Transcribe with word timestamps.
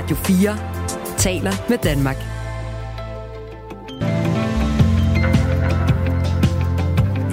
Radio 0.00 0.16
4 0.16 0.56
taler 1.18 1.52
med 1.68 1.78
Danmark. 1.78 2.16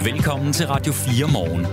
Velkommen 0.05 0.53
til 0.53 0.67
Radio 0.67 0.93
4 0.93 1.27
morgen. 1.33 1.63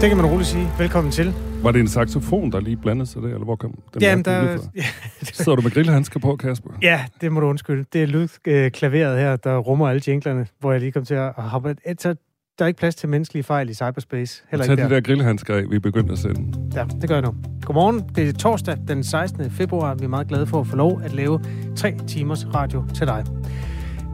Det 0.00 0.08
kan 0.08 0.16
man 0.16 0.26
roligt 0.26 0.48
sige. 0.48 0.68
Velkommen 0.78 1.12
til. 1.12 1.34
Var 1.62 1.72
det 1.72 1.80
en 1.80 1.88
saxofon, 1.88 2.52
der 2.52 2.60
lige 2.60 2.76
blandede 2.76 3.06
sig 3.06 3.22
der, 3.22 3.28
eller 3.28 3.44
hvor 3.44 3.56
kom 3.56 3.74
den 3.94 4.02
Jamen, 4.02 4.24
der, 4.24 4.42
ja, 4.76 4.82
Sidder 5.22 5.56
du 5.56 5.62
med 5.62 5.70
grillhandsker 5.70 6.20
på, 6.20 6.36
Kasper? 6.36 6.70
ja, 6.82 7.04
det 7.20 7.32
må 7.32 7.40
du 7.40 7.46
undskylde. 7.46 7.84
Det 7.92 8.02
er 8.02 8.06
lydklaveret 8.06 9.18
her, 9.18 9.36
der 9.36 9.58
rummer 9.58 9.88
alle 9.88 10.02
jinglerne, 10.08 10.46
hvor 10.60 10.72
jeg 10.72 10.80
lige 10.80 10.92
kom 10.92 11.04
til 11.04 11.14
at 11.14 11.32
hoppe. 11.36 11.76
Så 11.98 12.14
der 12.58 12.64
er 12.64 12.66
ikke 12.66 12.78
plads 12.78 12.94
til 12.94 13.08
menneskelige 13.08 13.42
fejl 13.42 13.70
i 13.70 13.74
cyberspace. 13.74 14.42
Heller 14.50 14.66
Tag 14.66 14.72
ikke 14.72 14.82
de 14.82 14.88
der. 14.88 14.94
der 14.94 15.00
grillhandsker 15.00 15.54
af, 15.54 15.62
vi 15.70 15.76
er 15.76 15.80
begyndt 15.80 16.12
at 16.12 16.18
sende. 16.18 16.58
Ja, 16.74 16.84
det 17.00 17.08
gør 17.08 17.16
jeg 17.16 17.22
nu. 17.22 17.34
Godmorgen. 17.68 18.04
Det 18.16 18.28
er 18.28 18.32
torsdag 18.32 18.76
den 18.88 19.04
16. 19.04 19.50
februar. 19.50 19.94
Vi 19.94 20.04
er 20.04 20.08
meget 20.08 20.28
glade 20.28 20.46
for 20.46 20.60
at 20.60 20.66
få 20.66 20.76
lov 20.76 21.00
at 21.04 21.12
lave 21.12 21.40
tre 21.76 21.94
timers 22.06 22.46
radio 22.54 22.84
til 22.94 23.06
dig. 23.06 23.24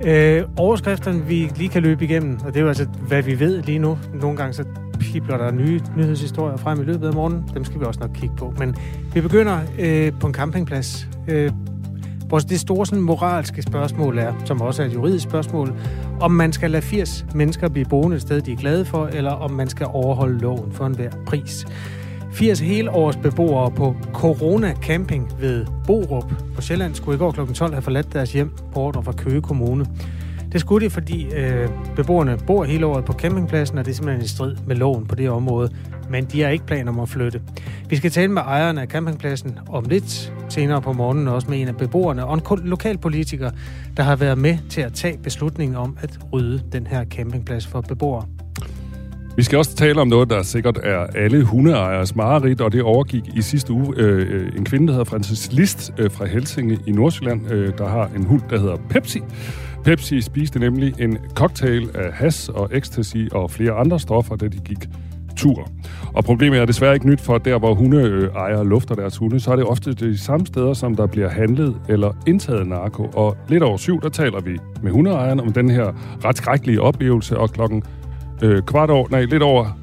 Øh, 0.04 0.44
overskrifterne, 0.56 1.24
vi 1.26 1.50
lige 1.56 1.68
kan 1.68 1.82
løbe 1.82 2.04
igennem, 2.04 2.38
og 2.44 2.46
det 2.46 2.56
er 2.56 2.60
jo 2.60 2.68
altså, 2.68 2.84
hvad 2.84 3.22
vi 3.22 3.40
ved 3.40 3.62
lige 3.62 3.78
nu. 3.78 3.98
Nogle 4.14 4.36
gange 4.36 4.52
så 4.52 4.64
pipler 5.00 5.36
der 5.36 5.52
nye 5.52 5.80
nyhedshistorier 5.96 6.56
frem 6.56 6.80
i 6.80 6.84
løbet 6.84 7.06
af 7.06 7.14
morgenen. 7.14 7.44
Dem 7.54 7.64
skal 7.64 7.80
vi 7.80 7.84
også 7.84 8.00
nok 8.00 8.10
kigge 8.14 8.36
på. 8.36 8.54
Men 8.58 8.76
vi 9.12 9.20
begynder 9.20 9.58
øh, 9.78 10.12
på 10.20 10.26
en 10.26 10.34
campingplads. 10.34 11.08
Øh, 11.28 11.52
hvor 12.28 12.38
det 12.38 12.60
store 12.60 12.86
sådan, 12.86 13.02
moralske 13.02 13.62
spørgsmål 13.62 14.18
er, 14.18 14.34
som 14.44 14.60
også 14.60 14.82
er 14.82 14.86
et 14.86 14.94
juridisk 14.94 15.24
spørgsmål, 15.24 15.74
om 16.20 16.30
man 16.30 16.52
skal 16.52 16.70
lade 16.70 16.82
80 16.82 17.26
mennesker 17.34 17.68
blive 17.68 17.86
boende 17.86 18.16
et 18.16 18.22
sted, 18.22 18.40
de 18.40 18.52
er 18.52 18.56
glade 18.56 18.84
for, 18.84 19.06
eller 19.06 19.30
om 19.30 19.50
man 19.50 19.68
skal 19.68 19.86
overholde 19.90 20.38
loven 20.38 20.72
for 20.72 20.86
enhver 20.86 21.10
pris. 21.26 21.66
80 22.34 22.60
helårs 22.60 23.16
beboere 23.16 23.70
på 23.70 23.96
Corona 24.12 24.74
Camping 24.82 25.32
ved 25.40 25.66
Borup 25.86 26.32
på 26.54 26.62
Sjælland 26.62 26.94
skulle 26.94 27.16
i 27.16 27.18
går 27.18 27.30
kl. 27.30 27.52
12 27.52 27.72
have 27.72 27.82
forladt 27.82 28.12
deres 28.12 28.32
hjem 28.32 28.50
på 28.72 28.80
ordre 28.80 29.02
fra 29.02 29.12
Køge 29.12 29.42
Kommune. 29.42 29.86
Det 30.52 30.60
skulle 30.60 30.84
de, 30.84 30.90
fordi 30.90 31.26
øh, 31.34 31.68
beboerne 31.96 32.38
bor 32.46 32.64
hele 32.64 32.86
året 32.86 33.04
på 33.04 33.12
campingpladsen, 33.12 33.78
og 33.78 33.84
det 33.84 33.90
er 33.90 33.94
simpelthen 33.94 34.24
i 34.24 34.28
strid 34.28 34.56
med 34.66 34.76
loven 34.76 35.06
på 35.06 35.14
det 35.14 35.30
område. 35.30 35.70
Men 36.10 36.24
de 36.24 36.40
har 36.40 36.48
ikke 36.48 36.66
planer 36.66 36.92
om 36.92 37.00
at 37.00 37.08
flytte. 37.08 37.42
Vi 37.88 37.96
skal 37.96 38.10
tale 38.10 38.32
med 38.32 38.42
ejeren 38.42 38.78
af 38.78 38.86
campingpladsen 38.86 39.58
om 39.68 39.84
lidt 39.84 40.32
senere 40.48 40.82
på 40.82 40.92
morgenen, 40.92 41.28
og 41.28 41.34
også 41.34 41.50
med 41.50 41.60
en 41.60 41.68
af 41.68 41.76
beboerne 41.76 42.26
og 42.26 42.34
en 42.34 42.68
lokalpolitiker, 42.68 43.50
der 43.96 44.02
har 44.02 44.16
været 44.16 44.38
med 44.38 44.58
til 44.70 44.80
at 44.80 44.92
tage 44.92 45.18
beslutningen 45.18 45.76
om 45.76 45.96
at 46.00 46.18
rydde 46.32 46.62
den 46.72 46.86
her 46.86 47.04
campingplads 47.04 47.66
for 47.66 47.80
beboere. 47.80 48.26
Vi 49.36 49.42
skal 49.42 49.58
også 49.58 49.76
tale 49.76 50.00
om 50.00 50.08
noget, 50.08 50.30
der 50.30 50.42
sikkert 50.42 50.78
er 50.82 50.98
alle 50.98 51.44
hundeejers 51.44 52.16
mareridt, 52.16 52.60
og 52.60 52.72
det 52.72 52.82
overgik 52.82 53.24
i 53.36 53.42
sidste 53.42 53.72
uge 53.72 53.94
øh, 53.96 54.34
øh, 54.34 54.52
en 54.56 54.64
kvinde, 54.64 54.86
der 54.86 54.92
hedder 54.92 55.04
Francis 55.04 55.52
List 55.52 55.92
øh, 55.98 56.10
fra 56.10 56.26
Helsinge 56.26 56.78
i 56.86 56.92
Nordsjælland, 56.92 57.52
øh, 57.52 57.72
der 57.78 57.88
har 57.88 58.10
en 58.16 58.24
hund, 58.24 58.42
der 58.50 58.58
hedder 58.58 58.76
Pepsi. 58.88 59.20
Pepsi 59.84 60.20
spiste 60.20 60.58
nemlig 60.58 60.94
en 61.00 61.18
cocktail 61.34 61.90
af 61.94 62.12
has 62.12 62.48
og 62.48 62.70
ecstasy 62.72 63.16
og 63.32 63.50
flere 63.50 63.72
andre 63.72 64.00
stoffer, 64.00 64.36
da 64.36 64.48
de 64.48 64.58
gik 64.58 64.88
tur. 65.36 65.68
Og 66.14 66.24
problemet 66.24 66.60
er 66.60 66.64
desværre 66.64 66.94
ikke 66.94 67.06
nyt, 67.06 67.20
for 67.20 67.38
der 67.38 67.58
hvor 67.58 67.74
hundeejere 67.74 68.60
øh, 68.60 68.66
lufter 68.66 68.94
deres 68.94 69.16
hunde, 69.16 69.40
så 69.40 69.52
er 69.52 69.56
det 69.56 69.64
ofte 69.64 69.92
de 69.92 70.18
samme 70.18 70.46
steder, 70.46 70.72
som 70.72 70.94
der 70.94 71.06
bliver 71.06 71.28
handlet 71.28 71.76
eller 71.88 72.12
indtaget 72.26 72.66
narko. 72.66 73.10
Og 73.14 73.36
lidt 73.48 73.62
over 73.62 73.76
syv, 73.76 74.00
der 74.00 74.08
taler 74.08 74.40
vi 74.40 74.58
med 74.82 74.92
hundeejeren 74.92 75.40
om 75.40 75.52
den 75.52 75.70
her 75.70 75.92
ret 76.24 76.36
skrækkelige 76.36 76.80
oplevelse, 76.80 77.38
og 77.38 77.50
klokken 77.50 77.82
øh, 78.44 78.62
kvart 78.62 78.90
over, 78.90 79.08
nej, 79.10 79.24
lidt 79.24 79.42
over 79.42 79.78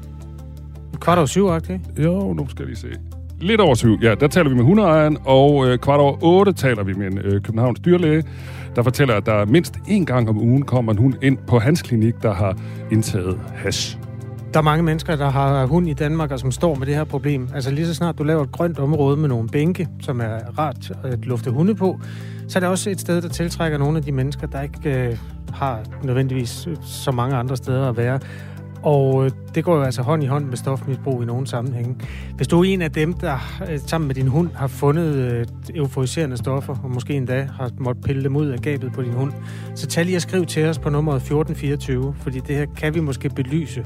Kvart 1.00 1.18
over 1.18 1.26
syv, 1.26 1.50
ikke? 1.56 1.80
jo, 1.98 2.32
nu 2.32 2.48
skal 2.48 2.68
vi 2.68 2.74
se. 2.74 2.88
Lidt 3.40 3.60
over 3.60 3.74
syv, 3.74 3.98
ja, 4.02 4.14
der 4.14 4.28
taler 4.28 4.48
vi 4.48 4.54
med 4.54 4.64
hundeejeren, 4.64 5.18
og 5.24 5.66
øh, 5.66 5.78
kvart 5.78 6.00
over 6.00 6.16
otte 6.22 6.52
taler 6.52 6.82
vi 6.82 6.92
med 6.92 7.06
en 7.06 7.18
øh, 7.18 7.32
Københavns 7.32 7.80
dyrlæge, 7.80 8.24
der 8.76 8.82
fortæller, 8.82 9.14
at 9.14 9.26
der 9.26 9.44
mindst 9.44 9.76
én 9.76 10.04
gang 10.04 10.28
om 10.28 10.38
ugen 10.38 10.62
kommer 10.62 10.92
en 10.92 10.98
hund 10.98 11.14
ind 11.22 11.38
på 11.46 11.58
hans 11.58 11.82
klinik, 11.82 12.14
der 12.22 12.34
har 12.34 12.58
indtaget 12.90 13.38
hash. 13.54 13.98
Der 14.54 14.58
er 14.58 14.64
mange 14.64 14.82
mennesker, 14.82 15.16
der 15.16 15.30
har 15.30 15.66
hund 15.66 15.88
i 15.88 15.92
Danmark, 15.92 16.30
og 16.30 16.38
som 16.38 16.52
står 16.52 16.74
med 16.74 16.86
det 16.86 16.94
her 16.94 17.04
problem. 17.04 17.48
Altså 17.54 17.70
lige 17.70 17.86
så 17.86 17.94
snart 17.94 18.18
du 18.18 18.22
laver 18.22 18.42
et 18.42 18.52
grønt 18.52 18.78
område 18.78 19.16
med 19.16 19.28
nogle 19.28 19.48
bænke, 19.48 19.88
som 20.00 20.20
er 20.20 20.58
rart 20.58 20.92
at 21.04 21.26
lufte 21.26 21.50
hunde 21.50 21.74
på, 21.74 22.00
så 22.48 22.58
er 22.58 22.60
det 22.60 22.68
også 22.68 22.90
et 22.90 23.00
sted, 23.00 23.22
der 23.22 23.28
tiltrækker 23.28 23.78
nogle 23.78 23.98
af 23.98 24.04
de 24.04 24.12
mennesker, 24.12 24.46
der 24.46 24.62
ikke 24.62 25.08
øh, 25.08 25.18
har 25.52 25.80
nødvendigvis 26.02 26.68
så 26.82 27.10
mange 27.10 27.36
andre 27.36 27.56
steder 27.56 27.88
at 27.88 27.96
være. 27.96 28.20
Og 28.82 29.24
øh, 29.24 29.30
det 29.54 29.64
går 29.64 29.76
jo 29.76 29.82
altså 29.82 30.02
hånd 30.02 30.22
i 30.22 30.26
hånd 30.26 30.44
med 30.44 30.56
stofmisbrug 30.56 31.22
i 31.22 31.26
nogle 31.26 31.46
sammenhænge. 31.46 31.96
Hvis 32.36 32.48
du 32.48 32.60
er 32.60 32.64
en 32.64 32.82
af 32.82 32.92
dem, 32.92 33.12
der 33.12 33.62
øh, 33.70 33.78
sammen 33.86 34.06
med 34.06 34.14
din 34.14 34.28
hund 34.28 34.50
har 34.54 34.66
fundet 34.66 35.14
øh, 35.14 35.46
euforiserende 35.74 36.36
stoffer, 36.36 36.76
og 36.82 36.90
måske 36.90 37.14
endda 37.14 37.48
har 37.56 37.70
måttet 37.78 38.04
pille 38.04 38.24
dem 38.24 38.36
ud 38.36 38.46
af 38.46 38.58
gabet 38.58 38.92
på 38.92 39.02
din 39.02 39.12
hund, 39.12 39.32
så 39.74 39.86
tag 39.86 40.04
lige 40.04 40.16
og 40.16 40.22
skriv 40.22 40.46
til 40.46 40.64
os 40.64 40.78
på 40.78 40.90
nummeret 40.90 41.16
1424, 41.16 42.14
fordi 42.20 42.40
det 42.40 42.56
her 42.56 42.66
kan 42.76 42.94
vi 42.94 43.00
måske 43.00 43.28
belyse 43.28 43.84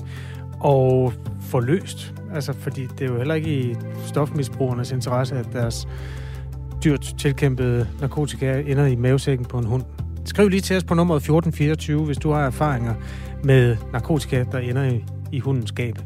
og 0.60 1.12
få 1.40 1.60
løst. 1.60 2.14
Altså, 2.34 2.52
fordi 2.52 2.86
det 2.98 3.00
er 3.00 3.12
jo 3.12 3.16
heller 3.16 3.34
ikke 3.34 3.50
i 3.50 3.74
stofmisbrugernes 4.06 4.92
interesse, 4.92 5.36
at 5.36 5.46
deres 5.52 5.88
dyrt 6.84 7.14
tilkæmpede 7.18 7.88
narkotika 8.00 8.62
ender 8.66 8.86
i 8.86 8.96
mavesækken 8.96 9.46
på 9.46 9.58
en 9.58 9.64
hund. 9.64 9.82
Skriv 10.24 10.48
lige 10.48 10.60
til 10.60 10.76
os 10.76 10.84
på 10.84 10.94
nummeret 10.94 11.16
1424, 11.16 12.04
hvis 12.04 12.18
du 12.18 12.30
har 12.30 12.46
erfaringer 12.46 12.94
med 13.44 13.76
narkotika, 13.92 14.44
der 14.52 14.58
ender 14.58 14.84
i, 14.84 15.04
i 15.32 15.38
hundens 15.38 15.68
skab. 15.68 15.98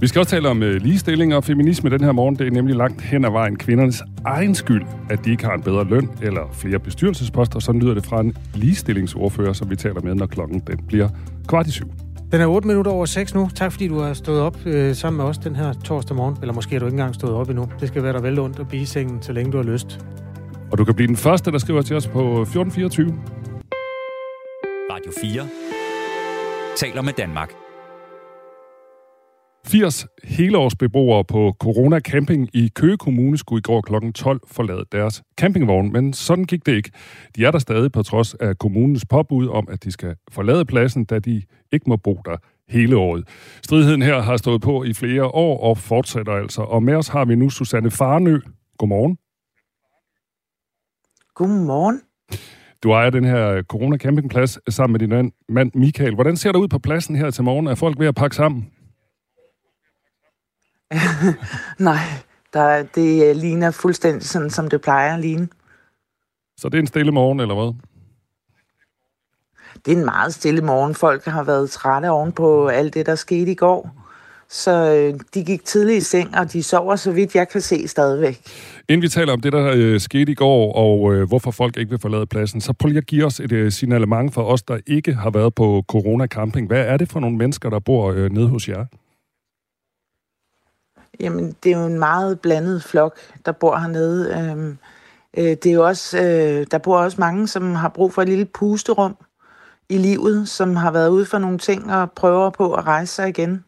Vi 0.00 0.06
skal 0.06 0.18
også 0.18 0.30
tale 0.30 0.48
om 0.48 0.62
øh, 0.62 0.82
ligestilling 0.82 1.34
og 1.34 1.44
feminisme 1.44 1.90
den 1.90 2.04
her 2.04 2.12
morgen. 2.12 2.36
Det 2.36 2.46
er 2.46 2.50
nemlig 2.50 2.76
langt 2.76 3.02
hen 3.02 3.24
ad 3.24 3.30
vejen 3.30 3.56
kvindernes 3.56 4.02
egen 4.24 4.54
skyld, 4.54 4.82
at 5.10 5.24
de 5.24 5.30
ikke 5.30 5.44
har 5.44 5.54
en 5.54 5.62
bedre 5.62 5.84
løn 5.84 6.08
eller 6.22 6.40
flere 6.52 6.78
bestyrelsesposter. 6.78 7.58
Sådan 7.58 7.80
lyder 7.80 7.94
det 7.94 8.06
fra 8.06 8.20
en 8.20 8.36
ligestillingsordfører, 8.54 9.52
som 9.52 9.70
vi 9.70 9.76
taler 9.76 10.00
med, 10.00 10.14
når 10.14 10.26
klokken 10.26 10.62
den 10.66 10.80
bliver 10.86 11.08
kvart 11.46 11.66
i 11.66 11.70
syv. 11.70 11.86
Den 12.32 12.40
er 12.40 12.46
8 12.46 12.68
minutter 12.68 12.92
over 12.92 13.06
6 13.06 13.34
nu. 13.34 13.48
Tak 13.54 13.72
fordi 13.72 13.88
du 13.88 13.98
har 13.98 14.14
stået 14.14 14.40
op 14.40 14.66
øh, 14.66 14.94
sammen 14.94 15.16
med 15.16 15.24
os 15.24 15.38
den 15.38 15.56
her 15.56 15.72
torsdag 15.72 16.16
morgen. 16.16 16.36
Eller 16.40 16.54
måske 16.54 16.72
har 16.72 16.80
du 16.80 16.86
ikke 16.86 16.94
engang 16.94 17.14
stået 17.14 17.32
op 17.32 17.48
endnu. 17.50 17.68
Det 17.80 17.88
skal 17.88 18.02
være 18.02 18.12
dig 18.12 18.22
vel 18.22 18.38
ondt 18.38 18.58
at 18.58 18.68
blive 18.68 18.82
i 18.82 18.86
sengen, 18.86 19.22
så 19.22 19.32
længe 19.32 19.52
du 19.52 19.56
har 19.56 19.64
lyst. 19.64 20.06
Og 20.72 20.78
du 20.78 20.84
kan 20.84 20.94
blive 20.94 21.06
den 21.06 21.16
første, 21.16 21.50
der 21.50 21.58
skriver 21.58 21.82
til 21.82 21.96
os 21.96 22.06
på 22.06 22.42
1424. 22.42 23.14
Radio 24.90 25.12
4 25.20 25.42
taler 26.76 27.02
med 27.02 27.12
Danmark. 27.12 27.52
80 29.66 30.06
helårsbeboere 30.24 31.24
på 31.24 31.56
Corona 31.60 32.00
Camping 32.00 32.48
i 32.52 32.68
Køge 32.74 32.96
Kommune 32.96 33.38
skulle 33.38 33.58
i 33.58 33.62
går 33.62 33.80
kl. 33.80 34.12
12 34.12 34.40
forlade 34.46 34.84
deres 34.92 35.22
campingvogn, 35.40 35.92
men 35.92 36.12
sådan 36.12 36.44
gik 36.44 36.66
det 36.66 36.72
ikke. 36.76 36.90
De 37.36 37.44
er 37.44 37.50
der 37.50 37.58
stadig 37.58 37.92
på 37.92 38.02
trods 38.02 38.34
af 38.34 38.58
kommunens 38.58 39.04
påbud 39.10 39.48
om, 39.48 39.68
at 39.70 39.84
de 39.84 39.90
skal 39.90 40.16
forlade 40.32 40.64
pladsen, 40.64 41.04
da 41.04 41.18
de 41.18 41.42
ikke 41.72 41.84
må 41.88 41.96
bo 41.96 42.18
der 42.24 42.36
hele 42.68 42.96
året. 42.96 43.28
Stridigheden 43.62 44.02
her 44.02 44.20
har 44.20 44.36
stået 44.36 44.62
på 44.62 44.84
i 44.84 44.94
flere 44.94 45.24
år 45.24 45.60
og 45.60 45.78
fortsætter 45.78 46.32
altså. 46.32 46.62
Og 46.62 46.82
med 46.82 46.94
os 46.94 47.08
har 47.08 47.24
vi 47.24 47.34
nu 47.34 47.50
Susanne 47.50 47.90
Farnø. 47.90 48.40
Godmorgen. 48.78 49.18
Godmorgen. 51.34 52.00
Du 52.84 52.92
ejer 52.92 53.10
den 53.10 53.24
her 53.24 53.62
Corona 53.62 53.96
Campingplads 53.96 54.74
sammen 54.74 54.92
med 54.92 55.00
din 55.00 55.08
mand- 55.08 55.32
mand 55.48 55.70
Michael. 55.74 56.14
Hvordan 56.14 56.36
ser 56.36 56.52
det 56.52 56.58
ud 56.58 56.68
på 56.68 56.78
pladsen 56.78 57.16
her 57.16 57.30
til 57.30 57.44
morgen? 57.44 57.66
Er 57.66 57.74
folk 57.74 57.98
ved 57.98 58.06
at 58.06 58.14
pakke 58.14 58.36
sammen? 58.36 58.70
Nej, 61.90 61.98
der, 62.52 62.82
det 62.82 63.30
øh, 63.30 63.36
ligner 63.36 63.70
fuldstændig 63.70 64.22
sådan, 64.22 64.50
som 64.50 64.68
det 64.70 64.80
plejer 64.80 65.14
at 65.14 65.20
ligne. 65.20 65.48
Så 66.56 66.68
det 66.68 66.74
er 66.74 66.80
en 66.80 66.86
stille 66.86 67.12
morgen, 67.12 67.40
eller 67.40 67.54
hvad? 67.54 67.74
Det 69.84 69.92
er 69.92 69.96
en 69.96 70.04
meget 70.04 70.34
stille 70.34 70.60
morgen. 70.60 70.94
Folk 70.94 71.24
har 71.24 71.42
været 71.44 71.70
trætte 71.70 72.10
oven 72.10 72.32
på 72.32 72.68
alt 72.68 72.94
det, 72.94 73.06
der 73.06 73.14
skete 73.14 73.50
i 73.50 73.54
går. 73.54 74.03
Så 74.48 74.70
øh, 74.70 75.20
de 75.34 75.44
gik 75.44 75.64
tidligt 75.64 75.96
i 75.96 76.00
seng, 76.00 76.36
og 76.36 76.52
de 76.52 76.62
sover, 76.62 76.96
så 76.96 77.12
vidt 77.12 77.34
jeg 77.34 77.48
kan 77.48 77.60
se, 77.60 77.88
stadigvæk. 77.88 78.40
Inden 78.88 79.02
vi 79.02 79.08
taler 79.08 79.32
om 79.32 79.40
det, 79.40 79.52
der 79.52 79.72
øh, 79.76 80.00
skete 80.00 80.32
i 80.32 80.34
går, 80.34 80.72
og 80.72 81.14
øh, 81.14 81.28
hvorfor 81.28 81.50
folk 81.50 81.76
ikke 81.76 81.90
vil 81.90 81.98
forlade 81.98 82.26
pladsen, 82.26 82.60
så 82.60 82.72
prøv 82.72 82.88
lige 82.88 82.98
at 82.98 83.06
give 83.06 83.24
os 83.24 83.40
et 83.40 83.52
øh, 83.52 83.72
signalement 83.72 84.34
for 84.34 84.42
os, 84.42 84.62
der 84.62 84.78
ikke 84.86 85.14
har 85.14 85.30
været 85.30 85.54
på 85.54 85.84
Corona 85.88 86.26
Camping. 86.26 86.66
Hvad 86.66 86.80
er 86.80 86.96
det 86.96 87.12
for 87.12 87.20
nogle 87.20 87.36
mennesker, 87.36 87.70
der 87.70 87.78
bor 87.78 88.12
øh, 88.12 88.32
nede 88.32 88.48
hos 88.48 88.68
jer? 88.68 88.84
Jamen, 91.20 91.56
det 91.62 91.72
er 91.72 91.80
jo 91.80 91.86
en 91.86 91.98
meget 91.98 92.40
blandet 92.40 92.82
flok, 92.82 93.18
der 93.46 93.52
bor 93.52 93.76
hernede. 93.76 94.34
Øhm, 94.38 94.78
øh, 95.38 95.44
det 95.44 95.66
er 95.66 95.72
jo 95.72 95.86
også, 95.86 96.18
øh, 96.18 96.66
der 96.70 96.78
bor 96.78 96.98
også 96.98 97.16
mange, 97.20 97.48
som 97.48 97.74
har 97.74 97.88
brug 97.88 98.12
for 98.12 98.22
et 98.22 98.28
lille 98.28 98.44
pusterum 98.44 99.16
i 99.88 99.98
livet, 99.98 100.48
som 100.48 100.76
har 100.76 100.90
været 100.90 101.08
ude 101.08 101.26
for 101.26 101.38
nogle 101.38 101.58
ting 101.58 101.92
og 101.92 102.12
prøver 102.12 102.50
på 102.50 102.74
at 102.74 102.86
rejse 102.86 103.14
sig 103.14 103.28
igen. 103.28 103.64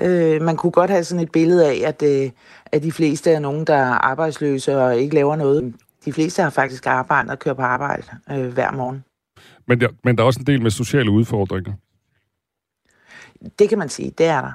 Øh, 0.00 0.42
man 0.42 0.56
kunne 0.56 0.72
godt 0.72 0.90
have 0.90 1.04
sådan 1.04 1.22
et 1.22 1.32
billede 1.32 1.68
af, 1.68 1.88
at, 1.88 2.02
øh, 2.02 2.30
at 2.66 2.82
de 2.82 2.92
fleste 2.92 3.30
er 3.30 3.38
nogen, 3.38 3.66
der 3.66 3.74
er 3.74 3.92
arbejdsløse 3.92 4.78
og 4.78 4.98
ikke 4.98 5.14
laver 5.14 5.36
noget. 5.36 5.74
De 6.04 6.12
fleste 6.12 6.42
har 6.42 6.50
faktisk 6.50 6.86
arbejde 6.86 7.30
og 7.30 7.38
kører 7.38 7.54
på 7.54 7.62
arbejde 7.62 8.02
øh, 8.30 8.52
hver 8.52 8.72
morgen. 8.72 9.04
Men 9.68 9.80
der, 9.80 9.88
men 10.04 10.16
der 10.16 10.22
er 10.22 10.26
også 10.26 10.40
en 10.40 10.46
del 10.46 10.62
med 10.62 10.70
sociale 10.70 11.10
udfordringer. 11.10 11.72
Det 13.58 13.68
kan 13.68 13.78
man 13.78 13.88
sige, 13.88 14.12
det 14.18 14.26
er 14.26 14.40
der. 14.40 14.52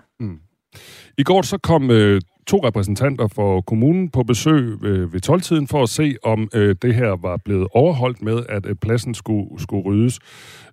I 1.18 1.24
går 1.24 1.42
så 1.42 1.58
kom 1.58 1.92
øh, 1.92 2.22
to 2.48 2.58
repræsentanter 2.68 3.28
for 3.28 3.62
kommunen 3.62 4.10
på 4.10 4.24
besøg 4.24 4.84
øh, 4.84 5.14
ved 5.14 5.30
12-tiden 5.30 5.68
for 5.68 5.84
at 5.84 5.90
se, 5.90 6.16
om 6.24 6.50
øh, 6.54 6.76
det 6.82 6.96
her 6.96 7.16
var 7.22 7.38
blevet 7.38 7.68
overholdt 7.72 8.22
med, 8.22 8.46
at 8.50 8.66
øh, 8.66 8.76
pladsen 8.76 9.14
skulle, 9.14 9.62
skulle 9.62 9.84
ryddes. 9.86 10.20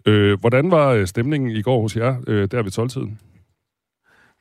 Øh, 0.07 0.41
hvordan 0.41 0.71
var 0.71 0.89
øh, 0.89 1.07
stemningen 1.07 1.51
i 1.51 1.63
går 1.63 1.81
hos 1.81 1.97
jer 1.97 2.17
øh, 2.27 2.49
der 2.51 2.63
ved 2.63 2.79
12-tiden? 2.79 3.19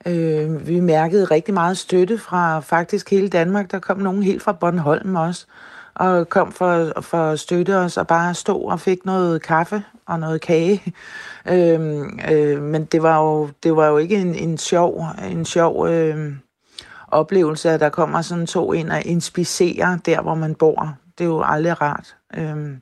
Øh, 0.06 0.68
vi 0.68 0.80
mærkede 0.80 1.26
rigtig 1.26 1.54
meget 1.54 1.78
støtte 1.78 2.18
fra 2.18 2.60
faktisk 2.60 3.10
hele 3.10 3.30
Danmark. 3.30 3.72
Der 3.72 3.80
kom 3.80 3.98
nogen 3.98 4.24
helt 4.24 4.42
fra 4.42 4.52
Bornholm 4.52 5.16
også, 5.16 5.46
og 5.94 6.30
kom 6.30 6.52
for, 6.52 7.02
for 7.02 7.18
at 7.18 7.40
støtte 7.40 7.78
os 7.78 7.98
og 7.98 8.08
bare 8.08 8.34
stå 8.34 8.58
og 8.58 8.80
fik 8.80 9.06
noget 9.06 9.42
kaffe 9.42 9.84
og 10.06 10.20
noget 10.20 10.42
kage. 10.42 10.84
Øh, 11.50 12.02
øh, 12.32 12.62
men 12.62 12.86
det 12.86 13.04
var 13.04 13.22
jo, 13.22 13.50
det 13.64 13.76
var 13.76 13.88
jo 13.88 13.98
ikke 13.98 14.16
en, 14.16 14.36
en 14.36 14.58
sjov, 14.58 15.06
en 15.32 15.46
sjov 15.46 15.88
øh, 15.88 16.34
oplevelse, 17.08 17.70
at 17.70 17.80
der 17.80 17.90
kommer 17.90 18.22
sådan 18.22 18.48
to 18.48 18.74
ind 18.74 18.92
og 18.92 19.06
inspicerer 19.06 19.98
der, 20.06 20.22
hvor 20.22 20.36
man 20.36 20.56
bor. 20.56 20.96
Det 21.18 21.24
er 21.24 21.28
jo 21.28 21.44
aldrig 21.46 21.82
rart. 21.82 22.16
Øh, 22.38 22.78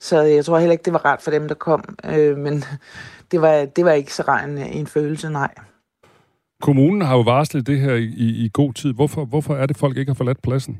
så 0.00 0.20
jeg 0.20 0.44
tror 0.44 0.58
heller 0.58 0.72
ikke, 0.72 0.84
det 0.84 0.92
var 0.92 1.04
rart 1.04 1.22
for 1.22 1.30
dem, 1.30 1.48
der 1.48 1.54
kom. 1.54 1.96
Øh, 2.04 2.36
men 2.36 2.64
det 3.30 3.40
var, 3.40 3.64
det 3.64 3.84
var 3.84 3.92
ikke 3.92 4.14
så 4.14 4.22
rar 4.22 4.44
en, 4.44 4.58
en 4.58 4.86
følelse, 4.86 5.30
nej. 5.30 5.54
Kommunen 6.60 7.02
har 7.02 7.14
jo 7.14 7.20
varslet 7.20 7.66
det 7.66 7.80
her 7.80 7.94
i, 7.94 8.44
i 8.44 8.50
god 8.52 8.72
tid. 8.72 8.92
Hvorfor, 8.92 9.24
hvorfor 9.24 9.54
er 9.54 9.66
det, 9.66 9.76
folk 9.76 9.96
ikke 9.96 10.10
har 10.10 10.14
forladt 10.14 10.42
pladsen? 10.42 10.78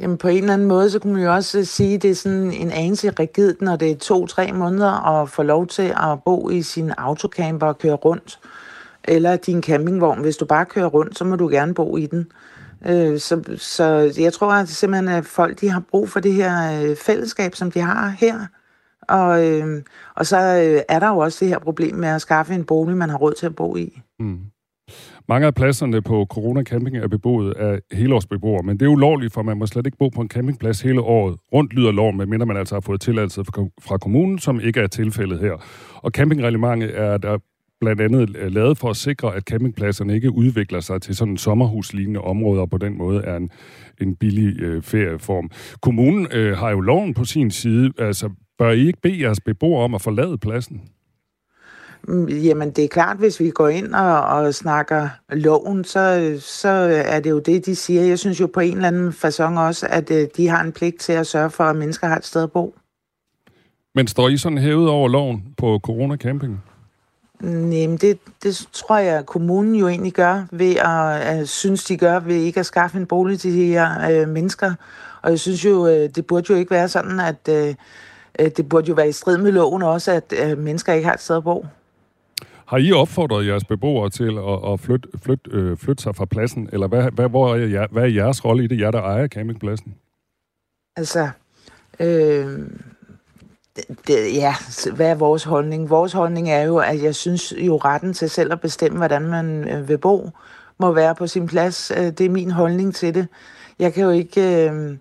Jamen 0.00 0.18
på 0.18 0.28
en 0.28 0.38
eller 0.38 0.52
anden 0.52 0.68
måde, 0.68 0.90
så 0.90 0.98
kunne 0.98 1.12
man 1.12 1.22
jo 1.22 1.34
også 1.34 1.58
øh, 1.58 1.64
sige, 1.64 1.94
at 1.94 2.02
det 2.02 2.10
er 2.10 2.14
sådan 2.14 2.52
en 2.52 2.70
anelse 2.70 3.10
rigidt, 3.10 3.62
når 3.62 3.76
det 3.76 3.90
er 3.90 3.96
to-tre 3.96 4.52
måneder 4.52 5.20
at 5.20 5.28
få 5.28 5.42
lov 5.42 5.66
til 5.66 5.94
at 5.96 6.22
bo 6.24 6.50
i 6.50 6.62
sin 6.62 6.90
autocamper 6.90 7.66
og 7.66 7.78
køre 7.78 7.94
rundt. 7.94 8.38
Eller 9.04 9.36
din 9.36 9.62
campingvogn. 9.62 10.20
Hvis 10.20 10.36
du 10.36 10.44
bare 10.44 10.64
kører 10.64 10.86
rundt, 10.86 11.18
så 11.18 11.24
må 11.24 11.36
du 11.36 11.48
gerne 11.48 11.74
bo 11.74 11.96
i 11.96 12.06
den. 12.06 12.26
Øh, 12.86 13.18
så, 13.18 13.42
så 13.56 14.14
jeg 14.18 14.32
tror 14.32 14.52
at 14.52 14.68
simpelthen, 14.68 15.08
at 15.08 15.24
folk 15.24 15.60
de 15.60 15.70
har 15.70 15.82
brug 15.90 16.08
for 16.08 16.20
det 16.20 16.34
her 16.34 16.82
øh, 16.82 16.96
fællesskab, 16.96 17.54
som 17.54 17.70
de 17.70 17.80
har 17.80 18.08
her. 18.08 18.46
Og, 19.12 19.48
øh, 19.48 19.82
og 20.16 20.26
så 20.26 20.38
øh, 20.38 20.80
er 20.88 20.98
der 20.98 21.08
jo 21.08 21.18
også 21.18 21.44
det 21.44 21.48
her 21.48 21.58
problem 21.58 21.94
med 21.94 22.08
at 22.08 22.20
skaffe 22.20 22.54
en 22.54 22.64
bolig, 22.64 22.96
man 22.96 23.10
har 23.10 23.18
råd 23.18 23.32
til 23.32 23.46
at 23.46 23.54
bo 23.54 23.76
i. 23.76 24.00
Mm. 24.18 24.40
Mange 25.28 25.46
af 25.46 25.54
pladserne 25.54 26.02
på 26.02 26.26
Corona 26.30 26.62
Camping 26.62 26.96
er 26.96 27.08
beboet 27.08 27.52
af 27.52 27.80
helårsbeboere, 27.92 28.62
men 28.62 28.80
det 28.80 28.86
er 28.86 28.90
ulovligt, 28.90 29.32
for 29.32 29.42
man 29.42 29.58
må 29.58 29.66
slet 29.66 29.86
ikke 29.86 29.98
bo 29.98 30.08
på 30.08 30.20
en 30.20 30.28
campingplads 30.28 30.80
hele 30.80 31.00
året. 31.00 31.36
Rundt 31.52 31.72
lyder 31.72 31.92
loven, 31.92 32.16
medmindre 32.16 32.46
man 32.46 32.56
altså 32.56 32.74
har 32.74 32.80
fået 32.80 33.00
tilladelse 33.00 33.44
fra 33.82 33.98
kommunen, 33.98 34.38
som 34.38 34.60
ikke 34.60 34.80
er 34.80 34.86
tilfældet 34.86 35.40
her. 35.40 35.52
Og 35.96 36.10
campingreglementet 36.10 36.98
er 36.98 37.16
der 37.16 37.38
blandt 37.80 38.00
andet 38.00 38.36
øh, 38.36 38.52
lavet 38.52 38.78
for 38.78 38.90
at 38.90 38.96
sikre, 38.96 39.34
at 39.34 39.42
campingpladserne 39.42 40.14
ikke 40.14 40.30
udvikler 40.30 40.80
sig 40.80 41.02
til 41.02 41.16
sådan 41.16 41.36
sommerhuslignende 41.36 42.20
områder, 42.20 42.60
og 42.60 42.70
på 42.70 42.78
den 42.78 42.98
måde 42.98 43.22
er 43.22 43.36
en, 43.36 43.50
en 44.00 44.16
billig 44.16 44.60
øh, 44.60 44.82
ferieform. 44.82 45.50
Kommunen 45.80 46.26
øh, 46.32 46.56
har 46.56 46.70
jo 46.70 46.80
loven 46.80 47.14
på 47.14 47.24
sin 47.24 47.50
side. 47.50 47.92
Altså, 47.98 48.30
bør 48.62 48.70
I 48.70 48.86
ikke 48.86 49.00
bede 49.02 49.22
jeres 49.22 49.40
beboere 49.40 49.84
om 49.84 49.94
at 49.94 50.02
forlade 50.02 50.38
pladsen? 50.38 50.82
Mm, 52.08 52.28
jamen, 52.28 52.70
det 52.70 52.84
er 52.84 52.88
klart, 52.88 53.16
hvis 53.16 53.40
vi 53.40 53.50
går 53.50 53.68
ind 53.68 53.94
og, 53.94 54.22
og 54.24 54.54
snakker 54.54 55.08
loven, 55.32 55.84
så, 55.84 56.36
så 56.40 56.68
er 57.06 57.20
det 57.20 57.30
jo 57.30 57.38
det, 57.38 57.66
de 57.66 57.76
siger. 57.76 58.02
Jeg 58.02 58.18
synes 58.18 58.40
jo 58.40 58.46
på 58.46 58.60
en 58.60 58.74
eller 58.74 58.88
anden 58.88 59.08
façon 59.08 59.58
også, 59.58 59.86
at 59.90 60.10
øh, 60.10 60.28
de 60.36 60.48
har 60.48 60.62
en 60.62 60.72
pligt 60.72 61.00
til 61.00 61.12
at 61.12 61.26
sørge 61.26 61.50
for, 61.50 61.64
at 61.64 61.76
mennesker 61.76 62.06
har 62.06 62.16
et 62.16 62.26
sted 62.26 62.42
at 62.42 62.52
bo. 62.52 62.74
Men 63.94 64.06
står 64.06 64.28
I 64.28 64.36
sådan 64.36 64.58
hævet 64.58 64.88
over 64.88 65.08
loven 65.08 65.42
på 65.56 65.80
Corona 65.82 66.16
Camping? 66.16 66.62
Nej, 67.40 67.96
det, 68.00 68.18
det 68.42 68.68
tror 68.72 68.98
jeg, 68.98 69.18
at 69.18 69.26
kommunen 69.26 69.74
jo 69.74 69.88
egentlig 69.88 70.12
gør 70.12 70.44
ved 70.50 70.76
at, 70.76 71.38
at 71.38 71.48
synes, 71.48 71.84
de 71.84 71.96
gør 71.96 72.20
ved 72.20 72.36
ikke 72.36 72.60
at 72.60 72.66
skaffe 72.66 72.98
en 72.98 73.06
bolig 73.06 73.40
til 73.40 73.52
de 73.52 73.66
her 73.66 74.10
øh, 74.10 74.28
mennesker. 74.28 74.74
Og 75.22 75.30
jeg 75.30 75.40
synes 75.40 75.64
jo, 75.64 75.86
øh, 75.86 76.08
det 76.14 76.26
burde 76.26 76.46
jo 76.50 76.54
ikke 76.54 76.70
være 76.70 76.88
sådan, 76.88 77.20
at 77.20 77.48
øh, 77.48 77.68
øh, 77.68 77.74
det 78.38 78.68
burde 78.68 78.88
jo 78.88 78.94
være 78.94 79.08
i 79.08 79.12
strid 79.12 79.38
med 79.38 79.52
loven 79.52 79.82
også, 79.82 80.12
at 80.12 80.34
øh, 80.42 80.58
mennesker 80.58 80.92
ikke 80.92 81.06
har 81.06 81.14
et 81.14 81.20
sted 81.20 81.36
at 81.36 81.44
bo. 81.44 81.66
Har 82.66 82.78
I 82.78 82.92
opfordret 82.92 83.46
jeres 83.46 83.64
beboere 83.64 84.10
til 84.10 84.38
at, 84.38 84.72
at 84.72 84.80
flytte, 84.80 85.08
flytte, 85.22 85.50
øh, 85.50 85.76
flytte 85.76 86.02
sig 86.02 86.16
fra 86.16 86.24
pladsen, 86.24 86.68
eller 86.72 86.86
hvad, 86.86 87.10
hvad, 87.10 87.28
hvor 87.28 87.54
er 87.54 87.66
jer, 87.66 87.86
hvad 87.90 88.02
er 88.02 88.06
jeres 88.06 88.44
rolle 88.44 88.64
i 88.64 88.66
det, 88.66 88.80
jer 88.80 88.90
der 88.90 89.02
ejer 89.02 89.28
campingpladsen? 89.28 89.94
Altså, 90.96 91.30
øh, 92.00 92.58
det, 93.76 93.84
det, 94.06 94.34
ja, 94.34 94.54
hvad 94.94 95.10
er 95.10 95.14
vores 95.14 95.44
holdning? 95.44 95.90
Vores 95.90 96.12
holdning 96.12 96.50
er 96.50 96.62
jo, 96.62 96.76
at 96.76 97.02
jeg 97.02 97.14
synes 97.14 97.54
jo 97.58 97.76
retten 97.76 98.12
til 98.14 98.30
selv 98.30 98.52
at 98.52 98.60
bestemme, 98.60 98.98
hvordan 98.98 99.22
man 99.22 99.68
øh, 99.68 99.88
vil 99.88 99.98
bo, 99.98 100.30
må 100.78 100.92
være 100.92 101.14
på 101.14 101.26
sin 101.26 101.46
plads. 101.46 101.92
Øh, 101.96 102.04
det 102.04 102.20
er 102.20 102.30
min 102.30 102.50
holdning 102.50 102.94
til 102.94 103.14
det. 103.14 103.26
Jeg 103.78 103.92
kan 103.92 104.04
jo 104.04 104.10
ikke... 104.10 104.70
Øh, 104.70 104.96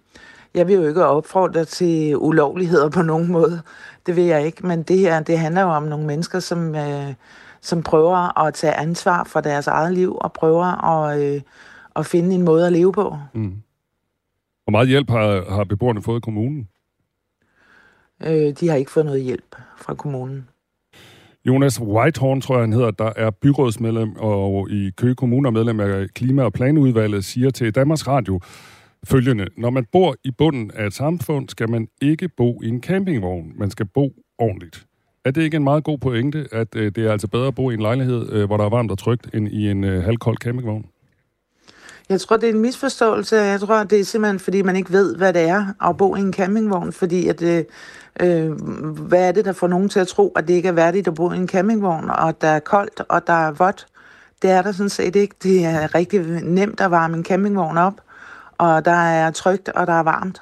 jeg 0.54 0.68
vil 0.68 0.76
jo 0.76 0.88
ikke 0.88 1.06
opfordre 1.06 1.66
til 1.66 2.18
ulovligheder 2.18 2.90
på 2.90 3.02
nogen 3.02 3.32
måde. 3.32 3.62
Det 4.06 4.16
vil 4.16 4.24
jeg 4.24 4.46
ikke. 4.46 4.68
Men 4.68 4.84
det 4.84 4.98
her, 4.98 5.20
det 5.20 5.40
handler 5.40 5.62
jo 5.62 5.68
om 5.68 5.84
nogle 5.84 6.08
mennesker, 6.08 6.40
som, 6.40 6.76
øh, 6.76 7.14
som 7.62 7.84
prøver 7.84 8.40
at 8.40 8.54
tage 8.54 8.74
ansvar 8.74 9.24
for 9.24 9.42
deres 9.42 9.68
eget 9.68 9.94
liv 9.94 10.18
og 10.22 10.34
prøver 10.34 10.86
at, 10.86 11.22
øh, 11.22 11.42
at 11.96 12.06
finde 12.06 12.36
en 12.36 12.42
måde 12.42 12.68
at 12.68 12.74
leve 12.74 12.92
på. 12.92 13.18
Mm. 13.34 13.54
Hvor 14.64 14.72
meget 14.72 14.88
hjælp 14.88 15.10
har, 15.10 15.56
har 15.56 15.64
beboerne 15.64 16.02
fået 16.02 16.18
i 16.18 16.22
kommunen? 16.22 16.68
Øh, 18.24 18.54
de 18.60 18.70
har 18.70 18.76
ikke 18.76 18.92
fået 18.92 19.06
noget 19.06 19.22
hjælp 19.22 19.56
fra 19.78 19.94
kommunen. 19.94 20.48
Jonas 21.46 21.82
Whitehorn, 21.82 22.42
tror 22.42 22.56
jeg 22.56 22.64
han 22.64 22.74
hedder, 22.74 22.92
der 22.92 23.14
er 23.16 23.30
byrådsmedlem 23.30 24.16
og 24.16 24.70
i 24.70 24.92
Køge 24.98 25.16
Kommune 25.16 25.48
og 25.48 25.54
medlem 25.54 25.80
af 25.80 26.08
Klima- 26.16 26.44
og 26.44 26.54
Planudvalget, 26.54 27.26
siger 27.26 27.50
til 27.50 27.76
Danmarks 27.76 28.08
Radio 28.08 28.40
følgende. 29.08 29.48
Når 29.58 29.70
man 29.70 29.86
bor 29.92 30.16
i 30.24 30.32
bunden 30.32 30.72
af 30.76 30.88
et 30.88 30.94
samfund, 30.94 31.50
skal 31.50 31.70
man 31.70 31.88
ikke 32.02 32.30
bo 32.30 32.62
i 32.64 32.68
en 32.68 32.82
campingvogn. 32.82 33.54
Man 33.56 33.72
skal 33.72 33.86
bo 33.86 34.14
ordentligt. 34.38 34.86
Er 35.26 35.32
det 35.32 35.42
ikke 35.42 35.58
en 35.58 35.64
meget 35.64 35.84
god 35.84 35.98
pointe, 35.98 36.48
at 36.52 36.76
øh, 36.76 36.92
det 36.96 37.06
er 37.06 37.12
altså 37.12 37.28
bedre 37.28 37.48
at 37.48 37.56
bo 37.56 37.70
i 37.70 37.74
en 37.74 37.82
lejlighed, 37.82 38.30
øh, 38.32 38.46
hvor 38.46 38.58
der 38.58 38.66
er 38.66 38.70
varmt 38.70 38.92
og 38.92 38.98
trygt, 38.98 39.30
end 39.34 39.48
i 39.48 39.70
en 39.70 39.84
øh, 39.84 40.04
halvkold 40.04 40.38
campingvogn? 40.38 40.86
Jeg 42.10 42.22
tror, 42.22 42.38
det 42.38 42.50
er 42.50 42.54
en 42.54 42.60
misforståelse. 42.60 43.36
Jeg 43.36 43.60
tror, 43.60 43.84
det 43.84 44.00
er 44.00 44.04
simpelthen, 44.04 44.40
fordi 44.40 44.62
man 44.62 44.76
ikke 44.76 44.92
ved, 44.92 45.16
hvad 45.16 45.34
det 45.34 45.42
er 45.42 45.90
at 45.90 45.98
bo 45.98 46.16
i 46.16 46.20
en 46.20 46.34
campingvogn. 46.34 46.94
Fordi 46.94 47.28
at, 47.28 47.42
øh, 47.42 47.64
øh 48.20 48.52
hvad 48.92 49.28
er 49.28 49.32
det, 49.32 49.46
der 49.46 49.54
får 49.54 49.68
nogen 49.68 49.90
til 49.90 50.00
at 50.00 50.08
tro, 50.08 50.32
at 50.36 50.48
det 50.48 50.54
ikke 50.54 50.68
er 50.68 50.74
værdigt 50.74 51.08
at 51.08 51.16
bo 51.16 51.32
i 51.32 51.36
en 51.36 51.48
campingvogn, 51.48 52.10
og 52.10 52.42
der 52.42 52.48
er 52.48 52.60
koldt, 52.60 53.02
og 53.10 53.28
der 53.28 53.34
er 53.34 53.52
vådt? 53.52 53.88
Det 54.42 54.50
er 54.50 54.62
der 54.62 54.72
sådan 54.72 54.90
set 54.90 55.16
ikke. 55.16 55.36
Det 55.44 55.66
er 55.66 55.96
rigtig 55.96 56.20
nemt 56.44 56.82
at 56.82 56.92
varme 56.92 57.18
en 57.18 57.26
campingvogn 57.26 57.78
op, 57.78 58.02
og 58.62 58.86
der 58.86 58.92
er 58.92 59.32
trygt, 59.32 59.70
og 59.70 59.88
der 59.88 59.94
er 59.94 60.04
varmt. 60.04 60.42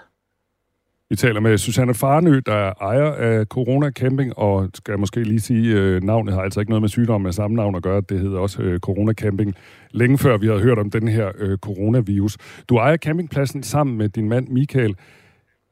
Vi 1.10 1.16
taler 1.16 1.40
med 1.40 1.58
Susanne 1.58 1.94
Farnø, 1.94 2.42
der 2.46 2.54
er 2.54 2.74
ejer 2.82 3.12
af 3.12 3.46
Corona 3.46 3.92
Camping, 3.92 4.38
og 4.38 4.70
skal 4.74 4.92
jeg 4.92 5.00
måske 5.00 5.24
lige 5.24 5.40
sige, 5.40 5.76
øh, 5.76 6.04
navnet 6.04 6.34
har 6.34 6.42
altså 6.42 6.60
ikke 6.60 6.70
noget 6.70 6.82
med 6.82 6.90
sygdom 6.90 7.22
med 7.22 7.32
samme 7.32 7.58
navn 7.58 7.76
at 7.76 7.84
gøre. 7.84 8.02
Det 8.10 8.20
hedder 8.20 8.40
også 8.40 8.62
øh, 8.62 8.80
Corona 8.80 9.14
Camping, 9.14 9.56
længe 9.92 10.18
før 10.18 10.38
vi 10.38 10.48
havde 10.48 10.60
hørt 10.60 10.80
om 10.80 10.90
den 10.90 11.08
her 11.08 11.32
øh, 11.38 11.58
coronavirus. 11.58 12.38
Du 12.70 12.78
ejer 12.78 12.98
campingpladsen 12.98 13.64
sammen 13.64 13.98
med 13.98 14.10
din 14.10 14.30
mand 14.30 14.48
Michael. 14.48 14.96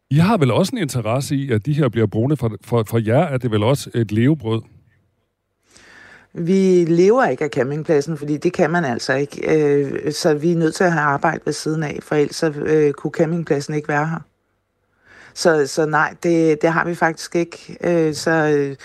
I 0.10 0.16
har 0.16 0.38
vel 0.38 0.52
også 0.52 0.76
en 0.76 0.82
interesse 0.82 1.36
i, 1.36 1.52
at 1.52 1.66
de 1.66 1.74
her 1.74 1.90
bliver 1.90 2.08
brune 2.08 2.38
for, 2.38 2.52
for, 2.64 2.84
for 2.88 3.00
jer 3.08 3.24
er 3.24 3.38
det 3.38 3.52
vel 3.52 3.64
også 3.64 3.90
et 3.96 4.12
levebrød? 4.12 4.62
Vi 6.40 6.86
lever 6.86 7.26
ikke 7.26 7.44
af 7.44 7.50
campingpladsen, 7.50 8.18
fordi 8.18 8.38
det 8.38 8.54
kan 8.54 8.70
man 8.70 8.86
altså 8.86 9.14
ikke. 9.14 9.56
Øh, 9.56 10.12
så 10.12 10.34
vi 10.34 10.52
er 10.52 10.56
nødt 10.56 10.76
til 10.76 10.84
at 10.84 10.92
have 10.92 11.04
arbejde 11.04 11.42
ved 11.46 11.54
siden 11.54 11.84
af, 11.84 12.00
for 12.02 12.16
ellers 12.16 12.44
øh, 12.44 12.94
kunne 12.94 13.12
campingpladsen 13.12 13.74
ikke 13.74 13.88
være 13.88 14.08
her. 14.08 14.20
Så, 15.34 15.68
så 15.68 15.86
nej, 15.86 16.16
det, 16.24 16.62
det 16.62 16.70
har 16.70 16.86
vi 16.86 16.96
faktisk 16.96 17.36
ikke. 17.36 17.78
Øh, 17.82 18.14
så 18.14 18.32
øh, 18.32 18.76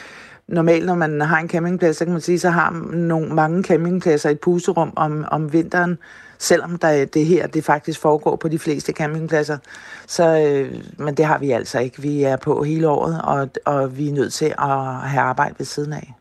normalt, 0.48 0.86
når 0.86 0.94
man 0.94 1.20
har 1.20 1.38
en 1.38 1.48
campingplads, 1.48 1.96
så 1.96 2.04
kan 2.04 2.12
man 2.12 2.20
sige, 2.20 2.38
så 2.38 2.50
har 2.50 2.70
nogle, 2.92 3.34
mange 3.34 3.62
campingpladser 3.62 4.30
et 4.30 4.40
puserum 4.40 4.92
om, 4.96 5.24
om 5.30 5.52
vinteren, 5.52 5.98
selvom 6.38 6.78
der, 6.78 7.04
det 7.04 7.26
her 7.26 7.46
det 7.46 7.64
faktisk 7.64 8.00
foregår 8.00 8.36
på 8.36 8.48
de 8.48 8.58
fleste 8.58 8.92
campingpladser. 8.92 9.58
Så, 10.06 10.38
øh, 10.38 10.84
men 10.98 11.14
det 11.14 11.24
har 11.24 11.38
vi 11.38 11.50
altså 11.50 11.78
ikke. 11.78 12.02
Vi 12.02 12.22
er 12.22 12.36
på 12.36 12.62
hele 12.62 12.88
året, 12.88 13.20
og, 13.24 13.48
og 13.64 13.98
vi 13.98 14.08
er 14.08 14.12
nødt 14.12 14.32
til 14.32 14.54
at 14.58 14.94
have 14.94 15.20
arbejde 15.20 15.54
ved 15.58 15.66
siden 15.66 15.92
af. 15.92 16.14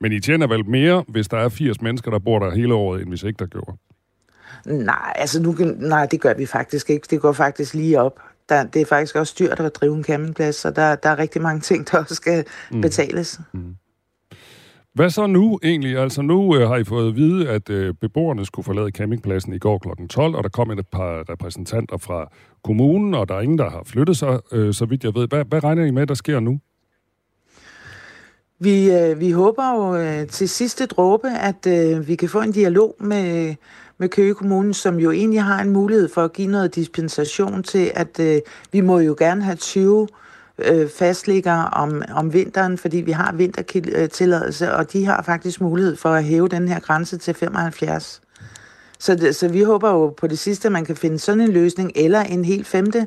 Men 0.00 0.12
I 0.12 0.20
tjener 0.20 0.46
vel 0.46 0.66
mere, 0.66 1.04
hvis 1.08 1.28
der 1.28 1.38
er 1.38 1.48
80 1.48 1.80
mennesker, 1.80 2.10
der 2.10 2.18
bor 2.18 2.38
der 2.38 2.54
hele 2.54 2.74
året, 2.74 3.00
end 3.00 3.08
hvis 3.08 3.22
ikke 3.22 3.38
der 3.38 3.46
gjorde? 3.46 3.76
Nej, 4.66 5.12
altså 5.16 5.42
nu, 5.42 5.54
nej, 5.78 6.06
det 6.06 6.20
gør 6.20 6.34
vi 6.34 6.46
faktisk 6.46 6.90
ikke. 6.90 7.06
Det 7.10 7.20
går 7.20 7.32
faktisk 7.32 7.74
lige 7.74 8.00
op 8.00 8.20
der, 8.48 8.64
det 8.64 8.82
er 8.82 8.86
faktisk 8.86 9.16
også 9.16 9.34
dyrt 9.38 9.60
at 9.60 9.74
drive 9.74 9.96
en 9.96 10.04
campingplads, 10.04 10.56
så 10.56 10.70
der, 10.70 10.94
der 10.94 11.08
er 11.08 11.18
rigtig 11.18 11.42
mange 11.42 11.60
ting, 11.60 11.90
der 11.90 11.98
også 11.98 12.14
skal 12.14 12.44
mm. 12.72 12.80
betales. 12.80 13.40
Mm. 13.52 13.76
Hvad 14.94 15.10
så 15.10 15.26
nu 15.26 15.58
egentlig? 15.62 15.98
Altså 15.98 16.22
nu 16.22 16.56
øh, 16.56 16.68
har 16.68 16.76
I 16.76 16.84
fået 16.84 17.08
at 17.08 17.16
vide, 17.16 17.48
at 17.48 17.70
øh, 17.70 17.94
beboerne 17.94 18.46
skulle 18.46 18.64
forlade 18.64 18.90
campingpladsen 18.90 19.52
i 19.52 19.58
går 19.58 19.78
kl. 19.78 20.06
12, 20.06 20.34
og 20.34 20.42
der 20.42 20.48
kom 20.48 20.70
et 20.70 20.86
par 20.92 21.30
repræsentanter 21.30 21.96
fra 21.96 22.30
kommunen, 22.64 23.14
og 23.14 23.28
der 23.28 23.34
er 23.34 23.40
ingen, 23.40 23.58
der 23.58 23.70
har 23.70 23.82
flyttet 23.86 24.16
sig, 24.16 24.40
øh, 24.52 24.74
så 24.74 24.86
vidt 24.86 25.04
jeg 25.04 25.14
ved. 25.14 25.28
Hvad, 25.28 25.44
hvad 25.44 25.64
regner 25.64 25.84
I 25.84 25.90
med, 25.90 26.06
der 26.06 26.14
sker 26.14 26.40
nu? 26.40 26.60
Vi, 28.60 28.90
øh, 28.92 29.20
vi 29.20 29.30
håber 29.30 29.74
jo 29.74 29.96
øh, 29.96 30.26
til 30.26 30.48
sidste 30.48 30.86
dråbe, 30.86 31.28
at 31.28 31.66
øh, 31.66 32.08
vi 32.08 32.16
kan 32.16 32.28
få 32.28 32.40
en 32.40 32.52
dialog 32.52 32.96
med, 33.00 33.54
med 33.98 34.08
Køge 34.08 34.34
Kommune, 34.34 34.74
som 34.74 34.96
jo 34.96 35.10
egentlig 35.10 35.42
har 35.42 35.62
en 35.62 35.70
mulighed 35.70 36.08
for 36.08 36.24
at 36.24 36.32
give 36.32 36.48
noget 36.48 36.74
dispensation 36.74 37.62
til, 37.62 37.90
at 37.94 38.20
øh, 38.20 38.40
vi 38.72 38.80
må 38.80 38.98
jo 38.98 39.16
gerne 39.18 39.42
have 39.42 39.56
20 39.56 40.08
øh, 40.58 40.88
fastligger 40.88 41.62
om, 41.62 42.02
om 42.14 42.32
vinteren, 42.32 42.78
fordi 42.78 42.96
vi 42.96 43.12
har 43.12 43.32
vintertilladelse, 43.32 44.74
og 44.74 44.92
de 44.92 45.04
har 45.04 45.22
faktisk 45.22 45.60
mulighed 45.60 45.96
for 45.96 46.10
at 46.10 46.24
hæve 46.24 46.48
den 46.48 46.68
her 46.68 46.80
grænse 46.80 47.18
til 47.18 47.34
75. 47.34 48.20
Så, 48.98 49.14
det, 49.14 49.36
så 49.36 49.48
vi 49.48 49.62
håber 49.62 49.90
jo 49.90 50.08
på 50.08 50.26
det 50.26 50.38
sidste, 50.38 50.68
at 50.68 50.72
man 50.72 50.84
kan 50.84 50.96
finde 50.96 51.18
sådan 51.18 51.40
en 51.40 51.52
løsning, 51.52 51.92
eller 51.94 52.20
en 52.20 52.44
helt 52.44 52.66
femte. 52.66 53.06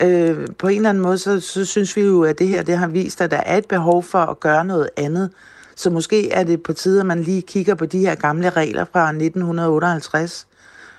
Øh, 0.00 0.46
på 0.58 0.68
en 0.68 0.76
eller 0.76 0.90
anden 0.90 1.02
måde, 1.02 1.18
så, 1.18 1.40
så 1.40 1.64
synes 1.64 1.96
vi 1.96 2.02
jo, 2.02 2.22
at 2.22 2.38
det 2.38 2.48
her 2.48 2.62
det 2.62 2.78
har 2.78 2.86
vist, 2.88 3.20
at 3.20 3.30
der 3.30 3.40
er 3.46 3.58
et 3.58 3.68
behov 3.68 4.02
for 4.02 4.18
at 4.18 4.40
gøre 4.40 4.64
noget 4.64 4.90
andet. 4.96 5.30
Så 5.76 5.90
måske 5.90 6.30
er 6.30 6.44
det 6.44 6.62
på 6.62 6.72
tide, 6.72 7.00
at 7.00 7.06
man 7.06 7.22
lige 7.22 7.42
kigger 7.42 7.74
på 7.74 7.86
de 7.86 7.98
her 7.98 8.14
gamle 8.14 8.50
regler 8.50 8.84
fra 8.92 9.08
1958, 9.08 10.46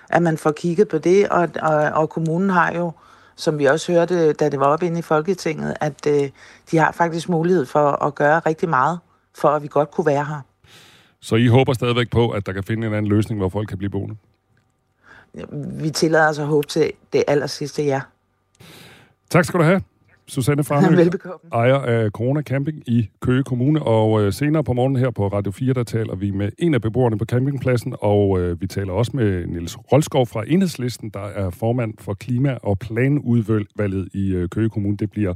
at 0.09 0.21
man 0.21 0.37
får 0.37 0.51
kigget 0.51 0.87
på 0.87 0.97
det, 0.97 1.29
og, 1.29 1.49
og, 1.61 1.75
og 1.75 2.09
kommunen 2.09 2.49
har 2.49 2.73
jo, 2.73 2.91
som 3.35 3.59
vi 3.59 3.65
også 3.65 3.91
hørte, 3.91 4.33
da 4.33 4.49
det 4.49 4.59
var 4.59 4.65
oppe 4.65 4.85
inde 4.85 4.99
i 4.99 5.01
Folketinget, 5.01 5.73
at 5.81 6.07
øh, 6.07 6.29
de 6.71 6.77
har 6.77 6.91
faktisk 6.91 7.29
mulighed 7.29 7.65
for 7.65 8.05
at 8.05 8.15
gøre 8.15 8.39
rigtig 8.39 8.69
meget, 8.69 8.99
for 9.35 9.49
at 9.49 9.63
vi 9.63 9.67
godt 9.67 9.91
kunne 9.91 10.05
være 10.05 10.25
her. 10.25 10.41
Så 11.19 11.35
I 11.35 11.47
håber 11.47 11.73
stadigvæk 11.73 12.11
på, 12.11 12.29
at 12.29 12.45
der 12.45 12.53
kan 12.53 12.63
finde 12.63 12.87
en 12.87 12.93
anden 12.93 13.09
løsning, 13.09 13.39
hvor 13.39 13.49
folk 13.49 13.67
kan 13.67 13.77
blive 13.77 13.89
boende? 13.89 14.15
Vi 15.81 15.89
tillader 15.89 16.29
os 16.29 16.39
at 16.39 16.45
håbe 16.45 16.67
til 16.67 16.91
det 17.13 17.23
aller 17.27 17.47
sidste 17.47 17.83
ja. 17.83 18.01
Tak 19.29 19.45
skal 19.45 19.59
du 19.59 19.63
have. 19.63 19.81
Susanne 20.27 20.63
Farmø, 20.63 21.09
ejer 21.53 21.75
af 21.75 22.11
Corona 22.11 22.41
Camping 22.41 22.83
i 22.89 23.09
Køge 23.21 23.43
Kommune, 23.43 23.81
og 23.81 24.21
øh, 24.21 24.33
senere 24.33 24.63
på 24.63 24.73
morgenen 24.73 24.99
her 24.99 25.09
på 25.09 25.27
Radio 25.27 25.51
4, 25.51 25.73
der 25.73 25.83
taler 25.83 26.15
vi 26.15 26.31
med 26.31 26.51
en 26.59 26.73
af 26.73 26.81
beboerne 26.81 27.17
på 27.17 27.25
campingpladsen, 27.25 27.95
og 28.01 28.39
øh, 28.39 28.61
vi 28.61 28.67
taler 28.67 28.93
også 28.93 29.11
med 29.13 29.47
Niels 29.47 29.77
Rolskov 29.91 30.27
fra 30.27 30.43
Enhedslisten, 30.47 31.09
der 31.09 31.19
er 31.25 31.49
formand 31.49 31.93
for 31.99 32.13
klima- 32.13 32.57
og 32.63 32.79
planudvalget 32.79 34.09
i 34.13 34.33
øh, 34.33 34.49
Køge 34.49 34.69
Kommune. 34.69 34.97
Det 34.97 35.11
bliver 35.11 35.33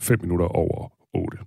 fem 0.00 0.18
minutter 0.22 0.46
over 0.46 0.92
8. 1.14 1.38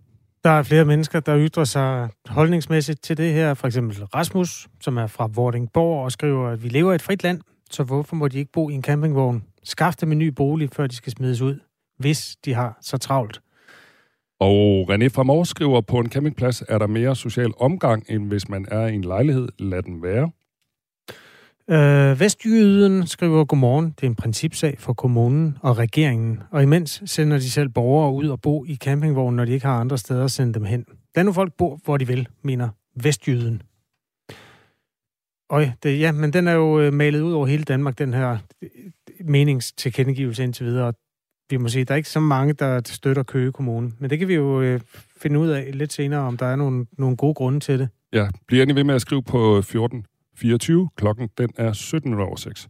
Der 0.44 0.50
er 0.50 0.64
flere 0.64 0.86
mennesker, 0.86 1.20
der 1.20 1.38
ytrer 1.40 1.64
sig 1.64 2.10
holdningsmæssigt 2.28 3.04
til 3.04 3.18
det 3.18 3.34
her. 3.34 3.54
For 3.54 3.68
eksempel 3.68 4.04
Rasmus, 4.06 4.68
som 4.82 4.98
er 4.98 5.08
fra 5.08 5.30
Vordingborg 5.36 6.04
og 6.04 6.12
skriver, 6.12 6.50
at 6.50 6.64
vi 6.64 6.70
lever 6.70 6.92
i 6.92 6.96
et 6.96 7.02
frit 7.02 7.24
land, 7.24 7.42
så 7.72 7.84
hvorfor 7.84 8.16
må 8.16 8.28
de 8.28 8.38
ikke 8.38 8.52
bo 8.52 8.70
i 8.70 8.74
en 8.74 8.84
campingvogn? 8.84 9.44
Skaff 9.64 9.96
dem 9.96 10.12
en 10.12 10.18
ny 10.18 10.28
bolig, 10.28 10.70
før 10.74 10.88
de 10.88 10.96
skal 10.96 11.12
smides 11.12 11.42
ud, 11.42 11.60
hvis 11.98 12.36
de 12.46 12.54
har 12.54 12.78
så 12.82 12.98
travlt. 12.98 13.42
Og 14.40 14.94
René 14.94 15.08
fra 15.08 15.24
Mors 15.24 15.50
skriver, 15.50 15.82
på 15.82 16.00
en 16.00 16.10
campingplads 16.10 16.64
er 16.70 16.78
der 16.78 16.88
mere 16.88 17.16
social 17.16 17.52
omgang, 17.60 18.04
end 18.10 18.28
hvis 18.28 18.50
man 18.50 18.66
er 18.72 18.88
i 18.88 18.96
en 18.96 19.02
lejlighed. 19.02 19.48
Lad 19.60 19.84
den 19.84 20.04
være. 20.04 20.32
Øh, 21.70 22.20
Vestjyden 22.20 23.08
skriver, 23.08 23.46
godmorgen, 23.46 23.86
det 23.86 24.04
er 24.04 24.08
en 24.08 24.16
principsag 24.16 24.76
for 24.80 24.94
kommunen 24.94 25.58
og 25.62 25.78
regeringen, 25.78 26.40
og 26.52 26.64
imens 26.64 27.04
sender 27.06 27.38
de 27.38 27.50
selv 27.50 27.70
borgere 27.70 28.14
ud 28.14 28.28
og 28.28 28.42
bo 28.42 28.66
i 28.66 28.76
campingvognen, 28.76 29.36
når 29.36 29.46
de 29.46 29.52
ikke 29.52 29.66
har 29.66 29.80
andre 29.80 29.98
steder 29.98 30.24
at 30.24 30.32
sende 30.32 30.54
dem 30.54 30.66
hen. 30.66 30.86
Lad 31.16 31.24
nu 31.24 31.34
folk 31.34 31.54
bo, 31.58 31.80
hvor 31.86 31.98
de 31.98 32.08
vil, 32.08 32.28
mener 32.42 32.70
Vestjyden. 32.96 33.62
Øj, 35.50 35.70
det, 35.84 36.00
ja, 36.00 36.12
men 36.12 36.34
den 36.34 36.48
er 36.48 36.54
jo 36.54 36.80
øh, 36.80 36.94
malet 36.94 37.22
ud 37.22 37.34
over 37.34 37.48
hele 37.48 37.64
Danmark, 37.64 37.98
den 37.98 38.14
her 38.14 38.38
øh, 38.62 38.70
meningstilkendegivelse 39.26 40.44
indtil 40.44 40.66
videre. 40.66 40.94
Vi 41.50 41.58
må 41.58 41.68
sige, 41.68 41.82
at 41.82 41.88
der 41.88 41.94
er 41.94 41.98
ikke 41.98 42.10
så 42.10 42.20
mange, 42.20 42.54
der 42.54 42.82
støtter 42.86 43.24
Køge 43.24 43.52
Kommune, 43.52 43.92
men 44.00 44.10
det 44.10 44.20
kan 44.20 44.28
vi 44.28 44.34
jo 44.36 44.62
øh, 44.62 44.80
finde 45.22 45.40
ud 45.40 45.48
af 45.48 45.70
lidt 45.74 45.94
senere, 45.94 46.20
om 46.20 46.38
der 46.38 46.46
er 46.46 46.56
nogle, 46.56 46.86
nogle 46.98 47.18
gode 47.18 47.34
grunde 47.34 47.60
til 47.60 47.80
det. 47.80 47.90
Ja, 48.14 48.28
bliver 48.48 48.62
endelig 48.64 48.76
ved 48.76 48.84
med 48.84 48.96
at 48.96 49.02
skrive 49.02 49.24
på 49.24 49.62
14 49.62 50.06
24. 50.38 50.90
Klokken 50.98 51.30
den 51.38 51.50
er 51.58 51.74
17 51.74 52.14
over 52.14 52.36
6. 52.36 52.68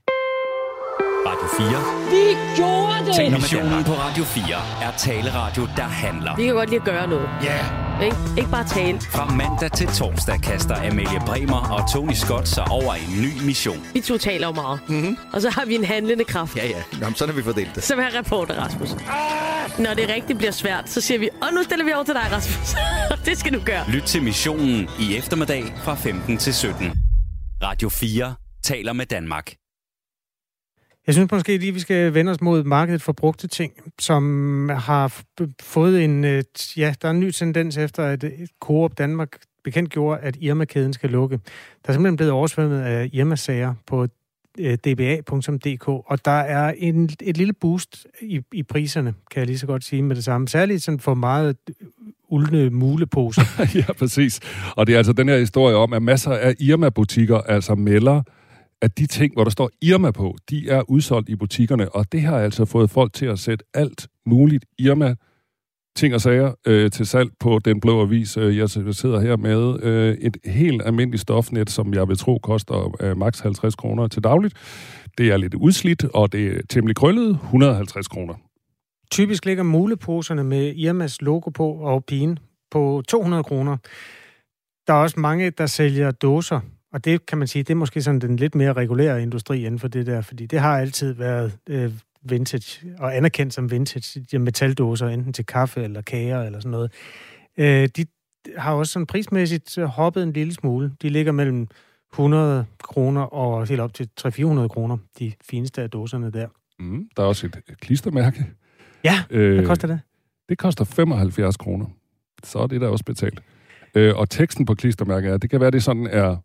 Radio 1.28 1.48
4 1.58 1.68
Vi 2.12 2.24
gjorde 2.56 3.06
det! 3.08 3.16
taler 3.16 3.38
Missionen 3.38 3.84
på 3.84 3.92
Radio 3.92 4.24
4 4.24 4.88
er 4.88 4.92
taleradio, 4.98 5.64
der 5.76 5.84
handler. 5.84 6.36
Vi 6.36 6.46
kan 6.46 6.54
godt 6.54 6.70
lide 6.70 6.82
at 6.82 6.86
gøre 6.86 7.08
noget. 7.08 7.30
Ja! 7.44 7.48
Yeah. 7.48 7.87
Ikke, 8.04 8.18
ikke 8.38 8.50
bare 8.52 8.68
tale. 8.68 9.00
Fra 9.02 9.26
mandag 9.36 9.72
til 9.72 9.88
torsdag 9.88 10.42
kaster 10.42 10.76
Amalie 10.76 11.20
Bremer 11.26 11.72
og 11.74 11.92
Tony 11.94 12.14
Scott 12.14 12.48
sig 12.48 12.64
over 12.72 12.94
en 12.94 13.22
ny 13.22 13.46
mission. 13.46 13.88
Vi 13.94 14.02
to 14.02 14.18
taler 14.18 14.48
jo 14.48 14.54
meget. 14.54 14.80
Mm-hmm. 14.88 15.18
Og 15.34 15.42
så 15.42 15.50
har 15.50 15.66
vi 15.66 15.76
en 15.76 15.84
handlende 15.86 16.24
kraft. 16.24 16.58
Ja, 16.58 16.68
ja. 16.68 16.84
Jamen, 17.02 17.16
sådan 17.16 17.34
har 17.34 17.42
vi 17.42 17.44
fordelt 17.44 17.76
det. 17.76 17.84
Som 17.84 18.00
er 18.00 18.20
reporter, 18.20 18.56
Rasmus. 18.56 18.90
Når 19.80 19.94
det 19.94 20.10
rigtig 20.16 20.38
bliver 20.38 20.52
svært, 20.52 20.90
så 20.90 21.02
siger 21.02 21.20
vi, 21.20 21.30
og 21.42 21.48
nu 21.54 21.64
stiller 21.64 21.86
vi 21.86 21.94
over 21.94 22.04
til 22.04 22.14
dig, 22.14 22.24
Rasmus. 22.32 22.76
det 23.30 23.38
skal 23.38 23.54
du 23.54 23.60
gøre. 23.66 23.92
Lyt 23.92 24.04
til 24.04 24.24
missionen 24.24 24.90
i 25.00 25.18
eftermiddag 25.18 25.64
fra 25.84 25.96
15 25.96 26.38
til 26.38 26.54
17. 26.54 26.92
Radio 27.64 27.90
4 27.90 28.36
taler 28.64 28.94
med 28.94 29.06
Danmark. 29.06 29.54
Jeg 31.08 31.14
synes 31.14 31.32
måske 31.32 31.58
lige, 31.58 31.74
vi 31.74 31.80
skal 31.80 32.14
vende 32.14 32.32
os 32.32 32.42
mod 32.42 32.64
markedet 32.64 33.02
for 33.02 33.12
brugte 33.12 33.48
ting, 33.48 33.74
som 34.00 34.70
har 34.70 35.22
fået 35.62 36.04
en... 36.04 36.26
Øh, 36.26 36.44
ja, 36.78 36.94
der 37.02 37.08
er 37.08 37.12
en 37.12 37.20
ny 37.20 37.32
tendens 37.32 37.78
efter, 37.78 38.04
at 38.04 38.24
øh, 38.24 38.32
Coop 38.60 38.98
Danmark 38.98 39.38
bekendt 39.64 39.90
gjorde, 39.90 40.20
at 40.22 40.38
Irma-kæden 40.42 40.94
skal 40.94 41.10
lukke. 41.10 41.40
Der 41.84 41.90
er 41.90 41.94
simpelthen 41.94 42.16
blevet 42.16 42.32
oversvømmet 42.32 42.82
af 42.82 43.10
Irma-sager 43.14 43.74
på 43.86 44.08
øh, 44.60 44.78
dba.dk, 44.78 45.88
og 45.88 46.26
der 46.26 46.32
er 46.32 46.74
en, 46.78 47.10
et 47.22 47.38
lille 47.38 47.54
boost 47.54 48.08
i, 48.22 48.42
i 48.54 48.64
priserne, 48.64 49.14
kan 49.32 49.40
jeg 49.40 49.48
lige 49.48 49.58
så 49.58 49.68
godt 49.68 49.84
sige 49.84 50.02
med 50.02 50.16
det 50.16 50.24
samme. 50.24 50.48
Særligt 50.48 50.84
sådan 50.84 51.00
for 51.00 51.14
meget 51.14 51.58
uldne 52.30 52.70
muleposer. 52.70 53.42
ja, 53.88 53.94
præcis. 53.94 54.40
Og 54.76 54.88
det 54.88 54.94
er 54.94 54.98
altså 54.98 55.14
den 55.14 55.30
her 55.30 55.38
historie 55.38 55.76
om, 55.76 55.94
at 55.94 56.02
masser 56.02 56.32
af 56.32 56.56
Irma-butikker 56.60 57.38
altså 57.38 57.76
melder, 57.76 58.24
at 58.82 58.98
de 58.98 59.06
ting, 59.06 59.34
hvor 59.34 59.44
der 59.44 59.52
står 59.52 59.70
Irma 59.82 60.12
på, 60.12 60.36
de 60.50 60.70
er 60.70 60.90
udsolgt 60.90 61.30
i 61.30 61.36
butikkerne, 61.36 61.90
og 61.96 62.12
det 62.12 62.22
har 62.22 62.40
altså 62.40 62.66
fået 62.66 62.90
folk 62.90 63.14
til 63.14 63.26
at 63.26 63.40
sætte 63.40 63.66
alt 63.74 64.08
muligt 64.26 64.66
Irma 64.80 65.16
ting 65.96 66.14
og 66.14 66.22
sager 66.22 66.54
øh, 66.68 66.92
til 66.92 67.06
salg 67.06 67.30
på 67.40 67.60
Den 67.66 67.80
Blå 67.80 68.02
Avis. 68.02 68.38
Øh, 68.38 68.58
Jeg 68.58 68.70
sidder 68.70 69.20
her 69.20 69.38
med 69.38 69.84
øh, 69.84 70.14
et 70.18 70.38
helt 70.46 70.82
almindeligt 70.86 71.22
stofnet, 71.22 71.70
som 71.70 71.94
jeg 71.94 72.08
vil 72.08 72.18
tro 72.18 72.40
koster 72.44 72.96
øh, 73.02 73.18
maks 73.18 73.40
50 73.40 73.76
kroner 73.76 74.08
til 74.08 74.24
dagligt. 74.24 74.54
Det 75.18 75.30
er 75.32 75.38
lidt 75.38 75.54
udslidt, 75.54 76.04
og 76.04 76.32
det 76.32 76.48
er 76.48 76.62
temmelig 76.70 76.96
krøllet, 76.96 77.30
150 77.30 78.08
kroner. 78.08 78.34
Typisk 79.12 79.46
ligger 79.46 79.64
muleposerne 79.64 80.44
med 80.44 80.76
Irmas 80.76 81.22
logo 81.22 81.50
på 81.50 81.72
og 81.72 82.06
pigen 82.06 82.40
på 82.72 83.04
200 83.08 83.44
kroner. 83.44 83.78
Der 84.88 84.94
er 84.94 84.98
også 84.98 85.20
mange, 85.20 85.50
der 85.50 85.66
sælger 85.66 86.12
dåser, 86.12 86.60
og 86.94 87.06
det 87.06 87.26
kan 87.26 87.38
man 87.38 87.48
sige, 87.48 87.64
det 87.64 87.70
er 87.70 87.76
måske 87.76 88.02
sådan 88.02 88.22
den 88.22 88.36
lidt 88.36 88.56
mere 88.56 88.74
regulære 88.74 89.22
industri 89.22 89.66
inden 89.66 89.80
for 89.80 89.88
det 89.88 90.06
der, 90.06 90.22
fordi 90.22 90.46
det 90.46 90.60
har 90.60 90.80
altid 90.80 91.14
været 91.14 91.58
øh, 91.70 91.92
vintage 92.24 92.96
og 93.00 93.18
anerkendt 93.18 93.54
som 93.54 93.72
vintage, 93.72 94.26
de 94.32 94.40
metaldåser, 94.40 95.08
enten 95.08 95.34
til 95.34 95.46
kaffe 95.46 95.84
eller 95.84 96.02
kager 96.02 96.44
eller 96.44 96.60
sådan 96.60 96.72
noget. 96.72 96.92
Øh, 97.58 97.90
de 97.98 98.06
har 98.58 98.74
også 98.74 98.94
sådan 98.94 99.06
prismæssigt 99.06 99.78
hoppet 99.82 100.24
en 100.24 100.34
lille 100.34 100.54
smule. 100.54 100.92
De 101.02 101.10
ligger 101.10 101.32
mellem 101.32 101.68
100 102.14 102.66
kroner 102.84 103.22
og 103.22 103.68
helt 103.68 103.82
op 103.82 103.94
til 103.94 104.10
300-400 104.22 104.68
kroner, 104.68 104.98
de 105.20 105.34
fineste 105.50 105.82
af 105.82 105.90
dåserne 105.90 106.32
der. 106.32 106.48
Mm, 106.80 107.10
der 107.18 107.24
er 107.24 107.28
også 107.28 107.48
et 107.48 107.62
klistermærke. 107.82 108.46
Ja, 109.04 109.24
Øh, 109.30 109.56
hvad 109.56 109.66
koster 109.66 109.88
det? 109.88 110.00
Det 110.50 110.58
koster 110.58 110.86
75 110.86 111.58
kroner. 111.58 111.86
Så 112.44 112.60
er 112.60 112.68
det 112.68 112.82
der 112.82 112.88
også 112.88 113.06
betalt. 113.06 113.40
Øh, 113.96 114.16
og 114.16 114.30
teksten 114.30 114.66
på 114.66 114.76
klistermærket 114.76 115.32
er, 115.32 115.38
det 115.38 115.50
kan 115.50 115.62
være, 115.62 115.72
det 115.72 115.84
sådan 115.84 116.08
er 116.08 116.38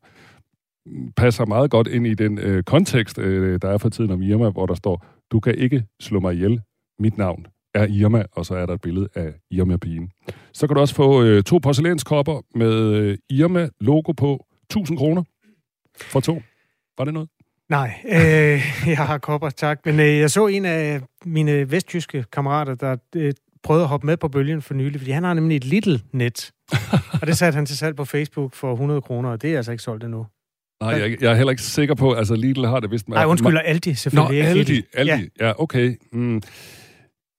passer 1.17 1.47
meget 1.47 1.71
godt 1.71 1.87
ind 1.87 2.07
i 2.07 2.15
den 2.15 2.39
øh, 2.39 2.62
kontekst, 2.62 3.19
øh, 3.19 3.59
der 3.62 3.69
er 3.69 3.79
for 3.79 3.89
tiden 3.89 4.11
om 4.11 4.23
Irma, 4.23 4.51
hvor 4.51 4.67
der 4.67 4.75
står, 4.75 5.05
du 5.33 5.41
kan 5.41 5.55
ikke 5.55 5.85
slå 6.01 6.21
mig 6.21 6.35
ihjel. 6.35 6.61
Mit 6.99 7.19
navn 7.19 7.47
er 7.75 7.87
Irma, 7.87 8.25
og 8.33 8.47
så 8.47 8.55
er 8.55 8.67
der 8.67 8.75
et 8.75 8.81
billede 8.81 9.09
af 9.15 9.35
Irma-pigen. 9.51 10.11
Så 10.53 10.67
kan 10.67 10.75
du 10.75 10.81
også 10.81 10.95
få 10.95 11.23
øh, 11.23 11.43
to 11.43 11.59
porcelænskopper 11.59 12.41
med 12.55 12.95
øh, 12.95 13.19
Irma-logo 13.31 14.12
på 14.12 14.47
1000 14.62 14.99
kroner 14.99 15.23
for 16.01 16.21
to. 16.21 16.43
Var 16.99 17.05
det 17.05 17.15
noget? 17.15 17.29
Nej, 17.69 17.95
øh, 18.07 18.61
jeg 18.87 18.97
har 18.97 19.19
kopper, 19.19 19.51
tak. 19.51 19.87
Men 19.87 20.01
øh, 20.01 20.19
jeg 20.19 20.31
så 20.31 20.47
en 20.47 20.65
af 20.65 21.01
mine 21.25 21.71
vesttyske 21.71 22.25
kammerater, 22.33 22.75
der 22.75 22.97
øh, 23.17 23.33
prøvede 23.62 23.83
at 23.85 23.89
hoppe 23.89 24.07
med 24.07 24.17
på 24.17 24.29
bølgen 24.29 24.62
for 24.62 24.75
nylig, 24.75 25.01
fordi 25.01 25.11
han 25.11 25.25
har 25.25 25.35
nemlig 25.35 25.57
et 25.57 25.65
little 25.65 26.01
net. 26.12 26.53
og 27.21 27.27
det 27.27 27.37
satte 27.37 27.57
han 27.57 27.67
til 27.67 27.77
salg 27.79 27.97
på 27.97 28.05
Facebook 28.05 28.55
for 28.55 28.73
100 28.73 29.01
kroner, 29.01 29.31
og 29.31 29.43
det 29.43 29.53
er 29.53 29.57
altså 29.57 29.73
ikke 29.73 29.83
solgt 29.83 30.05
endnu. 30.05 30.27
Nej, 30.83 31.01
jeg, 31.01 31.23
jeg 31.23 31.31
er 31.31 31.35
heller 31.35 31.51
ikke 31.51 31.62
sikker 31.62 31.95
på, 31.95 32.12
altså 32.12 32.35
Lidl 32.35 32.65
har 32.65 32.81
det 32.81 32.91
vist... 32.91 33.09
Nej, 33.09 33.25
undskyld, 33.25 33.59
Aldi 33.65 33.91
Nå, 33.91 33.95
selvfølgelig. 33.95 34.39
ikke 34.39 34.61
Aldi. 34.61 34.83
Aldi. 34.95 35.31
Ja, 35.41 35.47
ja 35.47 35.53
okay. 35.62 35.97
Mm. 36.12 36.43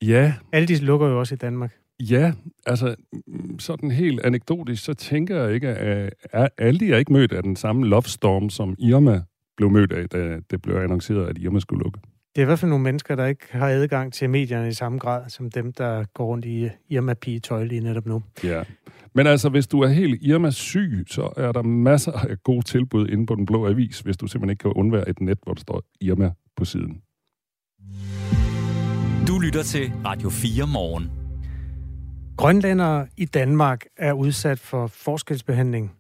Ja, 0.02 0.34
Aldi 0.52 0.76
lukker 0.76 1.08
jo 1.08 1.20
også 1.20 1.36
i 1.36 1.38
Danmark. 1.38 1.74
Ja, 2.00 2.34
altså 2.66 2.96
mm, 3.28 3.60
sådan 3.60 3.92
helt 3.92 4.22
anekdotisk, 4.22 4.84
så 4.84 4.94
tænker 4.94 5.44
jeg 5.44 5.54
ikke, 5.54 5.68
at 5.68 6.14
at 6.32 6.50
Aldi 6.58 6.92
er 6.92 6.98
ikke 6.98 7.14
mødt 7.14 7.34
af 7.34 7.44
den 7.44 7.56
samme 7.56 7.88
love 7.88 8.04
storm, 8.04 8.50
som 8.50 8.76
Irma 8.80 9.22
blev 9.58 9.70
mødt 9.70 9.92
af, 9.92 10.10
da 10.10 10.40
det 10.52 10.62
blev 10.62 10.76
annonceret, 10.76 11.28
at 11.30 11.38
Irma 11.38 11.60
skulle 11.60 11.84
lukke. 11.84 12.00
Det 12.36 12.42
er 12.42 12.46
i 12.46 12.46
hvert 12.46 12.60
fald 12.60 12.70
nogle 12.70 12.84
mennesker, 12.84 13.16
der 13.16 13.26
ikke 13.26 13.46
har 13.52 13.68
adgang 13.68 14.14
til 14.14 14.30
medierne 14.30 14.68
i 14.68 14.74
samme 14.74 14.98
grad, 14.98 15.30
som 15.30 15.52
dem, 15.52 15.74
der 15.74 16.06
går 16.14 16.26
rundt 16.26 16.46
i 16.46 16.70
irma 16.90 17.14
tøj 17.44 17.64
lige 17.64 17.82
netop 17.82 18.06
nu. 18.06 18.24
Ja. 18.44 18.64
Men 19.16 19.28
altså, 19.28 19.50
hvis 19.50 19.68
du 19.68 19.82
er 19.82 19.88
helt 19.88 20.22
Irma-syg, 20.22 21.06
så 21.08 21.34
er 21.38 21.52
der 21.52 21.62
masser 21.62 22.12
af 22.12 22.44
gode 22.44 22.66
tilbud 22.66 23.08
inde 23.08 23.26
på 23.26 23.36
Den 23.36 23.46
Blå 23.46 23.68
Avis, 23.68 24.00
hvis 24.00 24.18
du 24.18 24.28
simpelthen 24.28 24.50
ikke 24.50 24.62
kan 24.62 24.74
undvære 24.74 25.10
et 25.10 25.22
net, 25.22 25.38
hvor 25.44 25.54
der 25.54 25.62
står 25.62 25.84
Irma 26.02 26.32
på 26.58 26.66
siden. 26.66 27.02
Du 29.28 29.40
lytter 29.40 29.64
til 29.64 29.92
Radio 30.06 30.30
4 30.30 30.68
morgen. 30.68 31.12
Grønlændere 32.38 33.08
i 33.18 33.26
Danmark 33.26 33.86
er 33.98 34.14
udsat 34.14 34.60
for 34.60 34.88
forskelsbehandling. 34.88 35.92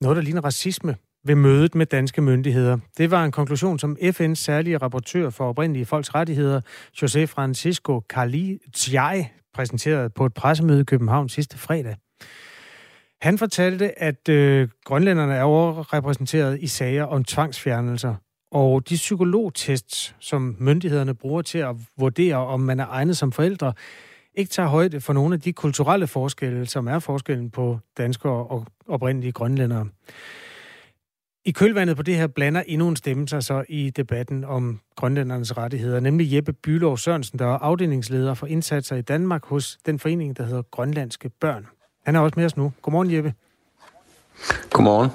Noget, 0.00 0.16
der 0.16 0.22
ligner 0.22 0.40
racisme 0.40 0.96
ved 1.26 1.34
mødet 1.34 1.74
med 1.74 1.86
danske 1.86 2.22
myndigheder. 2.22 2.78
Det 2.98 3.10
var 3.10 3.24
en 3.24 3.32
konklusion, 3.32 3.78
som 3.78 3.96
FN's 4.02 4.34
særlige 4.34 4.78
rapportør 4.78 5.30
for 5.30 5.48
oprindelige 5.48 5.86
folks 5.86 6.14
rettigheder, 6.14 6.60
José 7.02 7.24
Francisco 7.24 8.00
Carli 8.08 8.58
Tjai, 8.74 9.24
præsenterede 9.54 10.10
på 10.10 10.26
et 10.26 10.34
pressemøde 10.34 10.80
i 10.80 10.84
København 10.84 11.28
sidste 11.28 11.58
fredag. 11.58 11.96
Han 13.20 13.38
fortalte, 13.38 14.02
at 14.02 14.28
øh, 14.28 14.68
grønlænderne 14.84 15.34
er 15.34 15.42
overrepræsenteret 15.42 16.58
i 16.60 16.66
sager 16.66 17.04
om 17.04 17.24
tvangsfjernelser, 17.24 18.14
og 18.50 18.88
de 18.88 18.94
psykologtests, 18.94 20.16
som 20.20 20.56
myndighederne 20.58 21.14
bruger 21.14 21.42
til 21.42 21.58
at 21.58 21.76
vurdere, 21.98 22.36
om 22.36 22.60
man 22.60 22.80
er 22.80 22.86
egnet 22.86 23.16
som 23.16 23.32
forældre, 23.32 23.72
ikke 24.34 24.50
tager 24.50 24.68
højde 24.68 25.00
for 25.00 25.12
nogle 25.12 25.34
af 25.34 25.40
de 25.40 25.52
kulturelle 25.52 26.06
forskelle, 26.06 26.66
som 26.66 26.88
er 26.88 26.98
forskellen 26.98 27.50
på 27.50 27.78
danskere 27.98 28.46
og 28.46 28.66
oprindelige 28.88 29.32
grønlændere. 29.32 29.86
I 31.46 31.52
kølvandet 31.52 31.96
på 31.96 32.02
det 32.02 32.16
her 32.16 32.26
blander 32.26 32.62
endnu 32.66 32.88
en 32.88 32.96
stemme 32.96 33.28
sig 33.28 33.42
så 33.42 33.64
i 33.68 33.90
debatten 33.90 34.44
om 34.44 34.80
grønlændernes 34.96 35.56
rettigheder, 35.56 36.00
nemlig 36.00 36.34
Jeppe 36.34 36.52
Bylov 36.52 36.98
Sørensen, 36.98 37.38
der 37.38 37.46
er 37.46 37.58
afdelingsleder 37.58 38.34
for 38.34 38.46
indsatser 38.46 38.96
i 38.96 39.02
Danmark 39.02 39.44
hos 39.46 39.78
den 39.86 39.98
forening, 39.98 40.36
der 40.36 40.44
hedder 40.44 40.62
Grønlandske 40.62 41.28
Børn. 41.28 41.66
Han 42.06 42.16
er 42.16 42.20
også 42.20 42.34
med 42.36 42.44
os 42.44 42.56
nu. 42.56 42.72
Godmorgen, 42.82 43.12
Jeppe. 43.12 43.34
Godmorgen. 44.70 45.10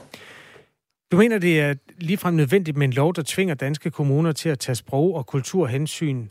Du 1.11 1.17
mener, 1.17 1.37
det 1.37 1.61
er 1.61 1.73
ligefrem 1.97 2.33
nødvendigt 2.33 2.77
med 2.77 2.87
en 2.87 2.93
lov, 2.93 3.13
der 3.13 3.23
tvinger 3.25 3.55
danske 3.55 3.91
kommuner 3.91 4.31
til 4.31 4.49
at 4.49 4.59
tage 4.59 4.75
sprog- 4.75 5.15
og 5.15 5.25
kulturhensyn 5.25 6.27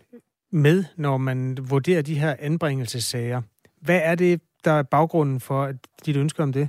med, 0.52 0.84
når 0.96 1.16
man 1.16 1.58
vurderer 1.60 2.02
de 2.02 2.18
her 2.18 2.36
anbringelsessager. 2.38 3.42
Hvad 3.80 4.00
er 4.04 4.14
det, 4.14 4.40
der 4.64 4.72
er 4.72 4.82
baggrunden 4.82 5.40
for 5.40 5.72
dit 6.06 6.16
ønske 6.16 6.42
om 6.42 6.52
det? 6.52 6.68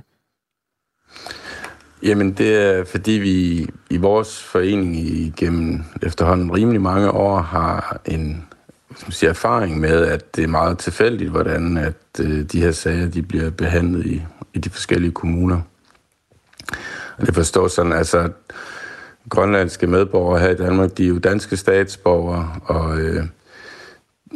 Jamen, 2.02 2.32
det 2.32 2.56
er 2.56 2.84
fordi 2.84 3.12
vi 3.12 3.66
i 3.90 3.96
vores 3.96 4.42
forening 4.42 4.96
igennem 4.96 5.82
efterhånden 6.02 6.52
rimelig 6.52 6.80
mange 6.80 7.10
år 7.10 7.40
har 7.40 8.00
en 8.04 8.44
som 8.96 9.10
siger, 9.10 9.30
erfaring 9.30 9.80
med, 9.80 10.06
at 10.06 10.36
det 10.36 10.44
er 10.44 10.48
meget 10.48 10.78
tilfældigt, 10.78 11.30
hvordan 11.30 11.76
at 11.76 12.20
øh, 12.20 12.42
de 12.44 12.60
her 12.60 12.72
sager 12.72 13.08
de 13.08 13.22
bliver 13.22 13.50
behandlet 13.50 14.06
i, 14.06 14.22
i 14.54 14.58
de 14.58 14.70
forskellige 14.70 15.12
kommuner. 15.12 15.60
Og 17.18 17.26
det 17.26 17.34
forstår 17.34 17.68
sådan, 17.68 17.92
altså, 17.92 18.30
grønlandske 19.28 19.86
medborgere 19.86 20.40
her 20.40 20.50
i 20.50 20.56
Danmark, 20.56 20.96
de 20.98 21.04
er 21.04 21.08
jo 21.08 21.18
danske 21.18 21.56
statsborgere, 21.56 22.54
og 22.64 22.98
øh, 22.98 23.24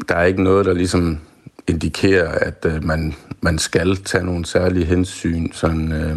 der 0.08 0.14
er 0.14 0.24
ikke 0.24 0.42
noget, 0.42 0.66
der 0.66 0.72
ligesom 0.72 1.18
indikerer, 1.68 2.28
at 2.28 2.66
øh, 2.66 2.84
man, 2.84 3.14
man 3.40 3.58
skal 3.58 3.96
tage 3.96 4.24
nogle 4.24 4.46
særlige 4.46 4.84
hensyn 4.84 5.52
sådan, 5.52 5.92
øh, 5.92 6.16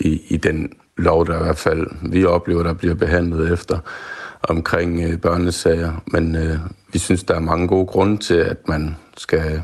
i, 0.00 0.22
i 0.28 0.36
den 0.36 0.72
lov, 0.96 1.26
der 1.26 1.40
i 1.40 1.42
hvert 1.42 1.58
fald 1.58 1.86
vi 2.02 2.24
oplever, 2.24 2.62
der 2.62 2.72
bliver 2.72 2.94
behandlet 2.94 3.52
efter 3.52 3.78
omkring 4.42 5.00
øh, 5.02 5.18
børnesager. 5.18 5.92
Men 6.06 6.36
øh, 6.36 6.58
vi 6.92 6.98
synes, 6.98 7.24
der 7.24 7.34
er 7.34 7.40
mange 7.40 7.68
gode 7.68 7.86
grunde 7.86 8.16
til, 8.16 8.34
at 8.34 8.68
man 8.68 8.96
skal 9.16 9.62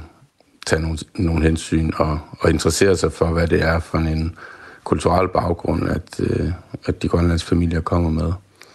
tage 0.67 0.83
nogle, 0.83 0.99
nogle 1.15 1.43
hensyn 1.43 1.91
og, 1.97 2.19
og 2.41 2.51
interessere 2.51 2.97
sig 2.97 3.13
for, 3.13 3.27
hvad 3.27 3.47
det 3.47 3.63
er 3.63 3.79
for 3.79 3.99
en 3.99 4.37
kulturel 4.85 5.29
baggrund, 5.29 5.89
at, 5.89 6.21
øh, 6.21 6.53
at 6.87 7.03
de 7.03 7.09
grønlandske 7.09 7.49
familier 7.49 7.81
kommer 7.81 8.11
med. 8.11 8.33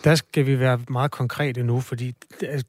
Der 0.09 0.15
skal 0.15 0.45
vi 0.45 0.59
være 0.59 0.79
meget 0.89 1.11
konkrete 1.11 1.63
nu, 1.63 1.79
fordi 1.79 2.15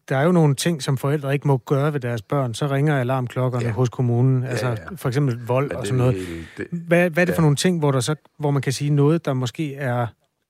der 0.08 0.16
er 0.16 0.22
jo 0.22 0.32
nogle 0.32 0.54
ting, 0.54 0.82
som 0.82 0.98
forældre 0.98 1.32
ikke 1.32 1.48
må 1.48 1.56
gøre 1.56 1.92
ved 1.92 2.00
deres 2.00 2.22
børn. 2.22 2.54
Så 2.54 2.66
ringer 2.66 3.00
alarmklokkerne 3.00 3.64
ja. 3.64 3.72
hos 3.72 3.88
kommunen, 3.88 4.44
altså 4.44 4.66
ja, 4.66 4.72
ja. 4.72 4.76
for 4.96 5.08
eksempel 5.08 5.38
vold 5.46 5.70
ja, 5.72 5.78
og 5.78 5.86
sådan 5.86 5.98
noget. 5.98 6.16
Det, 6.56 6.66
hvad, 6.70 7.10
hvad 7.10 7.22
er 7.22 7.24
det 7.24 7.32
ja. 7.32 7.36
for 7.36 7.42
nogle 7.42 7.56
ting, 7.56 7.78
hvor, 7.78 7.90
der 7.90 8.00
så, 8.00 8.14
hvor 8.38 8.50
man 8.50 8.62
kan 8.62 8.72
sige 8.72 8.90
noget, 8.90 9.24
der 9.24 9.32
måske 9.32 9.74
er 9.74 10.06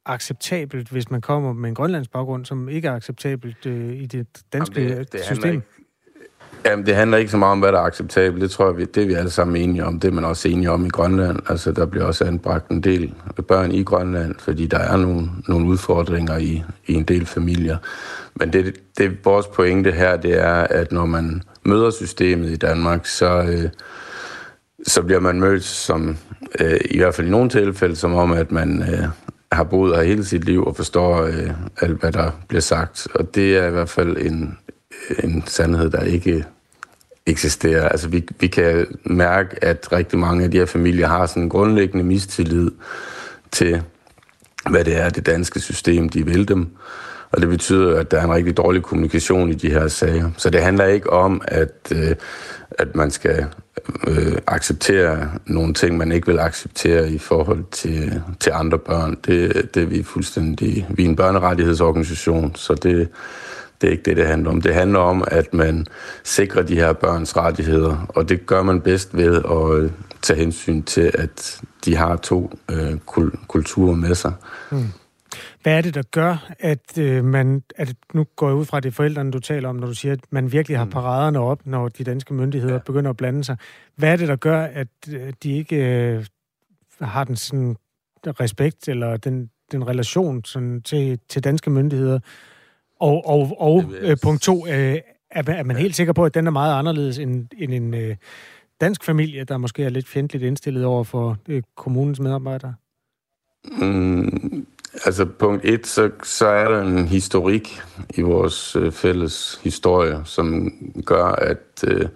acceptabelt, 0.06 0.88
hvis 0.88 1.10
man 1.10 1.20
kommer 1.20 1.52
med 1.52 1.68
en 1.68 1.74
grønlandsk 1.74 2.10
baggrund, 2.10 2.44
som 2.44 2.68
ikke 2.68 2.88
er 2.88 2.92
acceptabelt 2.92 3.66
øh, 3.66 3.96
i 3.96 4.06
det 4.06 4.26
danske 4.52 4.80
Jamen 4.80 4.98
det, 4.98 5.12
det 5.12 5.24
system? 5.24 5.54
Ikke, 5.54 5.66
jamen, 6.64 6.86
det 6.86 6.94
handler 6.94 7.18
ikke 7.18 7.30
så 7.30 7.36
meget 7.36 7.52
om, 7.52 7.58
hvad 7.58 7.72
der 7.72 7.78
er 7.78 7.82
acceptabelt. 7.82 8.42
Det 8.42 8.50
tror 8.50 8.66
jeg, 8.66 8.76
vi, 8.76 8.84
det 8.84 9.02
er 9.02 9.06
vi 9.06 9.14
alle 9.14 9.30
sammen 9.30 9.56
enige 9.56 9.84
om. 9.84 10.00
Det 10.00 10.08
er 10.08 10.12
man 10.12 10.24
også 10.24 10.48
enige 10.48 10.70
om 10.70 10.86
i 10.86 10.88
Grønland. 10.88 11.38
Altså, 11.48 11.72
der 11.72 11.86
bliver 11.86 12.04
også 12.04 12.24
anbragt 12.24 12.68
en 12.68 12.80
del 12.80 13.14
børn 13.48 13.72
i 13.72 13.82
Grønland, 13.82 14.34
fordi 14.38 14.66
der 14.66 14.78
er 14.78 14.96
nogle, 14.96 15.30
nogle 15.48 15.66
udfordringer 15.66 16.36
i, 16.38 16.64
i 16.86 16.94
en 16.94 17.04
del 17.04 17.26
familier. 17.26 17.76
Men 18.34 18.52
det, 18.52 18.74
det 18.98 19.18
vores 19.24 19.46
pointe 19.46 19.92
her, 19.92 20.16
det 20.16 20.40
er, 20.40 20.54
at 20.54 20.92
når 20.92 21.06
man 21.06 21.42
møder 21.64 21.90
systemet 21.90 22.50
i 22.50 22.56
Danmark, 22.56 23.06
så... 23.06 23.42
Øh, 23.42 23.70
så 24.86 25.02
bliver 25.02 25.20
man 25.20 25.40
mødt 25.40 25.64
som, 25.64 26.16
øh, 26.60 26.80
i 26.90 26.98
hvert 26.98 27.14
fald 27.14 27.26
i 27.26 27.30
nogle 27.30 27.50
tilfælde, 27.50 27.96
som 27.96 28.14
om, 28.14 28.32
at 28.32 28.52
man 28.52 28.82
øh, 28.82 29.08
har 29.52 29.64
boet 29.64 29.96
her 29.96 30.02
hele 30.02 30.24
sit 30.24 30.44
liv 30.44 30.64
og 30.64 30.76
forstår 30.76 31.22
øh, 31.22 31.50
alt, 31.80 32.00
hvad 32.00 32.12
der 32.12 32.30
bliver 32.48 32.60
sagt. 32.60 33.08
Og 33.14 33.34
det 33.34 33.56
er 33.56 33.66
i 33.66 33.70
hvert 33.70 33.88
fald 33.88 34.16
en, 34.16 34.58
Øh, 35.10 35.16
en 35.24 35.44
sandhed, 35.46 35.90
der 35.90 36.02
ikke 36.02 36.44
eksisterer. 37.26 37.88
Altså, 37.88 38.08
vi, 38.08 38.28
vi 38.40 38.46
kan 38.46 38.86
mærke, 39.04 39.64
at 39.64 39.92
rigtig 39.92 40.18
mange 40.18 40.44
af 40.44 40.50
de 40.50 40.58
her 40.58 40.66
familier 40.66 41.06
har 41.06 41.26
sådan 41.26 41.42
en 41.42 41.48
grundlæggende 41.48 42.04
mistillid 42.04 42.70
til, 43.52 43.82
hvad 44.70 44.84
det 44.84 44.96
er, 44.96 45.08
det 45.08 45.26
danske 45.26 45.60
system, 45.60 46.08
de 46.08 46.26
vil 46.26 46.48
dem. 46.48 46.66
Og 47.30 47.40
det 47.40 47.48
betyder, 47.48 48.00
at 48.00 48.10
der 48.10 48.20
er 48.20 48.24
en 48.24 48.34
rigtig 48.34 48.56
dårlig 48.56 48.82
kommunikation 48.82 49.50
i 49.50 49.54
de 49.54 49.70
her 49.70 49.88
sager. 49.88 50.30
Så 50.36 50.50
det 50.50 50.62
handler 50.62 50.84
ikke 50.84 51.10
om, 51.10 51.42
at, 51.44 51.92
øh, 51.92 52.14
at 52.70 52.96
man 52.96 53.10
skal 53.10 53.46
øh, 54.06 54.36
acceptere 54.46 55.30
nogle 55.46 55.74
ting, 55.74 55.96
man 55.96 56.12
ikke 56.12 56.26
vil 56.26 56.38
acceptere 56.38 57.10
i 57.10 57.18
forhold 57.18 57.64
til, 57.70 58.22
til 58.40 58.52
andre 58.54 58.78
børn. 58.78 59.18
Det, 59.26 59.70
det 59.74 59.82
er 59.82 59.86
vi 59.86 60.02
fuldstændig... 60.02 60.86
Vi 60.90 61.04
er 61.04 61.08
en 61.08 61.16
børnerettighedsorganisation, 61.16 62.54
så 62.54 62.74
det, 62.74 63.08
det 63.80 63.86
er 63.86 63.90
ikke 63.90 64.02
det, 64.02 64.16
det 64.16 64.26
handler 64.26 64.50
om. 64.50 64.60
Det 64.60 64.74
handler 64.74 64.98
om, 64.98 65.24
at 65.30 65.54
man 65.54 65.86
sikrer 66.24 66.62
de 66.62 66.74
her 66.74 66.92
børns 66.92 67.36
rettigheder, 67.36 68.06
og 68.08 68.28
det 68.28 68.46
gør 68.46 68.62
man 68.62 68.80
bedst 68.80 69.16
ved 69.16 69.36
at 69.36 69.82
øh, 69.82 69.90
tage 70.22 70.38
hensyn 70.38 70.82
til, 70.82 71.10
at 71.14 71.60
de 71.84 71.96
har 71.96 72.16
to 72.16 72.50
øh, 72.70 72.98
kulturer 73.48 73.94
med 73.94 74.14
sig. 74.14 74.32
Mm. 74.70 74.84
Hvad 75.62 75.76
er 75.76 75.80
det, 75.80 75.94
der 75.94 76.02
gør, 76.02 76.50
at 76.58 76.98
øh, 76.98 77.24
man, 77.24 77.62
at 77.76 77.94
nu 78.14 78.24
går 78.36 78.48
jeg 78.48 78.56
ud 78.56 78.64
fra 78.64 78.80
det 78.80 78.94
forældrene, 78.94 79.30
du 79.30 79.38
taler 79.38 79.68
om, 79.68 79.76
når 79.76 79.86
du 79.86 79.94
siger, 79.94 80.12
at 80.12 80.20
man 80.30 80.52
virkelig 80.52 80.78
har 80.78 80.84
mm. 80.84 80.90
paraderne 80.90 81.38
op, 81.38 81.66
når 81.66 81.88
de 81.88 82.04
danske 82.04 82.34
myndigheder 82.34 82.74
ja. 82.74 82.80
begynder 82.86 83.10
at 83.10 83.16
blande 83.16 83.44
sig. 83.44 83.56
Hvad 83.96 84.12
er 84.12 84.16
det, 84.16 84.28
der 84.28 84.36
gør, 84.36 84.62
at 84.62 84.88
øh, 85.12 85.32
de 85.42 85.52
ikke 85.52 85.76
øh, 85.76 86.26
har 87.00 87.24
den 87.24 87.36
sådan 87.36 87.76
respekt 88.26 88.88
eller 88.88 89.16
den, 89.16 89.50
den 89.72 89.88
relation 89.88 90.44
sådan, 90.44 90.82
til, 90.82 91.18
til 91.28 91.44
danske 91.44 91.70
myndigheder? 91.70 92.18
Og, 93.00 93.26
og, 93.26 93.56
og 93.60 93.84
øh, 94.00 94.16
punkt 94.22 94.42
to, 94.42 94.66
øh, 94.66 94.96
er, 95.30 95.42
er 95.46 95.62
man 95.62 95.76
helt 95.76 95.96
sikker 95.96 96.12
på, 96.12 96.24
at 96.24 96.34
den 96.34 96.46
er 96.46 96.50
meget 96.50 96.78
anderledes 96.78 97.18
end, 97.18 97.46
end 97.58 97.74
en 97.74 97.94
øh, 97.94 98.16
dansk 98.80 99.04
familie, 99.04 99.44
der 99.44 99.56
måske 99.56 99.84
er 99.84 99.88
lidt 99.88 100.08
fjendtligt 100.08 100.44
indstillet 100.44 100.84
over 100.84 101.04
for 101.04 101.36
øh, 101.48 101.62
kommunens 101.76 102.20
medarbejdere? 102.20 102.74
Mm, 103.64 104.66
Altså 105.04 105.24
punkt 105.24 105.64
et, 105.64 105.86
så, 105.86 106.10
så 106.22 106.46
er 106.46 106.68
der 106.68 106.82
en 106.82 107.08
historik 107.08 107.80
i 108.14 108.20
vores 108.20 108.76
øh, 108.76 108.92
fælles 108.92 109.60
historie, 109.62 110.22
som 110.24 110.72
gør, 111.06 111.24
at 111.24 111.84
øh, 111.86 112.08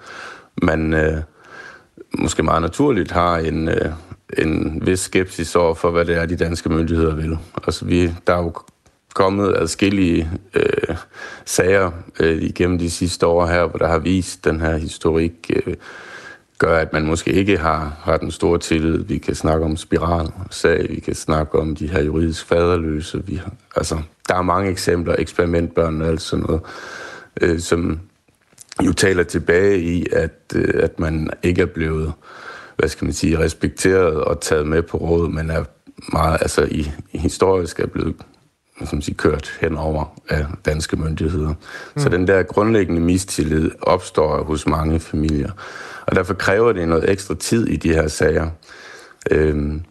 man 0.62 0.94
øh, 0.94 1.22
måske 2.18 2.42
meget 2.42 2.62
naturligt 2.62 3.10
har 3.10 3.36
en, 3.38 3.68
øh, 3.68 3.92
en 4.38 4.82
vis 4.86 5.00
skepsis 5.00 5.56
over 5.56 5.74
for, 5.74 5.90
hvad 5.90 6.04
det 6.04 6.16
er, 6.16 6.26
de 6.26 6.36
danske 6.36 6.68
myndigheder 6.68 7.14
vil. 7.14 7.38
Altså 7.66 7.84
vi, 7.84 8.14
der 8.26 8.34
er 8.34 8.42
jo 8.42 8.52
kommet 9.14 9.56
adskillige 9.56 10.30
øh, 10.54 10.96
sager 11.44 11.90
øh, 12.20 12.42
igennem 12.42 12.78
de 12.78 12.90
sidste 12.90 13.26
år 13.26 13.46
her, 13.46 13.66
hvor 13.66 13.78
der 13.78 13.88
har 13.88 13.98
vist 13.98 14.44
den 14.44 14.60
her 14.60 14.76
historik 14.76 15.50
øh, 15.66 15.74
gør, 16.58 16.78
at 16.78 16.92
man 16.92 17.06
måske 17.06 17.32
ikke 17.32 17.58
har, 17.58 17.96
har 18.00 18.16
den 18.16 18.30
store 18.30 18.58
tillid. 18.58 18.98
Vi 18.98 19.18
kan 19.18 19.34
snakke 19.34 19.64
om 19.64 19.76
spiralsag, 19.76 20.86
vi 20.90 21.00
kan 21.00 21.14
snakke 21.14 21.58
om 21.58 21.76
de 21.76 21.88
her 21.88 22.02
juridisk 22.02 22.46
faderløse. 22.46 23.26
Vi 23.26 23.34
har, 23.34 23.52
altså, 23.76 23.98
der 24.28 24.34
er 24.34 24.42
mange 24.42 24.70
eksempler, 24.70 25.16
eksperimentbørn 25.18 26.02
og 26.02 26.08
alt 26.08 26.20
sådan 26.22 26.44
noget, 26.44 26.60
øh, 27.40 27.60
som 27.60 28.00
jo 28.86 28.92
taler 28.92 29.22
tilbage 29.22 29.80
i, 29.80 30.06
at, 30.12 30.52
øh, 30.54 30.74
at 30.74 30.98
man 30.98 31.30
ikke 31.42 31.62
er 31.62 31.66
blevet, 31.66 32.12
hvad 32.76 32.88
skal 32.88 33.04
man 33.04 33.14
sige, 33.14 33.38
respekteret 33.38 34.24
og 34.24 34.40
taget 34.40 34.66
med 34.66 34.82
på 34.82 34.96
råd, 34.96 35.28
men 35.28 35.50
er 35.50 35.64
meget, 36.12 36.38
altså 36.40 36.62
i, 36.70 36.90
i 37.12 37.18
historisk 37.18 37.80
er 37.80 37.86
blevet 37.86 38.14
som 38.86 39.02
siger, 39.02 39.16
kørt 39.16 39.58
hen 39.60 39.76
over 39.76 40.20
af 40.28 40.46
danske 40.64 40.96
myndigheder. 40.96 41.48
Mm. 41.48 42.02
Så 42.02 42.08
den 42.08 42.26
der 42.26 42.42
grundlæggende 42.42 43.00
mistillid 43.00 43.70
opstår 43.82 44.44
hos 44.44 44.66
mange 44.66 45.00
familier. 45.00 45.50
Og 46.06 46.16
derfor 46.16 46.34
kræver 46.34 46.72
det 46.72 46.88
noget 46.88 47.10
ekstra 47.10 47.34
tid 47.34 47.68
i 47.68 47.76
de 47.76 47.92
her 47.92 48.08
sager. 48.08 48.50
Øhm, 49.30 49.82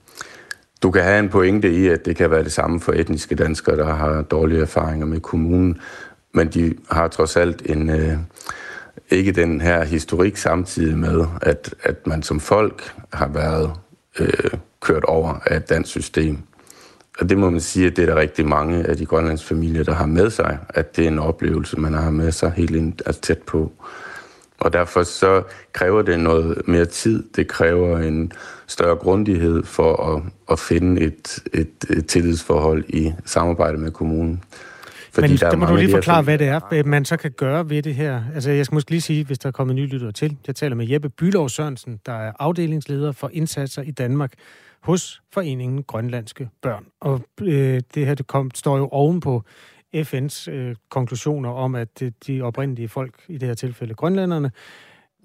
du 0.84 0.92
kan 0.92 1.04
have 1.04 1.20
en 1.20 1.30
pointe 1.30 1.74
i, 1.74 1.88
at 1.88 2.06
det 2.06 2.16
kan 2.16 2.32
være 2.32 2.44
det 2.44 2.52
samme 2.52 2.80
for 2.80 2.92
etniske 2.92 3.36
danskere, 3.36 3.78
der 3.78 3.94
har 3.94 4.22
dårlige 4.22 4.62
erfaringer 4.62 5.06
med 5.06 5.20
kommunen, 5.20 5.80
men 6.34 6.48
de 6.48 6.74
har 6.92 7.08
trods 7.08 7.38
alt 7.38 7.62
en, 7.66 7.90
øh, 7.90 8.18
ikke 9.10 9.32
den 9.32 9.62
her 9.62 9.84
historik 9.84 10.38
samtidig 10.38 10.98
med, 10.98 11.26
at, 11.42 11.74
at 11.84 12.08
man 12.08 12.24
som 12.24 12.40
folk 12.40 12.94
har 13.14 13.28
været 13.28 13.72
øh, 14.20 14.52
kørt 14.82 15.04
over 15.04 15.40
af 15.46 15.58
et 15.58 15.70
dansk 15.70 15.92
system. 15.92 16.38
Og 17.20 17.30
det 17.30 17.38
må 17.38 17.50
man 17.50 17.62
sige, 17.62 17.88
at 17.88 17.96
det 17.96 18.02
er 18.02 18.06
der 18.06 18.16
rigtig 18.16 18.46
mange 18.46 18.84
af 18.84 18.98
de 18.98 19.06
grønlandske 19.06 19.48
familier, 19.48 19.84
der 19.84 19.94
har 19.94 20.06
med 20.06 20.30
sig, 20.30 20.58
at 20.70 20.96
det 20.96 21.04
er 21.04 21.08
en 21.08 21.20
oplevelse, 21.20 21.80
man 21.80 21.94
har 21.94 22.12
med 22.12 22.32
sig 22.32 22.52
helt 22.52 22.76
ind, 22.76 22.94
altså 23.06 23.22
tæt 23.22 23.38
på. 23.38 23.72
Og 24.60 24.74
derfor 24.74 25.04
så 25.04 25.44
kræver 25.74 26.02
det 26.02 26.20
noget 26.20 26.68
mere 26.68 26.86
tid. 26.86 27.24
Det 27.36 27.48
kræver 27.48 28.00
en 28.00 28.32
større 28.68 28.96
grundighed 28.96 29.64
for 29.64 30.16
at, 30.16 30.24
at 30.52 30.60
finde 30.60 31.02
et, 31.02 31.40
et, 31.54 31.86
et 31.90 32.08
tillidsforhold 32.08 32.84
i 32.90 33.14
samarbejde 33.26 33.78
med 33.78 33.92
kommunen. 33.92 34.44
Fordi 35.14 35.28
Men 35.28 35.38
der 35.38 35.56
må 35.56 35.66
du 35.66 35.76
lige 35.76 35.92
forklare, 35.92 36.22
hvad 36.22 36.38
det 36.38 36.48
er, 36.48 36.84
man 36.84 37.06
så 37.06 37.18
kan 37.18 37.32
gøre 37.32 37.70
ved 37.70 37.82
det 37.82 37.96
her. 37.96 38.24
Altså, 38.36 38.52
jeg 38.52 38.66
skal 38.66 38.76
måske 38.76 38.92
lige 38.92 39.02
sige, 39.02 39.26
hvis 39.26 39.40
der 39.40 39.48
er 39.48 39.52
kommet 39.52 39.76
nye 39.76 39.86
lyttere 39.86 40.12
til. 40.12 40.38
Jeg 40.48 40.56
taler 40.56 40.76
med 40.76 40.88
Jeppe 40.90 41.10
Bylov 41.10 41.50
Sørensen, 41.50 42.00
der 42.06 42.14
er 42.14 42.32
afdelingsleder 42.40 43.12
for 43.12 43.30
indsatser 43.34 43.82
i 43.82 43.92
Danmark 43.92 44.34
hos 44.84 45.22
Foreningen 45.34 45.84
Grønlandske 45.84 46.50
Børn. 46.62 46.86
Og 47.00 47.22
øh, 47.42 47.82
det 47.96 48.06
her 48.06 48.16
det 48.16 48.28
kom, 48.28 48.52
står 48.56 48.78
jo 48.78 48.88
ovenpå 48.88 49.44
FN's 49.96 50.52
øh, 50.52 50.76
konklusioner 50.90 51.50
om, 51.50 51.76
at 51.76 52.04
de 52.28 52.42
oprindelige 52.42 52.90
folk, 52.90 53.26
i 53.28 53.38
det 53.38 53.48
her 53.48 53.56
tilfælde 53.56 53.94
grønlænderne, 53.94 54.52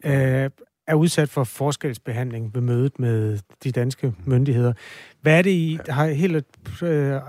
øh, 0.05 0.51
er 0.87 0.95
udsat 0.95 1.29
for 1.29 1.45
forskelsbehandling 1.45 2.55
ved 2.55 2.61
mødet 2.61 2.99
med 2.99 3.39
de 3.65 3.73
danske 3.73 4.15
myndigheder. 4.25 4.73
Hvad 5.21 5.39
er 5.39 5.43
det, 5.43 5.51
I 5.51 5.79
har 5.89 6.07
helt 6.07 6.47
øh, 6.83 7.21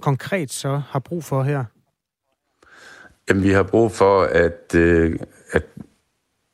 konkret 0.00 0.52
så 0.52 0.76
har 0.76 0.98
brug 0.98 1.24
for 1.24 1.42
her? 1.42 1.64
Jamen, 3.28 3.42
vi 3.42 3.50
har 3.50 3.62
brug 3.62 3.92
for, 3.92 4.22
at, 4.22 4.74
øh, 4.74 5.18
at, 5.52 5.64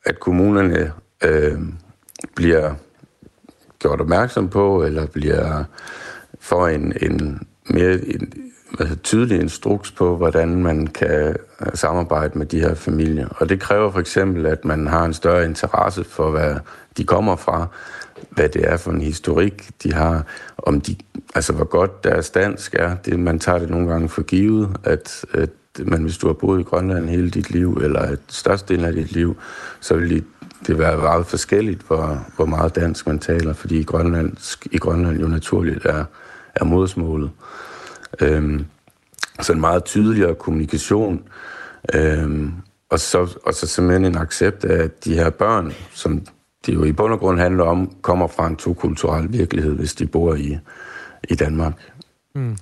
at 0.05 0.19
kommunerne 0.19 0.93
øh, 1.23 1.59
bliver 2.35 2.75
gjort 3.85 4.01
opmærksom 4.01 4.49
på, 4.49 4.83
eller 4.83 5.05
bliver 5.05 5.63
får 6.39 6.67
en, 6.67 6.93
en 7.01 7.47
mere 7.69 7.93
en, 7.93 8.33
hvad 8.77 8.87
tydelig 9.03 9.41
instruks 9.41 9.91
på, 9.91 10.17
hvordan 10.17 10.63
man 10.63 10.87
kan 10.87 11.35
øh, 11.61 11.67
samarbejde 11.73 12.37
med 12.37 12.45
de 12.45 12.59
her 12.59 12.75
familier. 12.75 13.27
Og 13.29 13.49
det 13.49 13.59
kræver 13.59 13.91
for 13.91 13.99
eksempel, 13.99 14.45
at 14.45 14.65
man 14.65 14.87
har 14.87 15.05
en 15.05 15.13
større 15.13 15.45
interesse 15.45 16.03
for, 16.03 16.31
hvad 16.31 16.55
de 16.97 17.03
kommer 17.03 17.35
fra, 17.35 17.67
hvad 18.29 18.49
det 18.49 18.71
er 18.71 18.77
for 18.77 18.91
en 18.91 19.01
historik, 19.01 19.69
de 19.83 19.93
har, 19.93 20.25
om 20.57 20.81
de, 20.81 20.95
altså 21.35 21.53
hvor 21.53 21.65
godt 21.65 22.03
deres 22.03 22.29
dansk 22.29 22.75
er. 22.79 22.95
Det, 22.95 23.19
man 23.19 23.39
tager 23.39 23.59
det 23.59 23.69
nogle 23.69 23.87
gange 23.87 24.09
for 24.09 24.21
givet, 24.21 24.77
at, 24.83 25.25
at 25.33 25.49
man, 25.79 26.03
hvis 26.03 26.17
du 26.17 26.27
har 26.27 26.33
boet 26.33 26.59
i 26.59 26.63
Grønland 26.63 27.09
hele 27.09 27.29
dit 27.29 27.51
liv, 27.51 27.73
eller 27.83 28.15
størstedelen 28.27 28.85
af 28.85 28.93
dit 28.93 29.11
liv, 29.11 29.37
så 29.79 29.95
vil 29.95 30.09
det 30.67 30.79
være 30.79 30.97
meget 30.97 31.25
forskelligt, 31.25 31.81
hvor, 31.81 32.25
hvor 32.35 32.45
meget 32.45 32.75
dansk 32.75 33.07
man 33.07 33.19
taler, 33.19 33.53
fordi 33.53 33.75
i 33.75 33.85
i 34.71 34.77
Grønland 34.77 35.19
jo 35.19 35.27
naturligt 35.27 35.85
er, 35.85 36.05
er 36.55 36.63
modersmålet. 36.63 37.31
Øhm, 38.21 38.65
så 39.41 39.53
en 39.53 39.61
meget 39.61 39.83
tydeligere 39.83 40.35
kommunikation, 40.35 41.23
øhm, 41.93 42.53
og, 42.89 42.99
så, 42.99 43.37
og 43.45 43.53
så 43.53 43.67
simpelthen 43.67 44.05
en 44.05 44.17
accept 44.17 44.65
af, 44.65 44.83
at 44.83 45.05
de 45.05 45.13
her 45.13 45.29
børn, 45.29 45.73
som 45.93 46.25
det 46.65 46.73
jo 46.73 46.83
i 46.83 46.91
bund 46.91 47.13
og 47.13 47.19
grund 47.19 47.39
handler 47.39 47.63
om, 47.63 47.95
kommer 48.01 48.27
fra 48.27 48.47
en 48.47 48.55
tokulturel 48.55 49.33
virkelighed, 49.33 49.75
hvis 49.75 49.93
de 49.93 50.07
bor 50.07 50.35
i, 50.35 50.57
i 51.29 51.35
Danmark. 51.35 51.73
Mm. 52.35 52.57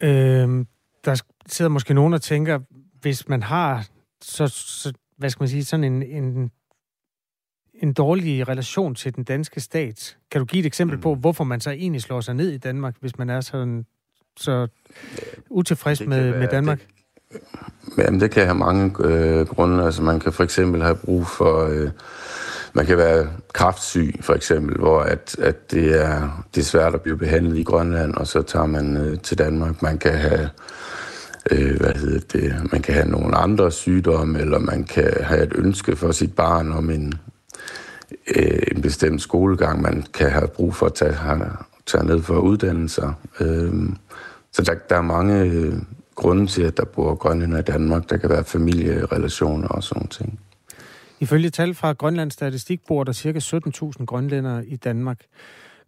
Øhm, 0.00 0.66
der 1.04 1.22
sidder 1.46 1.68
måske 1.68 1.94
nogen 1.94 2.14
og 2.14 2.22
tænker, 2.22 2.58
hvis 3.00 3.28
man 3.28 3.42
har 3.42 3.86
så, 4.22 4.46
så 4.46 4.92
hvad 5.18 5.30
skal 5.30 5.42
man 5.42 5.48
sige, 5.48 5.64
sådan 5.64 5.84
en, 5.84 6.02
en, 6.02 6.50
en 7.82 7.92
dårlig 7.92 8.48
relation 8.48 8.94
til 8.94 9.16
den 9.16 9.24
danske 9.24 9.60
stat. 9.60 10.16
Kan 10.30 10.38
du 10.38 10.44
give 10.44 10.60
et 10.60 10.66
eksempel 10.66 10.96
mm. 10.96 11.02
på, 11.02 11.14
hvorfor 11.14 11.44
man 11.44 11.60
så 11.60 11.70
egentlig 11.70 12.02
slår 12.02 12.20
sig 12.20 12.34
ned 12.34 12.50
i 12.50 12.58
Danmark, 12.58 12.94
hvis 13.00 13.18
man 13.18 13.30
er 13.30 13.40
sådan 13.40 13.86
så 14.36 14.66
utilfreds 15.50 16.00
med, 16.00 16.30
være, 16.30 16.40
med 16.40 16.48
Danmark? 16.48 16.80
Det, 17.32 17.40
jamen, 17.98 18.20
det 18.20 18.30
kan 18.30 18.44
have 18.44 18.58
mange 18.58 18.94
øh, 19.04 19.46
grunde. 19.46 19.84
Altså, 19.84 20.02
man 20.02 20.20
kan 20.20 20.32
for 20.32 20.44
eksempel 20.44 20.82
have 20.82 20.96
brug 20.96 21.26
for... 21.26 21.66
Øh, 21.66 21.90
man 22.72 22.86
kan 22.86 22.98
være 22.98 23.28
kraftsyg, 23.52 24.14
for 24.20 24.34
eksempel, 24.34 24.76
hvor 24.76 25.00
at, 25.00 25.36
at 25.38 25.70
det, 25.70 26.04
er, 26.04 26.44
det 26.54 26.60
er 26.60 26.64
svært 26.64 26.94
at 26.94 27.00
blive 27.02 27.18
behandlet 27.18 27.58
i 27.58 27.62
Grønland, 27.62 28.14
og 28.14 28.26
så 28.26 28.42
tager 28.42 28.66
man 28.66 28.96
øh, 28.96 29.18
til 29.20 29.38
Danmark. 29.38 29.82
Man 29.82 29.98
kan 29.98 30.18
have 30.18 30.48
øh, 31.50 31.80
hvad 31.80 31.94
hedder 31.94 32.20
det, 32.38 32.72
man 32.72 32.82
kan 32.82 32.94
have 32.94 33.08
nogle 33.08 33.36
andre 33.36 33.70
sygdomme, 33.70 34.40
eller 34.40 34.58
man 34.58 34.84
kan 34.84 35.12
have 35.20 35.42
et 35.42 35.52
ønske 35.54 35.96
for 35.96 36.12
sit 36.12 36.34
barn 36.34 36.72
om 36.72 36.90
en, 36.90 37.14
øh, 38.36 38.62
en 38.76 38.82
bestemt 38.82 39.22
skolegang, 39.22 39.82
man 39.82 40.04
kan 40.14 40.30
have 40.30 40.48
brug 40.48 40.74
for 40.74 40.86
at 40.86 40.94
tage, 40.94 41.12
have, 41.12 41.50
tage 41.86 42.06
ned 42.06 42.22
for 42.22 42.34
at 42.34 42.42
uddanne 42.42 42.88
sig. 42.88 43.14
Øh, 43.40 43.72
så 44.52 44.62
der, 44.62 44.74
der 44.88 44.96
er 44.96 45.02
mange 45.02 45.40
øh, 45.42 45.74
grunde 46.14 46.46
til, 46.46 46.62
at 46.62 46.76
der 46.76 46.84
bor 46.84 47.14
grønlænder 47.14 47.58
i 47.58 47.62
Danmark. 47.62 48.10
Der 48.10 48.16
kan 48.16 48.30
være 48.30 48.44
familierelationer 48.44 49.68
og 49.68 49.82
sådan 49.82 50.08
ting. 50.08 50.40
Ifølge 51.20 51.50
tal 51.50 51.74
fra 51.74 51.92
Grønlands 51.92 52.34
Statistik 52.34 52.80
bor 52.86 53.04
der 53.04 53.12
ca. 53.12 53.38
17.000 53.98 54.04
grønlændere 54.04 54.66
i 54.66 54.76
Danmark. 54.76 55.20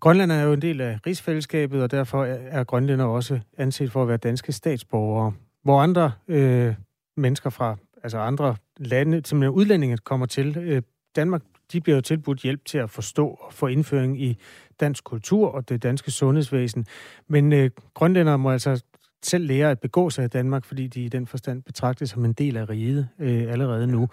Grønland 0.00 0.32
er 0.32 0.42
jo 0.42 0.52
en 0.52 0.62
del 0.62 0.80
af 0.80 0.98
rigsfællesskabet, 1.06 1.82
og 1.82 1.90
derfor 1.90 2.24
er 2.24 2.64
grønlænder 2.64 3.04
også 3.04 3.40
anset 3.58 3.92
for 3.92 4.02
at 4.02 4.08
være 4.08 4.16
danske 4.16 4.52
statsborgere. 4.52 5.32
Hvor 5.62 5.80
andre 5.80 6.12
øh, 6.28 6.74
mennesker 7.16 7.50
fra 7.50 7.76
altså 8.02 8.18
andre 8.18 8.56
lande, 8.76 9.22
som 9.24 9.42
udlændinge 9.42 9.96
kommer 9.96 10.26
til 10.26 10.58
øh, 10.58 10.82
Danmark, 11.16 11.42
de 11.72 11.80
bliver 11.80 11.96
jo 11.96 12.00
tilbudt 12.00 12.40
hjælp 12.40 12.64
til 12.64 12.78
at 12.78 12.90
forstå 12.90 13.26
og 13.26 13.52
få 13.52 13.66
indføring 13.66 14.22
i 14.22 14.38
dansk 14.80 15.04
kultur 15.04 15.48
og 15.48 15.68
det 15.68 15.82
danske 15.82 16.10
sundhedsvæsen. 16.10 16.86
Men 17.28 17.52
øh, 17.52 17.70
grønlændere 17.94 18.38
må 18.38 18.50
altså 18.50 18.84
selv 19.22 19.46
lære 19.46 19.70
at 19.70 19.80
begå 19.80 20.10
sig 20.10 20.24
i 20.24 20.28
Danmark, 20.28 20.64
fordi 20.64 20.86
de 20.86 21.04
i 21.04 21.08
den 21.08 21.26
forstand 21.26 21.62
betragtes 21.62 22.10
som 22.10 22.24
en 22.24 22.32
del 22.32 22.56
af 22.56 22.68
riget 22.70 23.08
øh, 23.18 23.52
allerede 23.52 23.86
nu. 23.86 24.08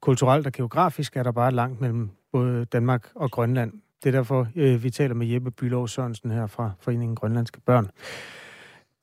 Kulturelt 0.00 0.46
og 0.46 0.52
geografisk 0.52 1.16
er 1.16 1.22
der 1.22 1.32
bare 1.32 1.50
langt 1.50 1.80
mellem 1.80 2.10
både 2.32 2.64
Danmark 2.64 3.10
og 3.14 3.30
Grønland. 3.30 3.72
Det 4.02 4.08
er 4.08 4.12
derfor, 4.12 4.48
øh, 4.56 4.82
vi 4.82 4.90
taler 4.90 5.14
med 5.14 5.26
Jeppe 5.26 5.50
Bylov 5.50 5.88
Sørensen 5.88 6.30
her 6.30 6.46
fra 6.46 6.72
Foreningen 6.80 7.16
Grønlandske 7.16 7.60
Børn. 7.60 7.90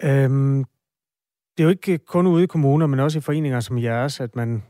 Øhm, 0.04 0.66
det 1.58 1.64
er 1.64 1.64
jo 1.64 1.70
ikke 1.70 1.98
kun 1.98 2.28
ude 2.28 2.44
i 2.44 2.48
kommuner, 2.48 2.88
men 2.88 3.00
også 3.00 3.18
i 3.18 3.22
foreninger 3.22 3.60
som 3.60 3.78
jeres, 3.78 4.20
at 4.20 4.36
man 4.36 4.64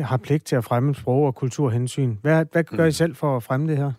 har 0.00 0.16
pligt 0.16 0.44
til 0.44 0.56
at 0.56 0.64
fremme 0.64 0.94
sprog- 0.94 1.26
og 1.26 1.34
kulturhensyn. 1.34 2.16
Hvad, 2.22 2.44
hvad 2.52 2.64
gør 2.64 2.84
I 2.84 2.88
mm. 2.88 2.92
selv 2.92 3.16
for 3.16 3.36
at 3.36 3.42
fremme 3.42 3.68
det 3.68 3.76
her? 3.76 3.92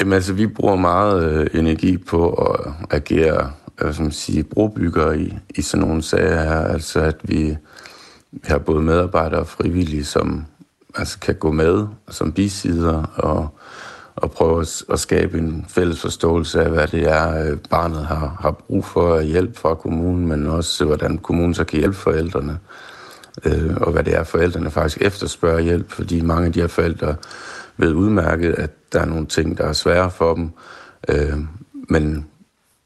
Jamen 0.00 0.12
altså, 0.12 0.32
vi 0.32 0.46
bruger 0.46 0.76
meget 0.76 1.32
øh, 1.32 1.60
energi 1.60 1.98
på 1.98 2.32
at 2.32 2.72
agere 2.90 3.52
øh, 3.82 3.94
som 3.94 4.10
sige, 4.10 4.44
brobygger 4.44 5.12
i, 5.12 5.38
i 5.54 5.62
sådan 5.62 5.86
nogle 5.86 6.02
sager 6.02 6.42
her. 6.42 6.60
Altså, 6.60 7.00
at 7.00 7.16
vi, 7.22 7.56
vi 8.32 8.40
har 8.44 8.58
både 8.58 8.82
medarbejdere 8.82 9.40
og 9.40 9.46
frivillige, 9.46 10.04
som 10.04 10.44
altså, 10.94 11.18
kan 11.18 11.34
gå 11.34 11.50
med 11.50 11.86
som 12.10 12.32
bisider 12.32 13.02
og 13.02 13.48
og 14.16 14.30
prøve 14.30 14.60
at, 14.60 14.82
at 14.90 15.00
skabe 15.00 15.38
en 15.38 15.66
fælles 15.68 16.00
forståelse 16.00 16.64
af, 16.64 16.70
hvad 16.70 16.86
det 16.86 17.02
er, 17.02 17.50
øh, 17.50 17.58
barnet 17.70 18.06
har, 18.06 18.36
har 18.40 18.50
brug 18.50 18.84
for 18.84 19.20
hjælp 19.20 19.56
fra 19.56 19.74
kommunen, 19.74 20.28
men 20.28 20.46
også 20.46 20.84
hvordan 20.84 21.18
kommunen 21.18 21.54
så 21.54 21.64
kan 21.64 21.78
hjælpe 21.78 21.96
forældrene, 21.96 22.52
øh, 22.52 22.58
Øh, 23.44 23.76
og 23.76 23.92
hvad 23.92 24.04
det 24.04 24.14
er, 24.14 24.24
forældrene 24.24 24.70
faktisk 24.70 25.02
efterspørger 25.02 25.60
hjælp, 25.60 25.90
fordi 25.90 26.20
mange 26.20 26.46
af 26.46 26.52
de 26.52 26.60
her 26.60 26.66
forældre 26.66 27.16
ved 27.76 27.92
udmærket, 27.92 28.52
at 28.52 28.70
der 28.92 29.00
er 29.00 29.06
nogle 29.06 29.26
ting, 29.26 29.58
der 29.58 29.64
er 29.64 29.72
svære 29.72 30.10
for 30.10 30.34
dem, 30.34 30.50
øh, 31.08 31.38
men 31.88 32.26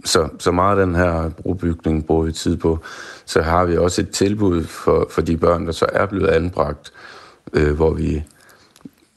så, 0.04 0.28
så 0.38 0.50
meget 0.50 0.78
af 0.78 0.86
den 0.86 0.94
her 0.94 1.28
brobygning 1.28 2.06
bruger 2.06 2.24
vi 2.24 2.32
tid 2.32 2.56
på. 2.56 2.78
Så 3.24 3.42
har 3.42 3.64
vi 3.64 3.76
også 3.76 4.02
et 4.02 4.10
tilbud 4.10 4.64
for, 4.64 5.06
for 5.10 5.22
de 5.22 5.36
børn, 5.36 5.66
der 5.66 5.72
så 5.72 5.86
er 5.92 6.06
blevet 6.06 6.28
anbragt, 6.28 6.92
øh, 7.52 7.74
hvor 7.74 7.92
vi 7.92 8.24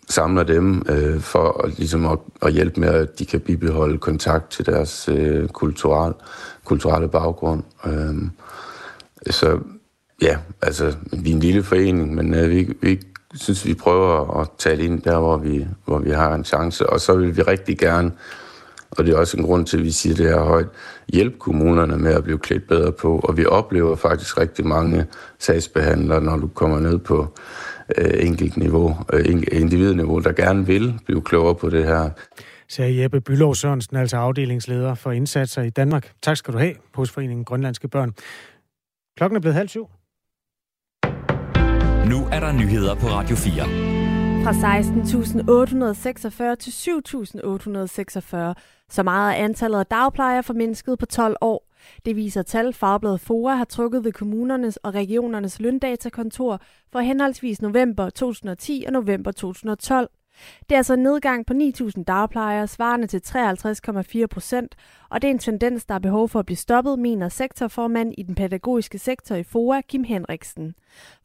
samler 0.09 0.43
dem 0.43 0.83
øh, 0.89 1.19
for 1.19 1.61
at, 1.63 1.77
ligesom 1.77 2.05
at, 2.05 2.19
at 2.41 2.53
hjælpe 2.53 2.79
med, 2.79 2.89
at 2.89 3.19
de 3.19 3.25
kan 3.25 3.39
bibeholde 3.39 3.97
kontakt 3.97 4.51
til 4.51 4.65
deres 4.65 5.09
øh, 5.09 5.47
kulturelle, 5.47 6.15
kulturelle 6.65 7.07
baggrund. 7.07 7.63
Øh, 7.85 8.15
så 9.29 9.59
ja, 10.21 10.37
altså, 10.61 10.95
vi 11.23 11.29
er 11.29 11.33
en 11.33 11.39
lille 11.39 11.63
forening, 11.63 12.15
men 12.15 12.33
øh, 12.33 12.49
vi, 12.49 12.73
vi 12.81 12.99
synes, 13.33 13.65
vi 13.65 13.73
prøver 13.73 14.39
at 14.41 14.47
tale 14.57 14.83
ind 14.83 15.01
der, 15.01 15.19
hvor 15.19 15.37
vi, 15.37 15.67
hvor 15.85 15.99
vi 15.99 16.11
har 16.11 16.35
en 16.35 16.43
chance. 16.43 16.89
Og 16.89 16.99
så 16.99 17.15
vil 17.15 17.37
vi 17.37 17.41
rigtig 17.41 17.77
gerne 17.77 18.11
Og 18.91 19.05
det 19.05 19.13
er 19.13 19.17
også 19.17 19.37
en 19.37 19.43
grund 19.43 19.65
til, 19.65 19.77
at 19.77 19.83
vi 19.83 19.91
siger 19.91 20.15
det 20.15 20.25
her 20.25 20.39
højt. 20.39 20.67
Hjælp 21.13 21.39
kommunerne 21.39 21.97
med 21.97 22.13
at 22.13 22.23
blive 22.23 22.37
klædt 22.37 22.67
bedre 22.67 22.91
på, 22.91 23.19
og 23.19 23.37
vi 23.37 23.45
oplever 23.45 23.95
faktisk 23.95 24.37
rigtig 24.37 24.65
mange 24.65 25.05
sagsbehandlere, 25.39 26.21
når 26.21 26.37
du 26.37 26.47
kommer 26.47 26.79
ned 26.79 26.97
på 26.97 27.37
øh, 27.97 28.25
enkelt 28.25 28.57
niveau, 28.57 28.97
øh, 29.13 29.25
individniveau, 29.51 30.19
der 30.19 30.31
gerne 30.31 30.65
vil 30.65 30.99
blive 31.05 31.21
klogere 31.21 31.55
på 31.55 31.69
det 31.69 31.83
her. 31.85 32.09
Sagde 32.69 33.01
Jeppe 33.01 33.21
Bylov 33.21 33.55
Sørensen, 33.55 33.97
altså 33.97 34.17
afdelingsleder 34.17 34.95
for 34.95 35.11
indsatser 35.11 35.61
i 35.61 35.69
Danmark. 35.69 36.11
Tak 36.21 36.37
skal 36.37 36.53
du 36.53 36.57
have 36.59 36.73
hos 36.93 37.11
Foreningen 37.11 37.45
Grønlandske 37.45 37.87
Børn. 37.87 38.13
Klokken 39.17 39.35
er 39.35 39.41
blevet 39.41 39.55
halv 39.55 39.69
syv. 39.69 39.89
Nu 42.09 42.27
er 42.31 42.39
der 42.39 42.51
nyheder 42.51 42.95
på 42.95 43.07
Radio 43.07 43.35
4. 43.35 43.53
Fra 44.43 44.51
16.846 46.51 46.55
til 46.55 46.71
7.846. 48.51 48.61
Så 48.89 49.03
meget 49.03 49.39
er 49.39 49.43
antallet 49.43 49.79
af 49.79 49.85
dagplejere 49.85 50.43
formindsket 50.43 50.99
på 50.99 51.05
12 51.05 51.35
år. 51.41 51.69
Det 52.05 52.15
viser 52.15 52.41
tal, 52.41 52.73
Fagbladet 52.73 53.21
FOA 53.21 53.55
har 53.55 53.65
trukket 53.65 54.03
ved 54.03 54.11
kommunernes 54.11 54.77
og 54.77 54.93
regionernes 54.93 55.59
løndatakontor 55.59 56.61
for 56.91 56.99
henholdsvis 56.99 57.61
november 57.61 58.09
2010 58.09 58.83
og 58.87 58.93
november 58.93 59.31
2012. 59.31 60.09
Det 60.59 60.71
er 60.71 60.77
altså 60.77 60.93
en 60.93 61.03
nedgang 61.03 61.45
på 61.45 61.53
9.000 61.53 62.03
dagplejere, 62.03 62.67
svarende 62.67 63.07
til 63.07 63.21
53,4 63.25 64.25
procent, 64.25 64.75
og 65.09 65.21
det 65.21 65.27
er 65.27 65.31
en 65.31 65.39
tendens, 65.39 65.85
der 65.85 65.95
er 65.95 65.99
behov 65.99 66.29
for 66.29 66.39
at 66.39 66.45
blive 66.45 66.57
stoppet, 66.57 66.99
mener 66.99 67.29
sektorformand 67.29 68.13
i 68.17 68.23
den 68.23 68.35
pædagogiske 68.35 68.97
sektor 68.97 69.35
i 69.35 69.43
FOA, 69.43 69.81
Kim 69.81 70.03
Henriksen. 70.03 70.75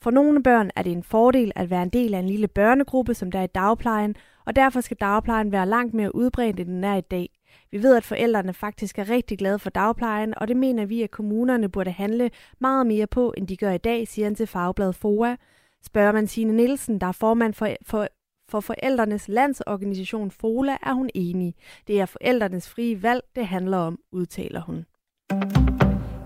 For 0.03 0.11
nogle 0.11 0.43
børn 0.43 0.71
er 0.77 0.83
det 0.83 0.93
en 0.93 1.03
fordel 1.03 1.53
at 1.57 1.71
være 1.71 1.83
en 1.83 1.89
del 1.89 2.15
af 2.15 2.19
en 2.19 2.27
lille 2.27 2.49
børnegruppe, 2.49 3.15
som 3.15 3.31
der 3.31 3.39
er 3.39 3.45
i 3.45 3.55
dagplejen, 3.55 4.17
og 4.47 4.57
derfor 4.57 4.81
skal 4.81 4.97
dagplejen 4.97 5.53
være 5.53 5.67
langt 5.67 5.95
mere 5.95 6.15
udbredt, 6.15 6.61
end 6.61 6.69
den 6.69 6.85
er 6.85 6.97
i 6.97 7.01
dag. 7.01 7.29
Vi 7.71 7.83
ved, 7.83 7.97
at 7.97 8.05
forældrene 8.05 8.53
faktisk 8.53 8.99
er 8.99 9.11
rigtig 9.11 9.39
glade 9.39 9.59
for 9.59 9.71
dagplejen, 9.71 10.35
og 10.37 10.49
det 10.49 10.57
mener 10.57 10.87
vi, 10.87 11.03
at 11.03 11.11
kommunerne 11.11 11.69
burde 11.69 11.91
handle 11.91 12.31
meget 12.61 12.87
mere 12.87 13.07
på, 13.07 13.35
end 13.37 13.49
de 13.49 13.57
gør 13.57 13.71
i 13.71 13.79
dag, 13.79 14.09
siger 14.09 14.27
han 14.27 14.35
til 14.35 14.47
Fagbladet 14.47 14.95
FOA. 14.95 15.37
Spørger 15.83 16.13
man 16.13 16.27
Signe 16.27 16.53
Nielsen, 16.53 17.01
der 17.01 17.07
er 17.07 17.13
formand 17.13 17.55
for, 17.55 17.69
for 17.83 18.09
for 18.49 18.61
forældrenes 18.61 19.29
landsorganisation 19.29 20.31
FOLA 20.31 20.77
er 20.83 20.93
hun 20.93 21.11
enig. 21.15 21.55
Det 21.87 22.01
er 22.01 22.07
forældrenes 22.07 22.69
frie 22.69 23.03
valg, 23.03 23.21
det 23.37 23.47
handler 23.47 23.79
om, 23.79 23.99
udtaler 24.13 24.61
hun. 24.61 24.85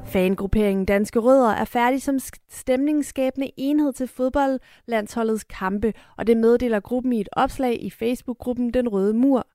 Fangrupperingen 0.09 0.85
Danske 0.85 1.19
Rødder 1.19 1.51
er 1.51 1.65
færdig 1.65 2.03
som 2.03 2.19
stemningsskabende 2.49 3.51
enhed 3.57 3.93
til 3.93 4.09
fodboldlandsholdets 4.09 5.45
kampe, 5.45 5.93
og 6.17 6.27
det 6.27 6.37
meddeler 6.37 6.81
gruppen 6.81 7.13
i 7.13 7.21
et 7.21 7.29
opslag 7.33 7.83
i 7.83 7.91
Facebook-gruppen 7.91 8.75
Den 8.75 8.89
Røde 8.89 9.15
Mur. 9.15 9.47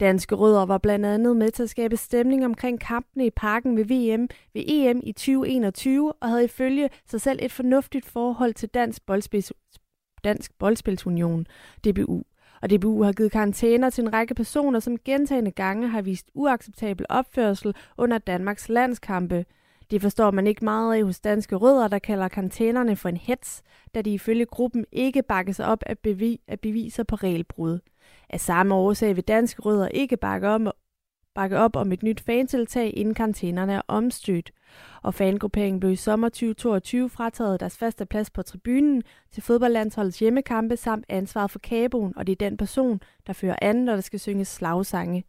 Danske 0.00 0.34
Rødder 0.34 0.66
var 0.66 0.78
blandt 0.78 1.06
andet 1.06 1.36
med 1.36 1.50
til 1.50 1.62
at 1.62 1.70
skabe 1.70 1.96
stemning 1.96 2.44
omkring 2.44 2.80
kampene 2.80 3.26
i 3.26 3.30
parken 3.30 3.76
ved 3.76 3.84
VM 3.84 4.28
ved 4.54 4.62
EM 4.66 5.00
i 5.04 5.12
2021 5.12 6.12
og 6.20 6.28
havde 6.28 6.44
ifølge 6.44 6.90
sig 7.06 7.20
selv 7.20 7.38
et 7.42 7.52
fornuftigt 7.52 8.06
forhold 8.06 8.54
til 8.54 8.68
Dansk 8.68 9.06
boldspil 9.06 9.42
Dansk 10.24 10.58
Boldspilsunion, 10.58 11.46
DBU. 11.84 12.22
Og 12.62 12.70
DBU 12.70 13.02
har 13.02 13.12
givet 13.12 13.32
karantæner 13.32 13.90
til 13.90 14.04
en 14.04 14.12
række 14.12 14.34
personer, 14.34 14.80
som 14.80 14.98
gentagende 15.04 15.50
gange 15.50 15.88
har 15.88 16.02
vist 16.02 16.30
uacceptabel 16.34 17.06
opførsel 17.08 17.74
under 17.98 18.18
Danmarks 18.18 18.68
landskampe. 18.68 19.44
Det 19.90 20.02
forstår 20.02 20.30
man 20.30 20.46
ikke 20.46 20.64
meget 20.64 20.94
af 20.94 21.04
hos 21.04 21.20
danske 21.20 21.56
rødder, 21.56 21.88
der 21.88 21.98
kalder 21.98 22.28
karantænerne 22.28 22.96
for 22.96 23.08
en 23.08 23.16
hets, 23.16 23.62
da 23.94 24.02
de 24.02 24.14
ifølge 24.14 24.46
gruppen 24.46 24.84
ikke 24.92 25.22
bakkes 25.22 25.60
op 25.60 25.82
af, 25.86 25.96
bevi- 25.98 26.44
af 26.48 26.60
beviser 26.60 27.04
på 27.04 27.16
regelbrud. 27.16 27.78
Af 28.30 28.40
samme 28.40 28.74
årsag 28.74 29.16
vil 29.16 29.24
danske 29.24 29.62
rødder 29.62 29.88
ikke 29.88 30.16
bakke, 30.16 30.48
om, 30.48 30.70
bakke 31.34 31.58
op 31.58 31.76
om 31.76 31.92
et 31.92 32.02
nyt 32.02 32.20
fantiltag, 32.20 32.92
inden 32.96 33.14
karantænerne 33.14 33.72
er 33.72 33.82
omstødt 33.88 34.52
og 35.02 35.14
fangrupperingen 35.14 35.80
blev 35.80 35.92
i 35.92 35.96
sommer 35.96 36.28
2022 36.28 37.08
frataget 37.08 37.60
deres 37.60 37.78
faste 37.78 38.06
plads 38.06 38.30
på 38.30 38.42
tribunen 38.42 39.02
til 39.32 39.42
fodboldlandsholdets 39.42 40.18
hjemmekampe 40.18 40.76
samt 40.76 41.06
ansvaret 41.08 41.50
for 41.50 41.58
kaboen, 41.58 42.12
og 42.16 42.26
det 42.26 42.32
er 42.32 42.48
den 42.48 42.56
person, 42.56 43.00
der 43.26 43.32
fører 43.32 43.56
an, 43.62 43.76
når 43.76 43.94
der 43.94 44.00
skal 44.00 44.20
synges 44.20 44.48
slagsange. 44.48 45.24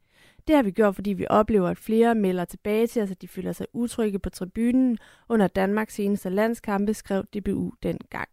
Det 0.47 0.55
har 0.55 0.63
vi 0.63 0.71
gjort, 0.71 0.95
fordi 0.95 1.13
vi 1.13 1.25
oplever, 1.29 1.69
at 1.69 1.77
flere 1.77 2.15
melder 2.15 2.45
tilbage 2.45 2.87
til 2.87 3.01
os, 3.01 3.11
at 3.11 3.21
de 3.21 3.27
føler 3.27 3.51
sig 3.51 3.67
utrygge 3.73 4.19
på 4.19 4.29
tribunen 4.29 4.97
under 5.29 5.47
Danmarks 5.47 5.93
seneste 5.93 6.29
landskampe, 6.29 6.93
skrev 6.93 7.23
DBU 7.23 7.71
dengang. 7.83 8.29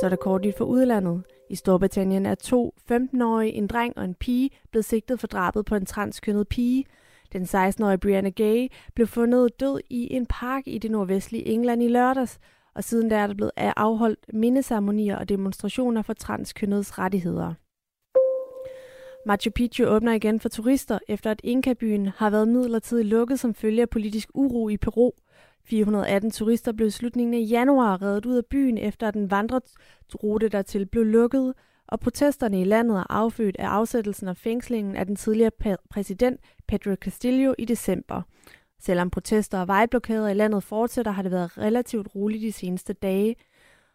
Så 0.00 0.06
er 0.06 0.08
der 0.08 0.16
kort 0.16 0.44
nyt 0.44 0.58
for 0.58 0.64
udlandet. 0.64 1.22
I 1.50 1.54
Storbritannien 1.54 2.26
er 2.26 2.34
to 2.34 2.74
15-årige, 2.92 3.52
en 3.52 3.66
dreng 3.66 3.98
og 3.98 4.04
en 4.04 4.14
pige, 4.14 4.50
blevet 4.70 4.84
sigtet 4.84 5.20
for 5.20 5.26
drabet 5.26 5.64
på 5.64 5.74
en 5.74 5.86
transkønnet 5.86 6.48
pige. 6.48 6.84
Den 7.32 7.42
16-årige 7.42 7.98
Brianna 7.98 8.30
Gay 8.30 8.68
blev 8.94 9.06
fundet 9.06 9.60
død 9.60 9.80
i 9.90 10.14
en 10.14 10.26
park 10.26 10.62
i 10.66 10.78
det 10.78 10.90
nordvestlige 10.90 11.46
England 11.46 11.82
i 11.82 11.88
lørdags, 11.88 12.38
og 12.74 12.84
siden 12.84 13.10
der 13.10 13.16
er 13.16 13.26
der 13.26 13.34
blevet 13.34 13.52
afholdt 13.56 14.32
mindeceremonier 14.32 15.16
og 15.16 15.28
demonstrationer 15.28 16.02
for 16.02 16.12
transkønnedes 16.12 16.98
rettigheder. 16.98 17.54
Machu 19.26 19.50
Picchu 19.50 19.86
åbner 19.86 20.12
igen 20.12 20.40
for 20.40 20.48
turister, 20.48 20.98
efter 21.08 21.30
at 21.30 21.40
Inka-byen 21.44 22.06
har 22.06 22.30
været 22.30 22.48
midlertidigt 22.48 23.08
lukket 23.08 23.40
som 23.40 23.54
følge 23.54 23.82
af 23.82 23.90
politisk 23.90 24.28
uro 24.34 24.68
i 24.68 24.76
Peru. 24.76 25.10
418 25.66 26.30
turister 26.30 26.72
blev 26.72 26.86
i 26.86 26.90
slutningen 26.90 27.34
af 27.34 27.46
januar 27.50 28.02
reddet 28.02 28.26
ud 28.26 28.36
af 28.36 28.46
byen, 28.46 28.78
efter 28.78 29.10
den 29.10 29.30
vandrerute 29.30 30.48
dertil 30.48 30.86
blev 30.86 31.04
lukket, 31.04 31.54
og 31.88 32.00
protesterne 32.00 32.60
i 32.60 32.64
landet 32.64 32.96
er 32.96 33.12
affødt 33.12 33.56
af 33.58 33.66
afsættelsen 33.66 34.28
og 34.28 34.36
fængslingen 34.36 34.96
af 34.96 35.06
den 35.06 35.16
tidligere 35.16 35.76
præsident 35.90 36.40
Pedro 36.68 36.94
Castillo 36.94 37.54
i 37.58 37.64
december. 37.64 38.22
Selvom 38.80 39.10
protester 39.10 39.60
og 39.60 39.68
vejblokader 39.68 40.28
i 40.28 40.34
landet 40.34 40.62
fortsætter, 40.62 41.12
har 41.12 41.22
det 41.22 41.32
været 41.32 41.58
relativt 41.58 42.14
roligt 42.14 42.42
de 42.42 42.52
seneste 42.52 42.92
dage. 42.92 43.36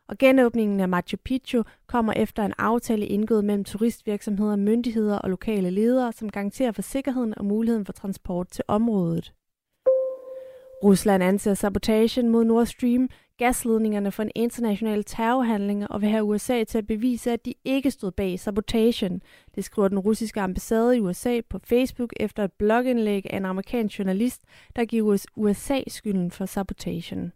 Og 0.07 0.17
genåbningen 0.17 0.79
af 0.79 0.89
Machu 0.89 1.17
Picchu 1.25 1.63
kommer 1.87 2.13
efter 2.13 2.43
en 2.43 2.53
aftale 2.57 3.05
indgået 3.05 3.45
mellem 3.45 3.63
turistvirksomheder, 3.63 4.55
myndigheder 4.55 5.17
og 5.17 5.29
lokale 5.29 5.69
ledere, 5.69 6.13
som 6.13 6.29
garanterer 6.29 6.71
for 6.71 6.81
sikkerheden 6.81 7.33
og 7.37 7.45
muligheden 7.45 7.85
for 7.85 7.93
transport 7.93 8.47
til 8.47 8.63
området. 8.67 9.33
Rusland 10.83 11.23
anser 11.23 11.53
sabotagen 11.53 12.29
mod 12.29 12.43
Nord 12.43 12.65
Stream 12.65 13.09
gasledningerne 13.37 14.11
for 14.11 14.23
en 14.23 14.31
international 14.35 15.03
terrorhandling 15.03 15.91
og 15.91 16.01
vil 16.01 16.09
have 16.09 16.23
USA 16.23 16.63
til 16.63 16.77
at 16.77 16.87
bevise, 16.87 17.31
at 17.31 17.45
de 17.45 17.53
ikke 17.65 17.91
stod 17.91 18.11
bag 18.11 18.39
sabotagen. 18.39 19.21
Det 19.55 19.65
skriver 19.65 19.87
den 19.87 19.99
russiske 19.99 20.41
ambassade 20.41 20.97
i 20.97 20.99
USA 20.99 21.41
på 21.49 21.59
Facebook 21.63 22.13
efter 22.19 22.43
et 22.43 22.51
blogindlæg 22.51 23.25
af 23.29 23.37
en 23.37 23.45
amerikansk 23.45 23.99
journalist, 23.99 24.41
der 24.75 24.85
giver 24.85 25.25
USA 25.35 25.81
skylden 25.87 26.31
for 26.31 26.45
sabotagen. 26.45 27.31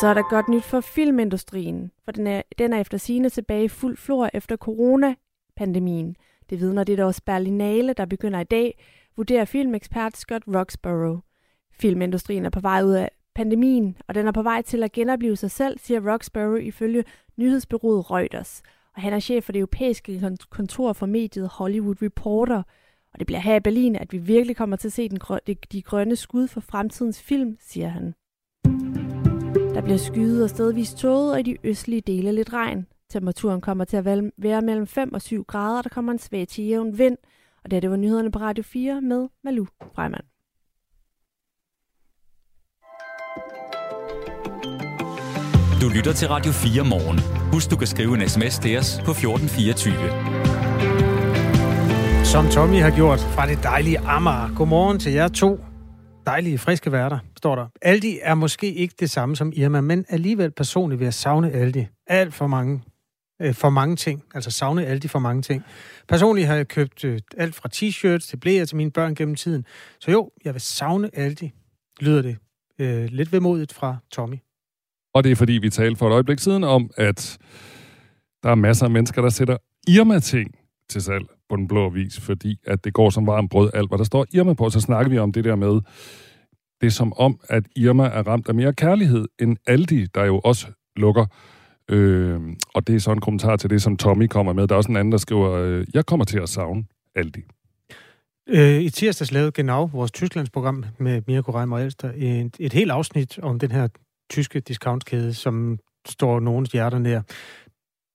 Så 0.00 0.06
er 0.06 0.14
der 0.14 0.30
godt 0.30 0.48
nyt 0.48 0.64
for 0.64 0.80
filmindustrien, 0.80 1.90
for 2.04 2.12
den 2.12 2.26
er, 2.26 2.42
den 2.58 2.72
er 2.72 2.80
efter 2.80 2.98
sine 2.98 3.30
tilbage 3.30 3.64
i 3.64 3.68
fuld 3.68 3.96
flor 3.96 4.30
efter 4.34 4.56
coronapandemien. 4.56 6.16
Det 6.50 6.60
vidner 6.60 6.84
det 6.84 6.98
der 6.98 7.04
også 7.04 7.22
Berlinale, 7.26 7.92
der 7.92 8.04
begynder 8.04 8.40
i 8.40 8.44
dag, 8.44 8.78
vurderer 9.16 9.44
filmekspert 9.44 10.16
Scott 10.16 10.44
Roxborough. 10.46 11.27
Filmindustrien 11.80 12.44
er 12.44 12.50
på 12.50 12.60
vej 12.60 12.82
ud 12.82 12.92
af 12.92 13.10
pandemien, 13.34 13.96
og 14.08 14.14
den 14.14 14.26
er 14.26 14.32
på 14.32 14.42
vej 14.42 14.62
til 14.62 14.82
at 14.82 14.92
genopleve 14.92 15.36
sig 15.36 15.50
selv, 15.50 15.78
siger 15.78 16.12
Roxbury 16.12 16.60
ifølge 16.60 17.04
nyhedsbyrået 17.36 18.10
Reuters. 18.10 18.62
Og 18.96 19.02
han 19.02 19.12
er 19.12 19.20
chef 19.20 19.44
for 19.44 19.52
det 19.52 19.58
europæiske 19.58 20.36
kontor 20.50 20.92
for 20.92 21.06
mediet 21.06 21.48
Hollywood 21.48 22.02
Reporter. 22.02 22.62
Og 23.12 23.18
det 23.18 23.26
bliver 23.26 23.40
her 23.40 23.56
i 23.56 23.60
Berlin, 23.60 23.96
at 23.96 24.12
vi 24.12 24.18
virkelig 24.18 24.56
kommer 24.56 24.76
til 24.76 24.88
at 24.88 24.92
se 24.92 25.08
den 25.08 25.18
grø- 25.24 25.54
de 25.72 25.82
grønne 25.82 26.16
skud 26.16 26.48
for 26.48 26.60
fremtidens 26.60 27.22
film, 27.22 27.56
siger 27.60 27.88
han. 27.88 28.14
Der 29.74 29.80
bliver 29.82 29.98
skyet 29.98 30.44
og 30.44 30.50
stedvis 30.50 30.94
tåget, 30.94 31.32
og 31.32 31.40
i 31.40 31.42
de 31.42 31.56
østlige 31.64 32.00
dele 32.00 32.32
lidt 32.32 32.52
regn. 32.52 32.86
Temperaturen 33.10 33.60
kommer 33.60 33.84
til 33.84 33.96
at 33.96 34.04
være 34.36 34.62
mellem 34.62 34.86
5 34.86 35.14
og 35.14 35.22
7 35.22 35.44
grader, 35.44 35.78
og 35.78 35.84
der 35.84 35.90
kommer 35.90 36.12
en 36.12 36.18
svag 36.18 36.48
til 36.48 36.64
jævn 36.64 36.98
vind. 36.98 37.16
Og 37.64 37.70
det, 37.70 37.82
det 37.82 37.90
var 37.90 37.96
nyhederne 37.96 38.30
på 38.32 38.38
Radio 38.38 38.62
4 38.62 39.00
med 39.00 39.28
Malu 39.44 39.66
Freimann. 39.94 40.24
Du 45.82 45.88
lytter 45.88 46.12
til 46.12 46.28
Radio 46.28 46.52
4 46.52 46.84
morgen. 46.84 47.18
Husk, 47.52 47.70
du 47.70 47.76
kan 47.76 47.86
skrive 47.86 48.14
en 48.14 48.28
sms 48.28 48.58
til 48.58 48.78
os 48.78 49.00
på 49.04 49.10
1424. 49.10 49.94
Som 52.24 52.46
Tommy 52.46 52.80
har 52.80 52.96
gjort 52.96 53.20
fra 53.20 53.46
det 53.46 53.62
dejlige 53.62 53.98
Amager. 53.98 54.54
Godmorgen 54.56 54.98
til 54.98 55.12
jer 55.12 55.28
to 55.28 55.60
dejlige, 56.26 56.58
friske 56.58 56.92
værter, 56.92 57.18
står 57.36 57.54
der. 57.54 57.66
Aldi 57.82 58.18
er 58.22 58.34
måske 58.34 58.74
ikke 58.74 58.94
det 59.00 59.10
samme 59.10 59.36
som 59.36 59.52
Irma, 59.56 59.80
men 59.80 60.04
alligevel 60.08 60.50
personligt 60.50 60.98
vil 60.98 61.06
jeg 61.06 61.14
savne 61.14 61.50
Aldi. 61.50 61.86
Alt 62.06 62.34
for 62.34 62.46
mange 62.46 62.82
øh, 63.42 63.54
for 63.54 63.70
mange 63.70 63.96
ting. 63.96 64.24
Altså 64.34 64.50
savne 64.50 64.98
de 64.98 65.08
for 65.08 65.18
mange 65.18 65.42
ting. 65.42 65.64
Personligt 66.08 66.46
har 66.46 66.54
jeg 66.54 66.68
købt 66.68 67.04
øh, 67.04 67.20
alt 67.36 67.54
fra 67.54 67.68
t-shirts 67.74 68.28
til 68.28 68.36
blæer 68.36 68.64
til 68.64 68.76
mine 68.76 68.90
børn 68.90 69.14
gennem 69.14 69.34
tiden. 69.34 69.64
Så 70.00 70.10
jo, 70.10 70.30
jeg 70.44 70.54
vil 70.54 70.60
savne 70.60 71.10
alle 71.12 71.34
de, 71.34 71.50
lyder 72.00 72.22
det 72.22 72.36
øh, 72.78 73.04
lidt 73.04 73.32
vemodigt 73.32 73.72
fra 73.72 73.96
Tommy. 74.12 74.36
Og 75.18 75.24
det 75.24 75.32
er 75.32 75.36
fordi, 75.36 75.52
vi 75.52 75.70
talte 75.70 75.98
for 75.98 76.08
et 76.08 76.12
øjeblik 76.12 76.38
siden 76.38 76.64
om, 76.64 76.90
at 76.96 77.38
der 78.42 78.50
er 78.50 78.54
masser 78.54 78.84
af 78.84 78.90
mennesker, 78.90 79.22
der 79.22 79.28
sætter 79.28 79.56
Irma-ting 79.88 80.54
til 80.90 81.02
salg 81.02 81.24
på 81.48 81.56
den 81.56 81.68
blå 81.68 81.88
vis, 81.88 82.20
fordi 82.20 82.56
at 82.66 82.84
det 82.84 82.92
går 82.92 83.10
som 83.10 83.26
varm 83.26 83.48
brød 83.48 83.70
alt, 83.74 83.90
hvad 83.90 83.98
der 83.98 84.04
står 84.04 84.26
Irma 84.32 84.54
på. 84.54 84.70
Så 84.70 84.80
snakker 84.80 85.10
vi 85.10 85.18
om 85.18 85.32
det 85.32 85.44
der 85.44 85.56
med, 85.56 85.80
det 86.80 86.86
er 86.86 86.90
som 86.90 87.12
om, 87.12 87.40
at 87.48 87.62
Irma 87.76 88.04
er 88.04 88.22
ramt 88.26 88.48
af 88.48 88.54
mere 88.54 88.74
kærlighed 88.74 89.24
end 89.40 89.56
Aldi, 89.66 90.06
der 90.14 90.24
jo 90.24 90.38
også 90.38 90.66
lukker. 90.96 91.26
Øh, 91.90 92.40
og 92.74 92.86
det 92.86 92.94
er 92.94 93.00
så 93.00 93.12
en 93.12 93.20
kommentar 93.20 93.56
til 93.56 93.70
det, 93.70 93.82
som 93.82 93.96
Tommy 93.96 94.26
kommer 94.26 94.52
med. 94.52 94.66
Der 94.66 94.74
er 94.74 94.76
også 94.76 94.90
en 94.90 94.96
anden, 94.96 95.12
der 95.12 95.18
skriver, 95.18 95.52
øh, 95.52 95.86
jeg 95.94 96.06
kommer 96.06 96.24
til 96.24 96.38
at 96.38 96.48
savne 96.48 96.84
Aldi. 97.14 97.40
Øh, 98.48 98.80
I 98.80 98.90
tirsdags 98.90 99.32
lavede 99.32 99.52
Genau, 99.52 99.86
vores 99.86 100.10
Tysklandsprogram 100.10 100.84
med 100.98 101.22
Mirko 101.26 101.52
Reimer 101.52 101.76
og 101.76 101.84
Elster, 101.84 102.12
et, 102.16 102.56
et 102.58 102.72
helt 102.72 102.90
afsnit 102.90 103.38
om 103.38 103.58
den 103.58 103.70
her 103.70 103.88
tyske 104.30 104.60
discountkæde, 104.60 105.34
som 105.34 105.78
står 106.06 106.40
nogens 106.40 106.72
hjerter 106.72 106.98
nær. 106.98 107.20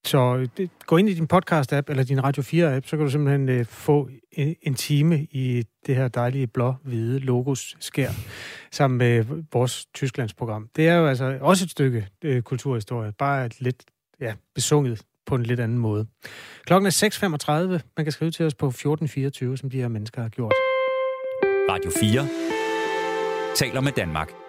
Så 0.04 0.36
øh, 0.36 0.48
det, 0.56 0.70
gå 0.86 0.96
ind 0.96 1.08
i 1.08 1.14
din 1.14 1.28
podcast-app 1.32 1.90
eller 1.90 2.04
din 2.04 2.24
Radio 2.24 2.42
4-app, 2.42 2.86
så 2.86 2.96
kan 2.96 3.06
du 3.06 3.10
simpelthen 3.10 3.48
øh, 3.48 3.66
få 3.66 4.08
en, 4.32 4.56
en 4.62 4.74
time 4.74 5.26
i 5.30 5.64
det 5.86 5.96
her 5.96 6.08
dejlige 6.08 6.46
blå-hvide 6.46 7.18
logos 7.18 7.76
skær 7.80 8.10
sammen 8.72 8.98
med 8.98 9.24
vores 9.52 9.86
Tysklandsprogram. 9.94 10.68
Det 10.76 10.88
er 10.88 10.94
jo 10.94 11.06
altså 11.06 11.38
også 11.40 11.64
et 11.64 11.70
stykke 11.70 12.08
øh, 12.24 12.42
kulturhistorie, 12.42 13.12
bare 13.12 13.46
et 13.46 13.60
lidt 13.60 13.82
ja, 14.20 14.34
besunget 14.54 15.02
på 15.26 15.34
en 15.34 15.42
lidt 15.42 15.60
anden 15.60 15.78
måde. 15.78 16.06
Klokken 16.66 16.86
er 16.86 17.76
6.35. 17.76 17.80
Man 17.96 18.04
kan 18.04 18.12
skrive 18.12 18.30
til 18.30 18.46
os 18.46 18.54
på 18.54 18.66
1424, 18.66 19.56
som 19.56 19.70
de 19.70 19.80
her 19.80 19.88
mennesker 19.88 20.22
har 20.22 20.28
gjort. 20.28 20.52
Radio 21.70 21.90
4 22.00 22.28
taler 23.54 23.80
med 23.80 23.92
Danmark. 23.92 24.43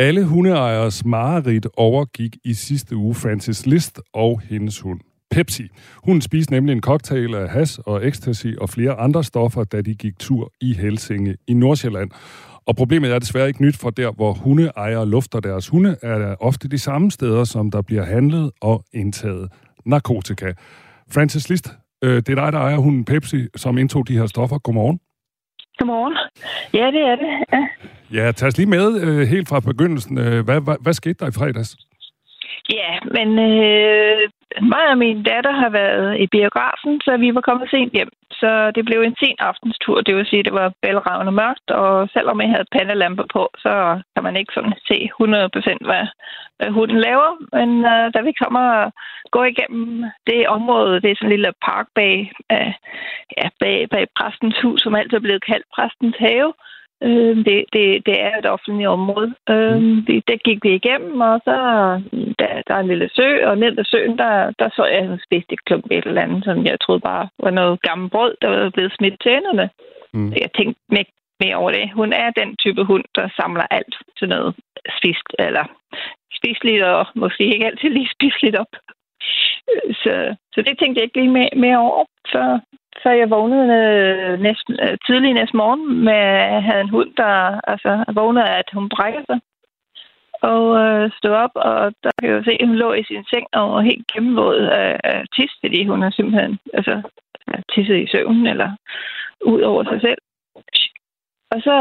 Alle 0.00 0.24
hundeejers 0.24 1.04
mareridt 1.04 1.66
overgik 1.76 2.36
i 2.44 2.54
sidste 2.54 2.96
uge 2.96 3.14
Francis 3.14 3.66
List 3.66 4.00
og 4.14 4.40
hendes 4.40 4.80
hund. 4.80 5.00
Pepsi. 5.30 5.68
Hun 6.04 6.20
spiste 6.20 6.52
nemlig 6.52 6.72
en 6.72 6.80
cocktail 6.80 7.34
af 7.34 7.48
has 7.48 7.78
og 7.78 8.06
ecstasy 8.06 8.46
og 8.60 8.68
flere 8.68 8.94
andre 8.94 9.24
stoffer, 9.24 9.64
da 9.64 9.80
de 9.80 9.94
gik 9.94 10.18
tur 10.18 10.52
i 10.60 10.74
Helsinge 10.74 11.36
i 11.46 11.54
Nordsjælland. 11.54 12.10
Og 12.66 12.76
problemet 12.76 13.12
er 13.12 13.18
desværre 13.18 13.48
ikke 13.48 13.62
nyt, 13.62 13.76
for 13.76 13.90
der, 13.90 14.12
hvor 14.12 14.32
hundeejere 14.32 15.08
lufter 15.08 15.40
deres 15.40 15.68
hunde, 15.68 15.96
er 16.02 16.18
der 16.18 16.36
ofte 16.40 16.68
de 16.68 16.78
samme 16.78 17.10
steder, 17.10 17.44
som 17.44 17.70
der 17.70 17.82
bliver 17.82 18.04
handlet 18.04 18.50
og 18.60 18.84
indtaget 18.92 19.52
narkotika. 19.86 20.52
Francis 21.14 21.48
List, 21.48 21.72
øh, 22.04 22.16
det 22.16 22.28
er 22.28 22.34
dig, 22.34 22.52
der 22.52 22.58
ejer 22.58 22.76
hunden 22.76 23.04
Pepsi, 23.04 23.46
som 23.56 23.78
indtog 23.78 24.08
de 24.08 24.18
her 24.18 24.26
stoffer. 24.26 24.58
Godmorgen. 24.58 25.00
Godmorgen. 25.78 26.16
Ja, 26.74 26.86
det 26.86 27.00
er 27.00 27.16
det. 27.16 27.44
Ja, 27.52 27.68
ja 28.14 28.32
tag 28.32 28.48
os 28.48 28.58
lige 28.58 28.68
med 28.68 28.86
øh, 29.02 29.28
helt 29.28 29.48
fra 29.48 29.60
begyndelsen. 29.60 30.18
Øh, 30.18 30.44
hvad, 30.44 30.60
hvad, 30.60 30.76
hvad 30.82 30.92
skete 30.92 31.18
der 31.20 31.28
i 31.28 31.38
fredags? 31.38 31.76
Ja, 32.78 32.92
men 33.16 33.28
øh, 33.38 34.22
mig 34.72 34.84
og 34.92 34.98
min 34.98 35.22
datter 35.22 35.52
har 35.62 35.70
været 35.70 36.20
i 36.24 36.26
biografen, 36.26 37.00
så 37.04 37.16
vi 37.16 37.34
var 37.34 37.40
kommet 37.40 37.70
sent 37.70 37.92
hjem. 37.92 38.12
Så 38.40 38.70
det 38.74 38.84
blev 38.84 39.00
en 39.00 39.16
sen 39.20 39.36
aftenstur, 39.38 40.00
det 40.00 40.16
vil 40.16 40.26
sige, 40.26 40.42
det 40.42 40.52
var 40.52 40.72
bælragende 40.82 41.32
mørkt, 41.32 41.70
og 41.70 42.08
selvom 42.12 42.40
jeg 42.40 42.50
havde 42.50 42.72
pandelamper 42.76 43.26
på, 43.32 43.42
så 43.58 43.72
kan 44.14 44.22
man 44.24 44.36
ikke 44.36 44.52
sådan 44.54 44.74
se 44.88 44.98
100% 45.22 45.86
hvad, 45.88 46.04
hvad 46.58 46.70
hunden 46.70 47.00
laver. 47.08 47.30
Men 47.56 47.70
øh, 47.92 48.06
da 48.14 48.18
vi 48.28 48.32
kommer 48.42 48.64
og 48.80 48.92
går 49.34 49.44
igennem 49.44 50.04
det 50.26 50.48
område, 50.56 51.00
det 51.02 51.10
er 51.10 51.16
sådan 51.16 51.28
en 51.28 51.36
lille 51.36 51.52
park 51.68 51.86
bag, 51.94 52.32
øh, 52.52 52.72
ja, 53.38 53.46
bag, 53.60 53.88
bag 53.92 54.04
præstens 54.18 54.58
hus, 54.62 54.80
som 54.80 54.94
altid 54.94 55.16
er 55.16 55.26
blevet 55.26 55.46
kaldt 55.50 55.66
præstens 55.74 56.16
have, 56.18 56.48
øh, 56.48 56.70
Øh, 57.02 57.36
det, 57.36 57.58
det, 57.74 58.06
det 58.06 58.16
er 58.20 58.34
et 58.38 58.46
offentligt 58.46 58.88
område. 58.88 59.34
Øh, 59.48 59.76
mm. 59.82 60.04
det, 60.06 60.28
der 60.28 60.36
gik 60.36 60.58
vi 60.64 60.74
igennem, 60.74 61.20
og 61.20 61.40
så 61.44 61.56
der, 62.38 62.50
der 62.66 62.74
er 62.74 62.80
en 62.80 62.92
lille 62.92 63.10
sø, 63.16 63.46
og 63.48 63.58
ned 63.58 63.78
ad 63.78 63.84
søen, 63.84 64.18
der, 64.18 64.52
der 64.58 64.68
så 64.76 64.84
jeg 64.84 65.00
en 65.04 65.20
spist 65.26 65.52
et 65.52 65.64
klump 65.64 65.86
et 65.90 66.06
eller 66.06 66.22
andet, 66.22 66.44
som 66.44 66.66
jeg 66.66 66.80
troede 66.80 67.00
bare 67.00 67.28
var 67.38 67.50
noget 67.50 67.82
gammelt 67.82 68.12
brød, 68.12 68.34
der 68.42 68.48
var 68.48 68.70
blevet 68.70 68.92
smidt 68.98 69.16
til 69.20 69.32
tænderne. 69.32 69.70
Mm. 70.14 70.32
Jeg 70.32 70.50
tænkte 70.56 70.80
mere, 70.88 71.04
mere 71.40 71.56
over 71.56 71.70
det. 71.70 71.92
Hun 72.00 72.12
er 72.12 72.30
den 72.30 72.56
type 72.56 72.82
hund, 72.84 73.04
der 73.14 73.28
samler 73.40 73.66
alt 73.70 73.94
til 74.18 74.28
noget 74.28 74.54
spist, 74.98 75.28
eller 75.38 75.64
spiseligt, 76.38 76.82
og 76.82 77.06
måske 77.14 77.44
ikke 77.44 77.66
altid 77.66 77.90
lige 77.90 78.10
spiseligt 78.16 78.56
op. 78.56 78.72
Så, 80.02 80.34
så 80.54 80.62
det 80.66 80.78
tænkte 80.78 80.98
jeg 80.98 81.04
ikke 81.04 81.20
lige 81.20 81.36
mere, 81.38 81.54
mere 81.56 81.78
over. 81.78 82.04
Så 82.26 82.42
så 83.02 83.10
jeg 83.10 83.30
vågnede 83.30 83.66
øh, 83.82 84.40
næsten, 84.40 84.74
øh, 84.82 84.98
tidlig 85.06 85.32
næste 85.34 85.56
morgen 85.56 86.04
med 86.04 86.22
at 86.56 86.62
have 86.62 86.80
en 86.80 86.88
hund, 86.88 87.10
der 87.16 87.60
altså, 87.72 88.04
vågnede 88.14 88.48
af, 88.48 88.58
at 88.58 88.70
hun 88.72 88.88
brækker 88.88 89.22
sig. 89.26 89.40
Og 90.42 90.64
øh, 90.82 91.10
stod 91.18 91.30
op, 91.30 91.50
og 91.54 91.92
der 92.04 92.10
kan 92.20 92.30
jeg 92.30 92.44
se, 92.44 92.56
at 92.60 92.66
hun 92.66 92.76
lå 92.76 92.92
i 92.92 93.04
sin 93.04 93.24
seng 93.24 93.46
og 93.52 93.70
var 93.74 93.80
helt 93.80 94.06
gennemvåd 94.12 94.60
af, 94.82 95.00
af 95.04 95.24
tis, 95.34 95.52
fordi 95.60 95.86
hun 95.86 96.02
har 96.02 96.10
simpelthen 96.10 96.58
altså, 96.74 97.02
tisset 97.72 97.96
i 97.96 98.10
søvnen 98.12 98.46
eller 98.46 98.70
ud 99.44 99.60
over 99.60 99.84
sig 99.84 100.00
selv. 100.00 100.18
Og 101.50 101.60
så, 101.66 101.76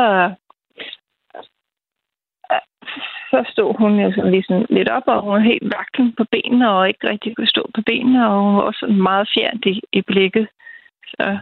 så 3.32 3.39
stod 3.51 3.77
hun 3.77 3.99
jo 3.99 4.12
sådan 4.12 4.32
ligesom 4.32 4.65
lidt 4.69 4.89
op, 4.89 5.03
og 5.08 5.21
hun 5.21 5.34
var 5.34 5.39
helt 5.39 5.73
vaklen 5.77 6.13
på 6.17 6.23
benene 6.32 6.71
og 6.71 6.88
ikke 6.88 7.10
rigtig 7.10 7.36
kunne 7.36 7.53
stå 7.55 7.69
på 7.75 7.82
benene, 7.86 8.29
og 8.29 8.43
hun 8.43 8.55
var 8.55 8.62
også 8.62 8.79
sådan 8.79 9.01
meget 9.01 9.29
fjernt 9.34 9.65
i, 9.65 9.82
i 9.93 10.01
blikket. 10.01 10.47
Så, 11.12 11.38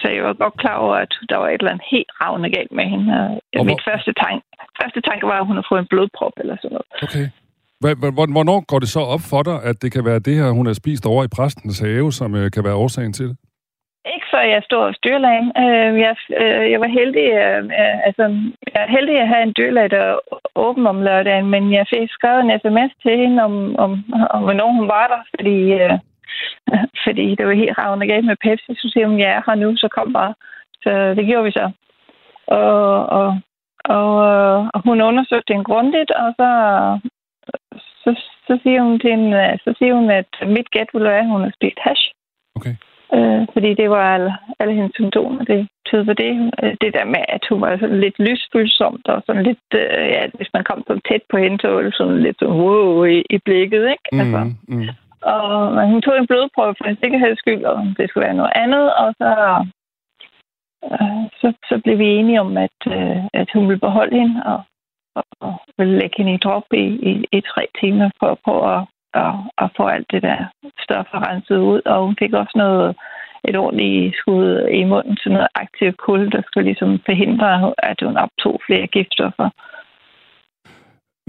så 0.00 0.06
jeg 0.14 0.22
var 0.24 0.32
godt 0.32 0.56
klar 0.62 0.76
over, 0.84 0.96
at 1.04 1.12
der 1.30 1.36
var 1.36 1.48
et 1.48 1.60
eller 1.60 1.70
andet 1.70 1.86
helt 1.94 2.10
ravne 2.20 2.50
galt 2.56 2.72
med 2.78 2.86
hende. 2.92 3.08
Og 3.20 3.28
og 3.58 3.64
mit 3.66 3.82
hvor... 3.82 3.90
første, 3.90 4.12
tank, 4.22 4.42
første 4.80 5.00
tanke 5.08 5.26
var, 5.26 5.38
at 5.40 5.46
hun 5.46 5.56
har 5.56 5.66
fået 5.70 5.80
en 5.80 5.90
blodprop 5.92 6.32
eller 6.42 6.56
sådan 6.56 6.74
noget. 6.76 6.88
Okay. 7.06 7.26
Hvornår 8.36 8.58
går 8.70 8.78
det 8.78 8.88
så 8.88 9.00
op 9.14 9.24
for 9.32 9.42
dig, 9.48 9.56
at 9.70 9.76
det 9.82 9.92
kan 9.92 10.04
være 10.04 10.18
det 10.18 10.34
her, 10.38 10.50
hun 10.58 10.66
har 10.66 10.76
spist 10.82 11.06
over 11.06 11.24
i 11.24 11.34
præstens 11.36 11.78
have, 11.80 12.12
som 12.12 12.34
øh, 12.34 12.50
kan 12.50 12.64
være 12.64 12.80
årsagen 12.84 13.12
til 13.12 13.28
det? 13.28 13.36
Ikke 14.14 14.26
før 14.32 14.44
jeg 14.54 14.62
stod 14.62 14.82
hos 14.88 14.98
dyrlægen. 15.04 15.48
Øh, 15.62 15.92
jeg, 16.06 16.14
øh, 16.40 16.64
jeg 16.72 16.80
var 16.84 16.90
heldig, 16.98 17.26
altså, 18.08 18.24
jeg 18.72 18.80
er 18.86 18.90
heldig 18.96 19.16
at 19.20 19.28
have 19.28 19.42
en 19.42 19.54
dyrlæge, 19.58 19.88
der 19.88 20.18
åben 20.66 20.86
om 20.86 21.02
lørdagen, 21.02 21.46
men 21.54 21.72
jeg 21.72 21.86
fik 21.94 22.08
skrevet 22.10 22.40
en 22.40 22.54
sms 22.62 22.92
til 23.02 23.14
hende 23.22 23.38
om, 23.48 23.54
om, 23.84 23.90
om 24.30 24.42
hvornår 24.42 24.70
hun 24.78 24.88
var 24.88 25.06
der, 25.12 25.22
fordi 25.34 25.58
fordi 27.04 27.34
det 27.34 27.46
var 27.46 27.52
helt 27.62 27.78
ravende 27.78 28.06
galt 28.06 28.26
med 28.26 28.36
Pepsi. 28.44 28.72
Så 28.74 28.90
siger 28.92 29.06
hun, 29.06 29.18
ja, 29.18 29.40
her 29.46 29.54
nu, 29.54 29.76
så 29.76 29.88
kom 29.88 30.12
bare. 30.12 30.34
Så 30.82 31.14
det 31.16 31.26
gjorde 31.26 31.44
vi 31.44 31.50
så. 31.50 31.70
Og, 32.46 33.06
og, 33.06 33.40
og, 33.84 34.10
og 34.74 34.80
hun 34.84 35.00
undersøgte 35.00 35.52
den 35.52 35.64
grundigt, 35.64 36.10
og 36.10 36.34
så, 36.38 36.50
så, 38.02 38.10
så, 38.46 38.58
siger 38.62 38.82
hun 38.82 38.98
til 39.00 39.10
hende, 39.10 39.58
så 39.64 39.74
siger 39.78 39.94
hun, 39.94 40.10
at 40.10 40.30
mit 40.46 40.70
gæt 40.70 40.88
ville 40.92 41.08
være, 41.08 41.18
at 41.18 41.32
hun 41.34 41.42
har 41.42 41.52
spist 41.54 41.78
hash. 41.80 42.04
Okay. 42.56 42.74
Øh, 43.14 43.46
fordi 43.52 43.74
det 43.74 43.90
var 43.90 44.14
alle, 44.14 44.32
alle 44.60 44.74
hendes 44.74 44.94
symptomer, 44.94 45.44
det 45.44 45.68
tød 45.90 46.04
på 46.04 46.12
det. 46.12 46.32
Det 46.82 46.94
der 46.94 47.04
med, 47.04 47.22
at 47.28 47.42
hun 47.50 47.60
var 47.60 47.78
sådan 47.80 48.00
lidt 48.00 48.18
lysfølsomt, 48.18 49.08
og 49.08 49.22
sådan 49.26 49.42
lidt, 49.42 49.68
øh, 49.74 50.06
ja, 50.14 50.22
hvis 50.34 50.50
man 50.54 50.64
kom 50.64 50.82
så 50.86 51.00
tæt 51.08 51.24
på 51.30 51.36
hende, 51.36 51.58
så 51.60 51.68
var 51.68 51.82
det 51.82 51.94
sådan 51.94 52.22
lidt 52.22 52.36
sådan, 52.38 52.54
wow 52.54 53.04
i, 53.04 53.22
i 53.30 53.38
blikket, 53.38 53.82
ikke? 53.94 54.08
Mm, 54.12 54.20
altså, 54.20 54.40
mm. 54.68 54.88
Og 55.24 55.72
øh, 55.76 55.88
hun 55.92 56.02
tog 56.02 56.16
en 56.18 56.26
blodprøve 56.26 56.74
for 56.78 56.84
en 56.84 56.98
sikkerheds 57.02 57.38
skyld, 57.38 57.64
og 57.64 57.76
det 57.96 58.08
skulle 58.08 58.26
være 58.26 58.40
noget 58.40 58.52
andet. 58.54 58.94
Og 59.02 59.14
så, 59.20 59.30
øh, 60.92 61.22
så, 61.40 61.48
så 61.68 61.80
blev 61.84 61.98
vi 61.98 62.06
enige 62.06 62.40
om, 62.40 62.56
at, 62.56 62.78
øh, 62.86 63.18
at 63.32 63.48
hun 63.54 63.68
ville 63.68 63.86
beholde 63.86 64.18
hende 64.20 64.42
og, 64.52 64.60
og, 65.16 65.24
og 65.40 65.54
ville 65.78 65.98
lægge 65.98 66.16
hende 66.18 66.34
i 66.34 66.44
drop 66.46 66.66
i, 66.72 66.84
i, 67.10 67.12
i 67.32 67.40
tre 67.40 67.66
timer 67.80 68.10
for 68.20 68.26
at 68.32 68.38
prøve 68.44 68.64
at, 68.76 68.82
at, 69.14 69.34
at 69.58 69.68
få 69.76 69.86
alt 69.86 70.06
det 70.10 70.22
der 70.22 70.38
stof 70.84 71.06
renset 71.14 71.58
ud. 71.58 71.80
Og 71.84 72.04
hun 72.06 72.16
fik 72.18 72.32
også 72.32 72.54
noget 72.54 72.96
et 73.48 73.56
ordentligt 73.56 74.16
skud 74.16 74.68
i 74.80 74.84
munden 74.84 75.16
til 75.16 75.32
noget 75.32 75.48
aktivt 75.54 75.96
kul, 75.96 76.30
der 76.32 76.42
skulle 76.42 76.64
ligesom 76.64 77.00
forhindre, 77.06 77.74
at 77.78 77.98
hun 78.02 78.16
optog 78.16 78.60
flere 78.66 78.86
giftstoffer. 78.86 79.48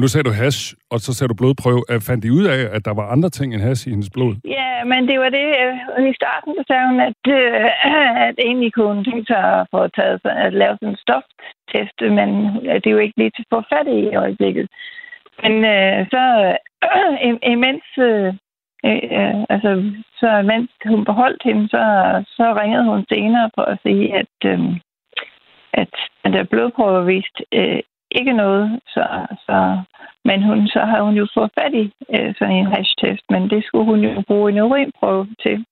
Nu 0.01 0.07
sagde 0.07 0.27
du 0.29 0.33
hash, 0.41 0.61
og 0.93 0.99
så 0.99 1.13
sagde 1.13 1.29
du 1.29 1.37
blodprøve. 1.41 1.83
Øh, 1.91 2.01
fandt 2.07 2.23
de 2.23 2.33
ud 2.39 2.45
af, 2.55 2.61
at 2.75 2.85
der 2.87 2.93
var 2.99 3.05
andre 3.15 3.29
ting 3.29 3.53
end 3.53 3.61
hash 3.61 3.87
i 3.87 3.89
hendes 3.89 4.09
blod? 4.15 4.33
Ja, 4.57 4.83
men 4.91 5.07
det 5.09 5.17
var 5.19 5.29
det. 5.39 5.47
Øh, 5.61 6.09
I 6.11 6.13
starten 6.21 6.51
så 6.57 6.63
sagde 6.67 6.87
hun, 6.89 6.99
at, 7.09 7.21
øh, 7.39 7.69
at 8.27 8.35
egentlig 8.47 8.73
kunne 8.73 8.93
hun 8.93 9.05
tænke 9.05 9.25
sig 9.27 9.43
at 9.59 9.67
få 9.73 9.87
taget 9.87 10.19
at 10.25 10.53
lave 10.53 10.75
sådan 10.77 10.89
en 10.89 11.03
stoftest, 11.05 11.97
men 12.17 12.29
øh, 12.67 12.75
det 12.81 12.87
er 12.87 12.97
jo 12.97 13.05
ikke 13.05 13.17
lige 13.17 13.33
til 13.35 13.45
at 13.45 13.53
få 13.55 13.61
fat 13.73 13.87
i 13.97 13.99
i 14.11 14.15
øjeblikket. 14.23 14.67
Men 15.43 15.53
øh, 15.75 15.99
så 16.13 16.23
øh, 17.25 17.35
imens, 17.55 17.87
øh, 18.09 18.29
øh, 18.89 19.39
altså, 19.53 19.71
så 20.19 20.29
mens 20.51 20.69
hun 20.85 21.05
beholdt 21.05 21.41
hende, 21.47 21.69
så, 21.75 21.83
så 22.37 22.45
ringede 22.61 22.85
hun 22.91 23.05
senere 23.13 23.49
for 23.55 23.65
at 23.71 23.79
sige, 23.85 24.05
at, 24.21 24.35
øh, 24.51 24.59
at 25.73 25.93
den 26.23 26.33
der 26.33 26.43
blodprøve 26.43 27.05
viste 27.05 27.41
øh, 27.53 27.81
ikke 28.19 28.33
noget. 28.33 28.79
Så, 28.87 29.03
så, 29.45 29.57
men 30.25 30.43
hun, 30.43 30.67
så 30.67 30.79
har 30.79 31.01
hun 31.01 31.15
jo 31.15 31.27
fået 31.33 31.51
fat 31.59 31.73
i 31.73 31.85
øh, 32.15 32.33
sådan 32.37 32.55
en 32.55 32.71
hashtest, 32.75 33.25
men 33.29 33.49
det 33.49 33.63
skulle 33.65 33.85
hun 33.85 33.99
jo 33.99 34.23
bruge 34.27 34.51
en 34.51 34.59
urinprøve 34.59 35.27
til. 35.43 35.65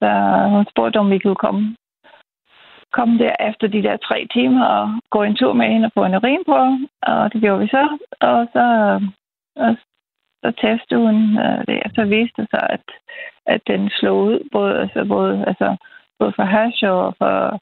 Så 0.00 0.10
hun 0.54 0.66
spurgte, 0.72 0.98
om 0.98 1.10
vi 1.10 1.18
kunne 1.18 1.42
komme, 1.46 1.76
komme 2.92 3.18
der 3.18 3.34
efter 3.50 3.66
de 3.68 3.82
der 3.82 3.96
tre 3.96 4.26
timer 4.32 4.64
og 4.64 4.84
gå 5.10 5.22
en 5.22 5.36
tur 5.36 5.52
med 5.52 5.66
hende 5.66 5.86
og 5.86 5.92
få 5.94 6.04
en 6.04 6.14
urinprøve. 6.14 6.88
Og 7.02 7.32
det 7.32 7.40
gjorde 7.40 7.60
vi 7.60 7.68
så. 7.68 7.84
Og 8.20 8.48
så, 8.54 8.66
og 9.56 9.76
så 10.42 10.48
testede 10.62 11.00
hun 11.06 11.38
øh, 11.44 11.60
det, 11.68 11.78
og 11.86 11.90
så 11.94 12.04
viste 12.04 12.42
det 12.42 12.48
sig, 12.50 12.66
at, 12.70 12.86
at 13.46 13.60
den 13.66 13.90
slog 13.90 14.18
ud 14.24 14.48
både, 14.52 14.80
altså, 14.80 15.04
både 15.04 15.44
altså, 15.46 15.76
både 16.18 16.32
for 16.36 16.44
hash 16.44 16.84
og 16.84 17.14
for 17.18 17.60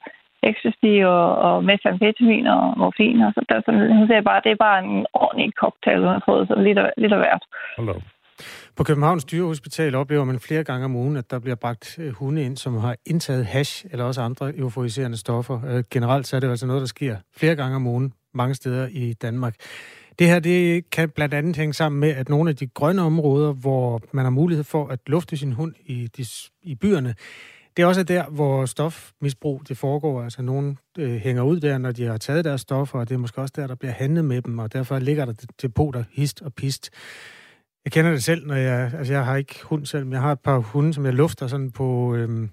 ecstasy 0.51 0.93
og, 1.15 1.27
og 1.47 1.55
metamfetamin 1.69 2.47
og 2.55 2.61
morfin. 2.81 3.21
Og 3.27 3.31
så 3.35 3.41
der, 3.49 3.61
sådan, 3.65 3.97
hun 3.99 4.07
sagde 4.07 4.23
bare, 4.29 4.41
det 4.45 4.51
er 4.51 4.65
bare 4.67 4.79
en 4.85 5.05
ordentlig 5.13 5.47
cocktail, 5.61 5.99
hun 6.05 6.15
har 6.17 6.23
fået, 6.29 6.47
så 6.47 6.55
lidt, 6.67 6.77
af, 6.83 6.89
lidt 6.97 7.13
af 7.13 7.19
hvert. 7.19 7.43
Hello. 7.77 7.95
På 8.77 8.83
Københavns 8.83 9.25
Dyrehospital 9.25 9.95
oplever 9.95 10.23
man 10.23 10.39
flere 10.39 10.63
gange 10.63 10.85
om 10.85 10.95
ugen, 10.95 11.17
at 11.17 11.31
der 11.31 11.39
bliver 11.39 11.55
bragt 11.55 11.99
øh, 11.99 12.13
hunde 12.13 12.43
ind, 12.43 12.57
som 12.57 12.77
har 12.77 12.95
indtaget 13.05 13.45
hash 13.45 13.85
eller 13.91 14.05
også 14.05 14.21
andre 14.21 14.57
euforiserende 14.57 15.17
stoffer. 15.17 15.57
Øh, 15.69 15.83
generelt 15.91 16.27
så 16.27 16.35
er 16.35 16.39
det 16.39 16.49
altså 16.49 16.67
noget, 16.67 16.81
der 16.81 16.87
sker 16.87 17.15
flere 17.37 17.55
gange 17.55 17.75
om 17.75 17.87
ugen 17.87 18.13
mange 18.33 18.55
steder 18.55 18.87
i 18.91 19.13
Danmark. 19.13 19.55
Det 20.19 20.27
her 20.27 20.39
det 20.39 20.89
kan 20.89 21.09
blandt 21.09 21.33
andet 21.33 21.57
hænge 21.57 21.73
sammen 21.73 21.99
med, 21.99 22.09
at 22.09 22.29
nogle 22.29 22.49
af 22.49 22.55
de 22.55 22.67
grønne 22.67 23.01
områder, 23.01 23.53
hvor 23.53 24.01
man 24.11 24.25
har 24.25 24.29
mulighed 24.29 24.63
for 24.63 24.87
at 24.87 24.99
lufte 25.07 25.37
sin 25.37 25.51
hund 25.51 25.73
i, 25.85 26.07
de, 26.17 26.25
i 26.63 26.75
byerne, 26.75 27.15
det 27.77 27.83
er 27.83 27.87
også 27.87 28.03
der, 28.03 28.25
hvor 28.25 28.65
stofmisbrug 28.65 29.61
det 29.67 29.77
foregår. 29.77 30.23
Altså 30.23 30.41
nogen 30.41 30.77
øh, 30.97 31.15
hænger 31.15 31.43
ud 31.43 31.59
der, 31.59 31.77
når 31.77 31.91
de 31.91 32.05
har 32.05 32.17
taget 32.17 32.45
deres 32.45 32.61
stoffer, 32.61 32.99
og 32.99 33.09
det 33.09 33.15
er 33.15 33.19
måske 33.19 33.41
også 33.41 33.53
der, 33.55 33.67
der 33.67 33.75
bliver 33.75 33.91
handlet 33.91 34.25
med 34.25 34.41
dem, 34.41 34.59
og 34.59 34.73
derfor 34.73 34.99
ligger 34.99 35.25
der 35.25 35.33
depoter 35.61 36.03
hist 36.11 36.41
og 36.41 36.53
pist. 36.53 36.89
Jeg 37.85 37.91
kender 37.91 38.11
det 38.11 38.23
selv, 38.23 38.47
når 38.47 38.55
jeg... 38.55 38.91
Altså, 38.97 39.13
jeg 39.13 39.25
har 39.25 39.35
ikke 39.35 39.59
hund 39.63 39.85
selv, 39.85 40.05
men 40.05 40.13
jeg 40.13 40.21
har 40.21 40.31
et 40.31 40.39
par 40.39 40.57
hunde, 40.57 40.93
som 40.93 41.05
jeg 41.05 41.13
lufter 41.13 41.47
sådan 41.47 41.71
på... 41.71 42.15
Øhm, 42.15 42.49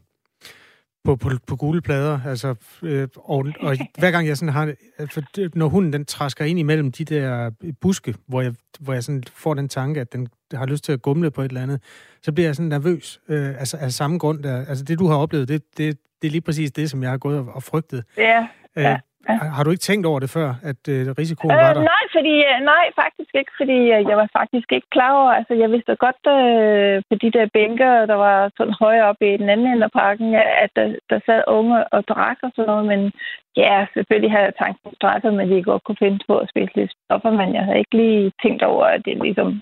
på, 1.04 1.16
på, 1.16 1.30
på 1.46 1.56
gule 1.56 1.80
plader, 1.80 2.20
altså, 2.26 2.54
øh, 2.82 3.08
og, 3.16 3.46
og 3.60 3.76
hver 3.98 4.10
gang 4.10 4.26
jeg 4.26 4.36
sådan 4.36 4.52
har, 4.52 4.74
for 5.10 5.56
når 5.58 5.68
hunden 5.68 5.92
den 5.92 6.04
træsker 6.04 6.44
ind 6.44 6.58
imellem 6.58 6.92
de 6.92 7.04
der 7.04 7.50
buske, 7.80 8.14
hvor 8.26 8.40
jeg, 8.40 8.54
hvor 8.80 8.92
jeg 8.92 9.04
sådan 9.04 9.22
får 9.34 9.54
den 9.54 9.68
tanke, 9.68 10.00
at 10.00 10.12
den 10.12 10.28
har 10.58 10.66
lyst 10.66 10.84
til 10.84 10.92
at 10.92 11.02
gumle 11.02 11.30
på 11.30 11.40
et 11.40 11.48
eller 11.48 11.62
andet, 11.62 11.82
så 12.22 12.32
bliver 12.32 12.48
jeg 12.48 12.54
sådan 12.54 12.68
nervøs, 12.68 13.20
øh, 13.28 13.48
altså 13.48 13.76
af 13.80 13.90
samme 13.90 14.18
grund 14.18 14.42
der. 14.42 14.56
Altså 14.56 14.84
det, 14.84 14.98
du 14.98 15.06
har 15.06 15.16
oplevet, 15.16 15.48
det, 15.48 15.62
det, 15.78 15.98
det 16.22 16.26
er 16.28 16.32
lige 16.32 16.46
præcis 16.48 16.72
det, 16.72 16.90
som 16.90 17.02
jeg 17.02 17.10
har 17.10 17.18
gået 17.18 17.38
og, 17.38 17.46
og 17.54 17.62
frygtet. 17.62 18.04
Ja, 18.18 18.46
øh, 18.76 18.84
ja. 18.84 18.96
Ja. 19.28 19.34
Har 19.56 19.62
du 19.64 19.70
ikke 19.70 19.88
tænkt 19.88 20.06
over 20.10 20.20
det 20.24 20.30
før, 20.36 20.48
at 20.70 20.82
øh, 20.94 21.00
risikoen 21.20 21.54
øh, 21.54 21.64
var 21.64 21.72
der? 21.74 21.82
Nej, 21.94 22.04
fordi, 22.16 22.34
øh, 22.50 22.58
nej, 22.72 22.84
faktisk 23.02 23.32
ikke, 23.40 23.52
fordi 23.60 23.78
øh, 23.94 24.00
jeg 24.10 24.16
var 24.22 24.28
faktisk 24.40 24.68
ikke 24.72 24.88
klar 24.96 25.12
over, 25.20 25.32
altså 25.38 25.54
jeg 25.62 25.68
vidste 25.74 26.02
godt 26.06 26.22
øh, 26.36 27.02
på 27.08 27.14
de 27.22 27.30
der 27.36 27.46
bænker, 27.58 28.06
der 28.12 28.18
var 28.26 28.38
sådan 28.56 28.76
højere 28.84 29.08
oppe 29.10 29.34
i 29.34 29.36
den 29.42 29.48
anden 29.48 29.66
ende 29.66 29.84
af 29.88 29.92
parken, 30.02 30.28
at 30.64 30.70
der, 30.76 30.86
der 31.10 31.18
sad 31.26 31.42
unge 31.58 31.78
og 31.94 32.00
drak 32.12 32.38
og 32.42 32.50
sådan 32.56 32.70
noget, 32.70 32.86
men 32.92 33.00
ja, 33.56 33.86
selvfølgelig 33.94 34.32
havde 34.32 34.48
jeg 34.48 34.56
tanken 34.62 34.94
straffet, 34.98 35.34
men 35.34 35.50
de 35.50 35.62
godt 35.70 35.84
kunne 35.84 36.02
finde 36.04 36.20
på 36.28 36.34
at 36.38 36.50
spise 36.52 36.76
lidt 36.76 36.92
stoffer, 37.04 37.30
men 37.40 37.48
jeg 37.56 37.64
havde 37.64 37.78
ikke 37.82 37.96
lige 38.02 38.32
tænkt 38.42 38.62
over, 38.62 38.84
at 38.94 39.00
det 39.04 39.16
ligesom 39.22 39.60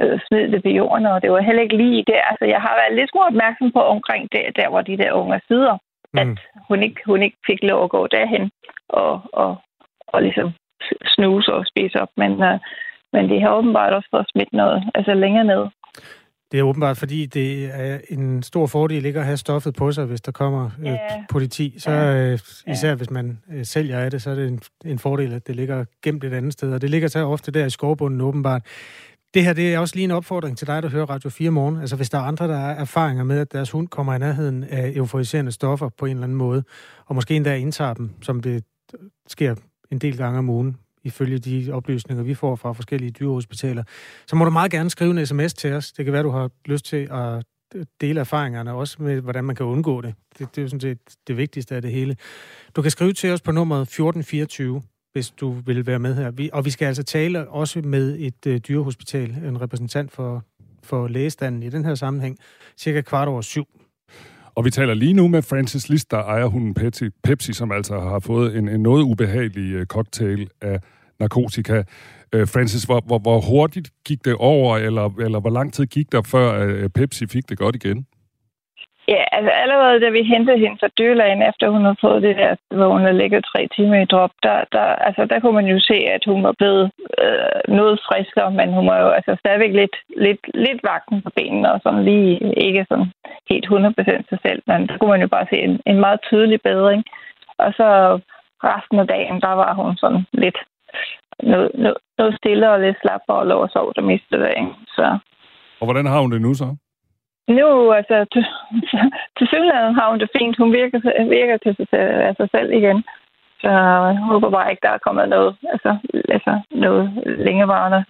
øh, 0.00 0.20
smid 0.26 0.44
det 0.52 0.62
på 0.62 0.68
jorden, 0.68 1.06
og 1.06 1.22
det 1.22 1.30
var 1.32 1.40
heller 1.48 1.62
ikke 1.62 1.76
lige 1.76 2.04
det. 2.10 2.20
Altså, 2.30 2.44
jeg 2.54 2.60
har 2.66 2.74
været 2.80 2.96
lidt 2.96 3.10
smule 3.10 3.30
opmærksom 3.32 3.72
på 3.72 3.82
omkring 3.94 4.22
det, 4.32 4.44
der, 4.58 4.68
hvor 4.70 4.82
de 4.82 4.96
der 5.02 5.12
unge 5.12 5.40
sider 5.48 5.76
mm. 6.14 6.18
at 6.20 6.38
hun 6.68 6.82
ikke, 6.82 7.00
hun 7.06 7.22
ikke 7.22 7.38
fik 7.46 7.60
lov 7.62 7.84
at 7.84 7.90
gå 7.90 8.06
derhen 8.06 8.50
og, 8.88 9.20
og, 9.32 9.56
og 10.06 10.22
ligesom 10.22 10.52
snuse 11.14 11.52
og 11.52 11.66
spise 11.66 12.00
op. 12.02 12.12
Men, 12.16 12.32
uh, 12.32 12.58
men 13.12 13.28
det 13.30 13.42
har 13.42 13.54
åbenbart 13.58 13.92
også 13.92 14.08
fået 14.10 14.30
smidt 14.32 14.52
noget, 14.52 14.90
altså 14.94 15.14
længere 15.14 15.44
ned. 15.44 15.64
Det 16.52 16.58
er 16.60 16.62
åbenbart, 16.62 16.96
fordi 16.96 17.26
det 17.26 17.70
er 17.74 17.98
en 18.08 18.42
stor 18.42 18.66
fordel 18.66 19.06
ikke 19.06 19.18
at 19.18 19.24
have 19.24 19.36
stoffet 19.36 19.74
på 19.78 19.92
sig, 19.92 20.04
hvis 20.04 20.20
der 20.20 20.32
kommer 20.32 20.70
øh, 20.86 20.98
politi. 21.30 21.74
Så 21.78 21.90
øh, 21.90 22.38
især 22.72 22.88
ja. 22.88 22.94
hvis 22.94 23.10
man 23.10 23.38
øh, 23.52 23.64
sælger 23.64 23.98
af 23.98 24.10
det, 24.10 24.22
så 24.22 24.30
er 24.30 24.34
det 24.34 24.48
en, 24.48 24.60
en 24.84 24.98
fordel, 24.98 25.32
at 25.34 25.46
det 25.46 25.56
ligger 25.56 25.84
gemt 26.04 26.24
et 26.24 26.32
andet 26.32 26.52
sted. 26.52 26.74
Og 26.74 26.80
det 26.80 26.90
ligger 26.90 27.08
så 27.08 27.18
ofte 27.26 27.52
der 27.52 27.66
i 27.66 27.70
skovbunden 27.70 28.20
åbenbart. 28.20 28.62
Det 29.34 29.44
her 29.44 29.52
det 29.52 29.74
er 29.74 29.78
også 29.78 29.94
lige 29.94 30.04
en 30.04 30.10
opfordring 30.10 30.58
til 30.58 30.66
dig, 30.66 30.82
der 30.82 30.88
hører 30.88 31.06
Radio 31.06 31.30
4 31.30 31.50
morgen. 31.50 31.80
Altså 31.80 31.96
hvis 31.96 32.10
der 32.10 32.18
er 32.18 32.22
andre, 32.22 32.48
der 32.48 32.56
har 32.56 32.70
erfaringer 32.70 33.24
med, 33.24 33.38
at 33.38 33.52
deres 33.52 33.70
hund 33.70 33.88
kommer 33.88 34.14
i 34.14 34.18
nærheden 34.18 34.64
af 34.64 34.92
euforiserende 34.96 35.52
stoffer 35.52 35.88
på 35.88 36.06
en 36.06 36.10
eller 36.10 36.24
anden 36.24 36.38
måde, 36.38 36.64
og 37.06 37.14
måske 37.14 37.34
endda 37.34 37.56
indtager 37.56 37.94
dem, 37.94 38.10
som 38.22 38.40
det 38.40 38.64
sker 39.26 39.54
en 39.90 39.98
del 39.98 40.16
gange 40.16 40.38
om 40.38 40.48
ugen, 40.48 40.76
ifølge 41.04 41.38
de 41.38 41.72
oplysninger, 41.72 42.24
vi 42.24 42.34
får 42.34 42.56
fra 42.56 42.72
forskellige 42.72 43.10
dyrehospitaler, 43.10 43.84
så 44.26 44.36
må 44.36 44.44
du 44.44 44.50
meget 44.50 44.70
gerne 44.70 44.90
skrive 44.90 45.20
en 45.20 45.26
sms 45.26 45.54
til 45.54 45.72
os. 45.72 45.92
Det 45.92 46.04
kan 46.04 46.12
være, 46.12 46.22
du 46.22 46.30
har 46.30 46.50
lyst 46.66 46.84
til 46.84 47.08
at 47.10 47.44
dele 48.00 48.20
erfaringerne, 48.20 48.72
også 48.72 49.02
med, 49.02 49.20
hvordan 49.20 49.44
man 49.44 49.56
kan 49.56 49.66
undgå 49.66 50.00
det. 50.00 50.14
Det, 50.38 50.48
det 50.50 50.58
er 50.58 50.62
jo 50.62 50.68
sådan 50.68 50.80
set 50.80 50.98
det 51.26 51.36
vigtigste 51.36 51.76
af 51.76 51.82
det 51.82 51.90
hele. 51.90 52.16
Du 52.76 52.82
kan 52.82 52.90
skrive 52.90 53.12
til 53.12 53.30
os 53.30 53.40
på 53.40 53.52
nummeret 53.52 53.82
1424 53.82 54.82
hvis 55.12 55.30
du 55.30 55.50
vil 55.50 55.86
være 55.86 55.98
med 55.98 56.14
her. 56.14 56.30
Vi, 56.30 56.50
og 56.52 56.64
vi 56.64 56.70
skal 56.70 56.86
altså 56.86 57.02
tale 57.02 57.48
også 57.48 57.80
med 57.80 58.16
et 58.18 58.46
øh, 58.46 58.58
dyrehospital, 58.58 59.30
en 59.30 59.60
repræsentant 59.60 60.12
for, 60.12 60.44
for 60.82 61.08
lægestanden 61.08 61.62
i 61.62 61.68
den 61.68 61.84
her 61.84 61.94
sammenhæng, 61.94 62.38
cirka 62.78 63.00
kvart 63.00 63.28
over 63.28 63.40
syv. 63.40 63.64
Og 64.54 64.64
vi 64.64 64.70
taler 64.70 64.94
lige 64.94 65.12
nu 65.12 65.28
med 65.28 65.42
Francis 65.42 65.88
List, 65.88 66.10
der 66.10 66.18
ejer 66.18 66.46
hunden 66.46 66.74
Pepsi, 66.74 67.04
Pepsi 67.22 67.52
som 67.52 67.72
altså 67.72 68.00
har 68.00 68.18
fået 68.18 68.56
en, 68.56 68.68
en 68.68 68.80
noget 68.80 69.02
ubehagelig 69.02 69.72
øh, 69.72 69.86
cocktail 69.86 70.48
af 70.60 70.80
narkotika. 71.20 71.82
Øh, 72.32 72.48
Francis, 72.48 72.84
hvor, 72.84 73.02
hvor, 73.06 73.18
hvor 73.18 73.40
hurtigt 73.40 73.90
gik 74.04 74.24
det 74.24 74.34
over, 74.34 74.76
eller, 74.76 75.20
eller 75.20 75.40
hvor 75.40 75.50
lang 75.50 75.72
tid 75.72 75.86
gik 75.86 76.12
der, 76.12 76.22
før 76.22 76.66
øh, 76.66 76.88
Pepsi 76.88 77.26
fik 77.26 77.48
det 77.48 77.58
godt 77.58 77.76
igen? 77.76 78.06
Ja, 79.08 79.22
altså 79.32 79.50
allerede 79.50 80.00
da 80.00 80.08
vi 80.10 80.22
hentede 80.22 80.58
hende 80.58 80.76
fra 80.80 80.94
dyrlægen, 80.98 81.42
efter 81.42 81.68
hun 81.68 81.84
havde 81.84 82.02
fået 82.06 82.22
det 82.22 82.36
der, 82.36 82.56
hvor 82.76 82.88
hun 82.92 83.00
havde 83.00 83.20
ligget 83.22 83.44
tre 83.44 83.68
timer 83.76 83.98
i 84.00 84.04
drop, 84.04 84.30
der, 84.42 84.64
der, 84.72 84.86
altså, 85.06 85.24
der 85.24 85.40
kunne 85.40 85.58
man 85.60 85.66
jo 85.66 85.80
se, 85.80 85.94
at 86.16 86.22
hun 86.26 86.42
var 86.42 86.54
blevet 86.58 86.90
øh, 87.24 87.74
noget 87.78 88.00
friskere, 88.06 88.50
men 88.50 88.68
hun 88.72 88.86
var 88.86 88.98
jo 89.04 89.08
altså 89.08 89.36
stadigvæk 89.38 89.72
lidt, 89.80 89.96
lidt, 90.16 90.42
lidt 90.54 90.80
vagten 90.82 91.22
på 91.22 91.30
benene, 91.36 91.72
og 91.72 91.80
sådan 91.82 92.04
lige 92.04 92.54
ikke 92.66 92.86
sådan 92.88 93.08
helt 93.50 93.66
100% 93.66 94.28
sig 94.28 94.38
selv, 94.46 94.62
men 94.66 94.88
der 94.88 94.98
kunne 94.98 95.10
man 95.14 95.20
jo 95.20 95.28
bare 95.28 95.46
se 95.50 95.56
en, 95.56 95.80
en 95.86 96.00
meget 96.00 96.20
tydelig 96.30 96.60
bedring. 96.62 97.04
Og 97.58 97.72
så 97.78 97.88
resten 98.64 98.98
af 98.98 99.06
dagen, 99.06 99.40
der 99.40 99.52
var 99.62 99.74
hun 99.74 99.96
sådan 99.96 100.24
lidt 100.32 100.58
noget, 101.42 101.70
noget, 101.74 101.98
noget 102.18 102.36
stille 102.36 102.70
og 102.70 102.80
lidt 102.80 102.96
slap 103.02 103.20
og 103.28 103.46
lå 103.46 103.56
og 103.62 103.70
sov 103.70 103.92
det 103.96 104.04
meste 104.04 104.36
dagen. 104.46 104.68
Så. 104.96 105.18
Og 105.80 105.84
hvordan 105.86 106.06
har 106.06 106.20
hun 106.20 106.32
det 106.32 106.40
nu 106.42 106.54
så? 106.54 106.76
Nu, 107.48 107.92
altså, 107.92 108.16
til, 109.36 109.46
synligheden 109.46 109.94
har 109.94 110.10
hun 110.10 110.20
det 110.20 110.30
fint. 110.38 110.56
Hun 110.56 110.72
virker, 110.72 110.98
virker 111.28 111.56
til 111.56 111.76
sig, 111.76 112.00
af 112.28 112.34
sig 112.36 112.48
selv 112.50 112.72
igen. 112.72 113.04
Så 113.60 113.68
jeg 113.68 114.16
håber 114.16 114.50
bare 114.50 114.70
ikke, 114.70 114.84
der 114.86 114.90
er 114.94 115.04
kommet 115.06 115.28
noget, 115.28 115.56
altså, 115.72 115.98
altså 116.28 116.60
noget 116.70 117.22
længevarende 117.26 118.04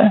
øh, 0.00 0.10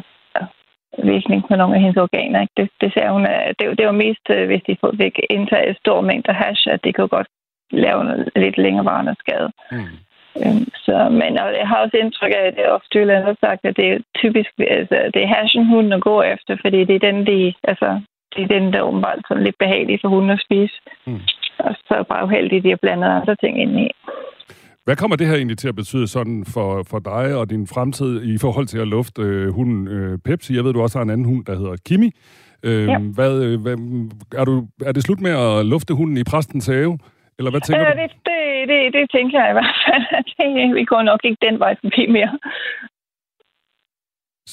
virkning 1.04 1.48
på 1.48 1.56
nogle 1.56 1.76
af 1.76 1.82
hendes 1.82 1.98
organer. 1.98 2.42
Ikke? 2.42 2.54
Det, 2.58 2.70
det 2.82 2.94
ser 2.94 3.10
hun, 3.12 3.24
det, 3.60 3.78
det 3.78 3.86
var 3.86 3.92
mest, 3.92 4.26
øh, 4.30 4.48
hvis 4.48 4.64
de 4.68 4.78
fik 5.02 5.20
indtaget 5.30 5.78
stor 5.78 6.02
mængde 6.02 6.34
hash, 6.34 6.68
at 6.72 6.84
det 6.84 6.96
kunne 6.96 7.08
godt 7.08 7.28
lave 7.72 8.04
noget 8.04 8.30
lidt 8.36 8.58
længerevarende 8.58 9.16
skade. 9.20 9.52
Mm. 9.72 9.98
Øhm, 10.44 10.68
så, 10.86 11.10
men 11.10 11.40
og 11.40 11.50
jeg 11.62 11.68
har 11.68 11.78
også 11.78 11.98
indtryk 11.98 12.32
af, 12.36 12.44
at 12.48 12.56
det 12.56 12.66
er 12.66 12.70
ofte 12.70 13.24
har 13.28 13.36
sagt, 13.40 13.66
at 13.66 13.78
det 13.78 13.88
er 13.90 14.00
typisk, 14.18 14.50
altså, 14.60 15.12
det 15.14 15.24
er 15.24 15.34
hashen, 15.36 15.66
hunden 15.66 16.02
går 16.02 16.24
efter, 16.24 16.58
fordi 16.62 16.80
det 16.86 16.96
er 16.96 17.12
den, 17.12 17.28
de, 17.28 17.54
altså, 17.64 18.02
det 18.36 18.42
er 18.44 18.48
den, 18.56 18.74
der 18.74 18.80
er 18.80 18.88
åbenbart 18.90 19.20
sådan 19.28 19.44
lidt 19.44 19.58
behagelig 19.60 20.00
for 20.02 20.10
hunden 20.10 20.30
at 20.30 20.42
spise. 20.46 20.76
Mm. 21.08 21.22
Og 21.60 21.76
så 21.88 21.94
er 21.94 22.04
bare 22.04 22.26
uheldigt, 22.26 22.60
at 22.60 22.64
de 22.64 22.70
har 22.70 22.82
blandet 22.82 23.08
andre 23.08 23.36
ting 23.36 23.62
ind 23.62 23.80
i. 23.80 23.88
Hvad 24.86 24.96
kommer 24.96 25.18
det 25.18 25.28
her 25.28 25.36
egentlig 25.36 25.58
til 25.58 25.68
at 25.68 25.76
betyde 25.76 26.08
sådan 26.08 26.46
for, 26.54 26.84
for 26.92 27.00
dig 27.00 27.36
og 27.36 27.50
din 27.50 27.68
fremtid 27.68 28.12
i 28.34 28.38
forhold 28.42 28.68
til 28.68 28.80
at 28.80 28.88
lufte 28.88 29.22
øh, 29.22 29.54
hunden 29.54 29.88
øh, 29.88 30.18
Pepsi? 30.26 30.56
Jeg 30.56 30.64
ved, 30.64 30.74
du 30.74 30.82
også 30.82 30.98
har 30.98 31.04
en 31.04 31.10
anden 31.10 31.26
hund, 31.26 31.46
der 31.46 31.56
hedder 31.56 31.76
Kimi. 31.88 32.12
Øh, 32.64 32.88
ja. 32.88 32.98
hvad, 33.18 33.34
øh, 33.46 33.62
hvad, 33.62 33.76
er, 34.40 34.46
du, 34.46 34.68
er 34.86 34.92
det 34.92 35.04
slut 35.04 35.22
med 35.22 35.32
at 35.32 35.66
lufte 35.66 35.94
hunden 35.94 36.18
i 36.18 36.24
præstens 36.32 36.68
have? 36.68 36.98
Eller 37.38 37.52
hvad 37.52 37.62
tænker 37.62 37.88
øh, 37.88 37.96
du? 37.96 38.02
Det, 38.02 38.12
det, 38.30 38.42
det, 38.70 38.80
det 38.94 39.06
tænker 39.16 39.38
jeg 39.42 39.50
i 39.50 39.58
hvert 39.58 39.78
fald. 39.86 40.04
Det, 40.38 40.76
vi 40.76 40.84
går 40.86 41.02
nok 41.02 41.20
ikke 41.24 41.46
den 41.48 41.60
vej 41.60 41.76
forbi 41.84 42.04
mere. 42.18 42.34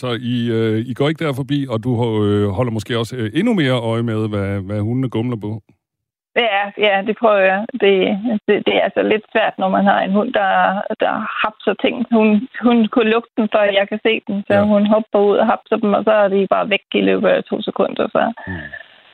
Så 0.01 0.09
I, 0.35 0.37
øh, 0.59 0.79
I 0.91 0.95
går 0.95 1.09
ikke 1.09 1.25
der 1.25 1.41
forbi, 1.43 1.59
og 1.73 1.79
du 1.85 1.91
øh, 2.27 2.49
holder 2.59 2.73
måske 2.73 2.99
også 2.99 3.17
øh, 3.17 3.31
endnu 3.39 3.53
mere 3.55 3.77
øje 3.93 4.03
med, 4.11 4.29
hvad, 4.33 4.51
hvad 4.69 4.81
hundene 4.81 5.09
gumler 5.09 5.39
på? 5.47 5.51
Ja, 6.37 6.63
ja, 6.87 7.03
det 7.07 7.15
prøver 7.21 7.43
jeg. 7.53 7.61
Det, 7.83 7.95
det, 8.47 8.57
det 8.67 8.73
er 8.77 8.85
altså 8.89 9.03
lidt 9.03 9.27
svært, 9.33 9.55
når 9.59 9.69
man 9.77 9.85
har 9.85 10.01
en 10.01 10.13
hund, 10.13 10.33
der, 10.33 10.83
der 11.05 11.15
hapser 11.43 11.75
ting. 11.85 11.97
Hun, 12.17 12.49
hun 12.67 12.77
kunne 12.93 13.11
lugte 13.11 13.33
den, 13.37 13.49
før 13.55 13.63
jeg 13.63 13.89
kan 13.89 14.01
se 14.07 14.13
den, 14.27 14.45
så 14.49 14.55
ja. 14.55 14.63
hun 14.73 14.87
hopper 14.87 15.21
ud 15.31 15.37
og 15.37 15.47
hapser 15.47 15.77
dem, 15.77 15.91
og 15.95 16.05
så 16.05 16.11
er 16.11 16.29
de 16.29 16.47
bare 16.51 16.71
væk 16.71 16.87
i 16.95 17.01
løbet 17.01 17.29
af 17.29 17.45
to 17.45 17.57
sekunder. 17.63 18.09
Så, 18.15 18.33
mm. 18.47 18.53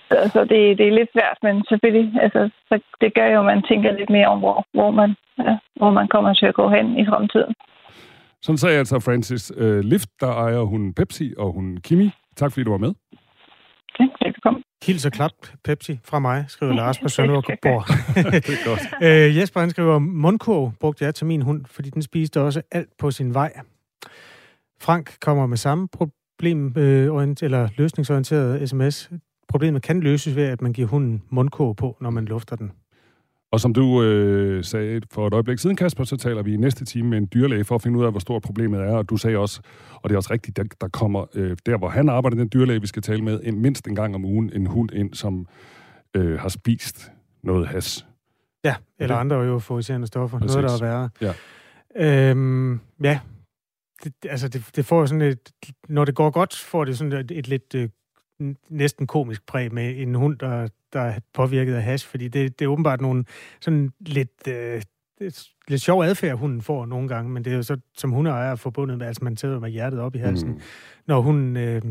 så, 0.09 0.17
så 0.35 0.41
det, 0.53 0.79
det 0.79 0.87
er 0.89 0.99
lidt 0.99 1.13
svært, 1.13 1.39
men 1.43 1.65
selvfølgelig, 1.69 2.23
altså, 2.23 2.51
så 2.69 2.75
det 3.01 3.15
gør 3.15 3.29
jo, 3.35 3.39
at 3.39 3.51
man 3.53 3.63
tænker 3.63 3.93
lidt 3.93 4.11
mere 4.11 4.27
om, 4.27 4.39
hvor, 4.39 4.65
hvor, 4.73 4.91
man, 4.91 5.11
ja, 5.39 5.57
hvor 5.77 5.91
man 5.91 6.09
kommer 6.09 6.35
til 6.35 6.47
at 6.47 6.59
gå 6.61 6.69
hen 6.69 6.99
i 6.99 7.07
fremtiden. 7.07 7.55
Sådan 8.43 8.59
sagde 8.59 8.79
altså 8.79 9.01
Francis 9.01 9.53
uh, 9.57 9.79
Lift, 9.79 10.09
der 10.21 10.27
ejer 10.27 10.61
hun 10.61 10.95
Pepsi 10.95 11.35
og 11.39 11.53
hun 11.53 11.77
Kimi. 11.77 12.11
Tak 12.37 12.53
fordi 12.53 12.65
du 12.65 12.71
var 12.71 12.79
med. 12.79 12.93
Ja, 13.99 14.07
velkommen. 14.25 14.63
Hils 14.87 15.07
og 15.07 15.13
klap 15.13 15.33
Pepsi 15.65 15.99
fra 16.05 16.19
mig, 16.19 16.45
skriver 16.49 16.73
Lars 16.73 16.99
på 16.99 17.09
Sønderborg. 17.09 17.85
det 18.47 18.51
er 18.51 18.69
godt. 18.69 18.81
øh, 19.03 19.37
Jesper 19.37 19.61
han 19.61 19.71
skriver, 19.71 19.99
mundkurv 19.99 20.73
brugte 20.81 21.05
jeg 21.05 21.15
til 21.15 21.27
min 21.27 21.43
hund, 21.43 21.65
fordi 21.67 21.91
den 21.91 22.03
spiste 22.03 22.41
også 22.41 22.63
alt 22.71 22.89
på 22.99 23.11
sin 23.11 23.35
vej. 23.35 23.53
Frank 24.81 25.17
kommer 25.21 25.47
med 25.47 25.57
samme 25.57 25.89
problem, 25.89 26.75
øh, 26.77 27.07
eller 27.43 27.69
løsningsorienteret 27.77 28.69
sms. 28.69 29.11
Problemet 29.49 29.83
kan 29.83 30.01
løses 30.01 30.37
ved, 30.37 30.45
at 30.45 30.63
man 30.63 30.73
giver 30.73 30.89
hunden 30.89 31.23
mundkurv 31.31 31.75
på, 31.75 31.97
når 32.01 32.11
man 32.11 32.25
lufter 32.25 32.57
den. 32.57 32.73
Og 33.53 33.61
som 33.61 33.75
du 33.75 34.03
øh, 34.03 34.65
sagde 34.65 35.01
for 35.11 35.27
et 35.27 35.35
øjeblik 35.35 35.59
siden, 35.59 35.77
Kasper, 35.77 36.05
så 36.05 36.17
taler 36.17 36.43
vi 36.43 36.55
i 36.55 36.57
næste 36.57 36.85
time 36.85 37.09
med 37.09 37.19
en 37.19 37.29
dyrlæge 37.35 37.65
for 37.65 37.75
at 37.75 37.83
finde 37.83 37.99
ud 37.99 38.05
af, 38.05 38.11
hvor 38.11 38.21
stort 38.21 38.43
problemet 38.43 38.81
er. 38.81 38.97
Og 38.97 39.11
du 39.11 39.17
sagde 39.17 39.37
også, 39.37 39.61
og 39.95 40.11
det 40.11 40.15
er 40.15 40.17
også 40.17 40.33
rigtigt, 40.33 40.57
der, 40.57 40.65
der 40.81 40.89
kommer 40.89 41.27
øh, 41.35 41.57
der, 41.67 41.79
hvor 41.79 41.89
han 41.89 42.09
arbejder, 42.09 42.37
den 42.37 42.51
dyrlæge, 42.53 42.81
vi 42.81 42.87
skal 42.87 43.03
tale 43.03 43.23
med, 43.23 43.41
en, 43.43 43.61
mindst 43.61 43.87
en 43.87 43.95
gang 43.95 44.15
om 44.15 44.25
ugen, 44.25 44.53
en 44.55 44.67
hund 44.67 44.93
ind, 44.93 45.15
som 45.15 45.47
øh, 46.17 46.39
har 46.39 46.49
spist 46.49 47.13
noget 47.43 47.69
has. 47.69 48.07
Ja, 48.65 48.75
eller 48.99 49.17
andre 49.17 49.37
jo 49.37 49.53
euforiserende 49.53 50.07
stoffer. 50.07 50.39
Præcis. 50.39 50.57
Noget, 50.57 50.81
der 50.81 50.87
er 50.87 50.91
værre. 50.91 51.35
Ja. 51.97 52.31
Øhm, 52.31 52.81
ja, 53.05 53.21
det, 54.05 54.13
altså 54.25 54.49
det, 54.49 54.71
det 54.77 54.85
får 54.85 55.07
sådan 55.07 55.23
et, 55.23 55.53
når 55.89 56.05
det 56.05 56.15
går 56.15 56.31
godt, 56.31 56.57
får 56.57 56.85
det 56.85 56.99
sådan 56.99 57.13
et, 57.13 57.31
et 57.31 57.49
lidt 57.49 57.75
øh, 57.75 57.89
næsten 58.69 59.07
komisk 59.07 59.47
præg 59.47 59.75
med 59.75 59.95
en 59.97 60.15
hund, 60.15 60.39
der, 60.39 60.69
der 60.93 61.01
er 61.01 61.19
påvirket 61.35 61.75
af 61.75 61.83
hash, 61.83 62.09
fordi 62.09 62.29
det, 62.29 62.59
det 62.59 62.65
er 62.65 62.69
åbenbart 62.69 63.01
nogle 63.01 63.25
sådan 63.61 63.93
lidt, 64.01 64.49
øh, 64.49 64.83
lidt 65.69 65.83
sjov 65.83 66.03
adfærd, 66.03 66.39
hunden 66.39 66.63
får 66.63 66.87
nogle 66.87 67.09
gange, 67.09 67.31
men 67.31 67.45
det 67.45 67.53
er 67.53 67.57
jo 67.57 67.63
så 67.63 67.77
som 67.97 68.11
hundeejer 68.11 68.55
forbundet 68.55 68.99
med, 68.99 69.07
altså 69.07 69.25
man 69.25 69.37
sidder 69.37 69.61
med 69.61 69.71
hjertet 69.71 70.01
op 70.01 70.15
i 70.15 70.19
halsen, 70.19 70.51
mm. 70.51 70.61
når 71.07 71.21
hun 71.21 71.57
øh, 71.57 71.83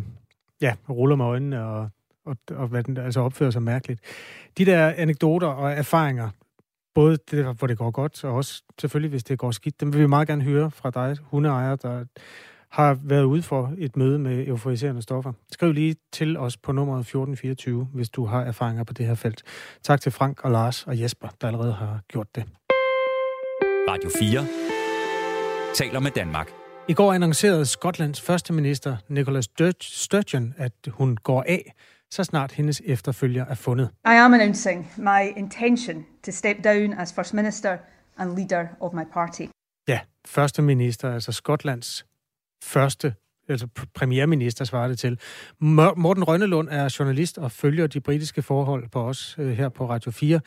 ja, 0.61 0.75
ruller 0.89 1.15
med 1.15 1.25
øjnene 1.25 1.65
og, 1.65 1.89
og, 2.25 2.37
og 2.51 2.67
hvad 2.67 2.83
den, 2.83 2.97
altså 2.97 3.19
opfører 3.19 3.51
sig 3.51 3.63
mærkeligt. 3.63 4.01
De 4.57 4.65
der 4.65 4.93
anekdoter 4.97 5.47
og 5.47 5.71
erfaringer, 5.71 6.29
både 6.93 7.17
det, 7.31 7.55
hvor 7.57 7.67
det 7.67 7.77
går 7.77 7.91
godt, 7.91 8.23
og 8.23 8.35
også 8.35 8.63
selvfølgelig, 8.79 9.09
hvis 9.09 9.23
det 9.23 9.39
går 9.39 9.51
skidt, 9.51 9.81
dem 9.81 9.93
vil 9.93 10.01
vi 10.01 10.07
meget 10.07 10.27
gerne 10.27 10.43
høre 10.43 10.71
fra 10.71 10.89
dig, 10.89 11.17
hundeejer, 11.21 11.75
der 11.75 12.05
har 12.71 12.97
været 13.03 13.23
ude 13.23 13.41
for 13.41 13.73
et 13.77 13.97
møde 13.97 14.19
med 14.19 14.47
euforiserende 14.47 15.01
stoffer. 15.01 15.33
Skriv 15.51 15.71
lige 15.71 15.95
til 16.11 16.37
os 16.37 16.57
på 16.57 16.71
nummeret 16.71 16.99
1424, 16.99 17.87
hvis 17.93 18.09
du 18.09 18.25
har 18.25 18.41
erfaringer 18.41 18.83
på 18.83 18.93
det 18.93 19.05
her 19.05 19.15
felt. 19.15 19.43
Tak 19.83 20.01
til 20.01 20.11
Frank 20.11 20.41
og 20.43 20.51
Lars 20.51 20.87
og 20.87 21.01
Jesper, 21.01 21.27
der 21.41 21.47
allerede 21.47 21.73
har 21.73 21.99
gjort 22.07 22.35
det. 22.35 22.43
Radio 23.89 24.09
4 24.19 24.47
taler 25.73 25.99
med 25.99 26.11
Danmark. 26.11 26.51
I 26.87 26.93
går 26.93 27.13
annoncerede 27.13 27.65
Skotlands 27.65 28.21
første 28.21 28.53
minister 28.53 28.97
Nicola 29.07 29.41
Sturgeon, 29.81 30.53
at 30.57 30.73
hun 30.87 31.17
går 31.17 31.43
af, 31.47 31.73
så 32.11 32.23
snart 32.23 32.51
hendes 32.51 32.81
efterfølger 32.85 33.45
er 33.45 33.55
fundet. 33.55 33.89
I 34.05 34.17
am 34.25 34.33
announcing 34.33 34.91
my 34.97 35.37
intention 35.37 36.05
to 36.25 36.31
step 36.31 36.57
down 36.63 36.93
as 36.93 37.13
First 37.13 37.33
Minister 37.33 37.77
and 38.17 38.37
leader 38.37 38.67
of 38.79 38.93
my 38.93 39.03
party. 39.13 39.41
Ja, 39.87 39.99
første 40.27 40.61
minister, 40.61 41.13
altså 41.13 41.31
Skotlands 41.31 42.05
første 42.63 43.13
altså 43.49 43.67
premierminister 43.93 44.65
svarer 44.65 44.87
det 44.87 44.99
til. 44.99 45.19
Morten 45.59 46.23
Rønnelund 46.23 46.67
er 46.71 46.95
journalist 46.99 47.37
og 47.37 47.51
følger 47.51 47.87
de 47.87 48.01
britiske 48.01 48.41
forhold 48.41 48.89
på 48.89 49.01
os 49.01 49.35
øh, 49.39 49.51
her 49.51 49.69
på 49.69 49.89
Radio 49.89 50.11
4. 50.11 50.39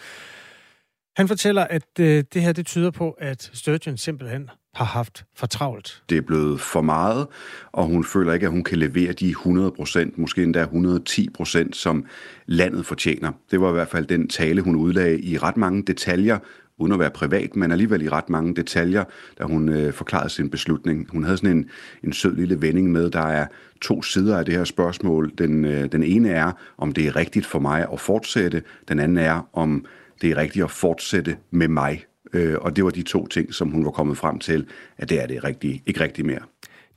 Han 1.17 1.29
fortæller, 1.29 1.65
at 1.65 2.01
øh, 2.01 2.25
det 2.35 2.43
her 2.43 2.53
det 2.53 2.67
tyder 2.67 2.91
på, 2.91 3.11
at 3.11 3.51
Sturgeon 3.53 3.97
simpelthen 3.97 4.51
har 4.75 4.85
haft 4.85 5.25
for 5.37 5.47
travlt. 5.47 6.03
Det 6.09 6.19
er 6.19 6.23
blevet 6.23 6.61
for 6.61 6.81
meget, 6.81 7.27
og 7.73 7.85
hun 7.85 8.05
føler 8.05 8.33
ikke, 8.33 8.47
at 8.47 8.53
hun 8.53 8.65
kan 8.65 8.79
levere 8.79 9.13
de 9.13 9.29
100 9.29 9.71
procent, 9.71 10.19
måske 10.19 10.43
endda 10.43 10.61
110 10.61 11.29
procent, 11.31 11.77
som 11.77 12.07
landet 12.47 12.87
fortjener. 12.87 13.33
Det 13.51 13.61
var 13.61 13.69
i 13.69 13.73
hvert 13.73 13.89
fald 13.89 14.07
den 14.07 14.29
tale, 14.29 14.63
hun 14.63 14.77
udlagde 14.77 15.21
i 15.21 15.39
ret 15.39 15.57
mange 15.57 15.83
detaljer, 15.83 16.39
uden 16.79 16.93
at 16.93 16.99
være 16.99 17.11
privat, 17.11 17.57
men 17.57 17.73
alligevel 17.73 18.03
i 18.03 18.09
ret 18.09 18.31
mange 18.31 18.55
detaljer, 18.55 19.05
da 19.39 19.45
hun 19.45 19.69
øh, 19.69 19.93
forklarede 19.93 20.29
sin 20.29 20.51
beslutning. 20.51 21.09
Hun 21.11 21.25
havde 21.25 21.37
sådan 21.37 21.57
en, 21.57 21.71
en 22.05 22.13
sød 22.13 22.37
lille 22.37 22.63
vending 22.63 22.93
med, 22.93 23.11
der 23.11 23.27
er 23.27 23.47
to 23.81 24.03
sider 24.03 24.39
af 24.39 24.45
det 24.45 24.55
her 24.55 24.65
spørgsmål. 24.65 25.33
Den, 25.39 25.65
øh, 25.65 25.93
den 25.93 26.03
ene 26.03 26.31
er, 26.31 26.53
om 26.79 26.93
det 26.93 27.07
er 27.07 27.17
rigtigt 27.17 27.47
for 27.47 27.59
mig 27.59 27.87
at 27.93 28.01
fortsætte. 28.01 28.63
Den 28.89 28.99
anden 28.99 29.19
er, 29.19 29.49
om 29.53 29.85
det 30.23 30.31
er 30.31 30.37
rigtigt 30.37 30.65
at 30.65 30.71
fortsætte 30.71 31.37
med 31.51 31.69
mig. 31.69 32.05
Øh, 32.33 32.57
og 32.61 32.77
det 32.77 32.85
var 32.85 32.91
de 32.91 33.03
to 33.03 33.27
ting, 33.27 33.55
som 33.55 33.71
hun 33.71 33.85
var 33.85 33.91
kommet 33.91 34.17
frem 34.17 34.39
til, 34.39 34.67
at 34.99 35.11
det 35.11 35.23
er 35.23 35.27
det 35.27 35.45
rigtige, 35.45 35.83
ikke 35.87 36.01
rigtigt 36.01 36.27
mere. 36.27 36.41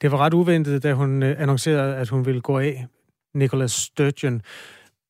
Det 0.01 0.11
var 0.11 0.17
ret 0.17 0.33
uventet, 0.33 0.83
da 0.83 0.93
hun 0.93 1.23
øh, 1.23 1.41
annoncerede, 1.41 1.95
at 1.95 2.09
hun 2.09 2.25
ville 2.25 2.41
gå 2.41 2.59
af, 2.59 2.87
Nicholas 3.37 3.71
Sturgeon. 3.71 4.41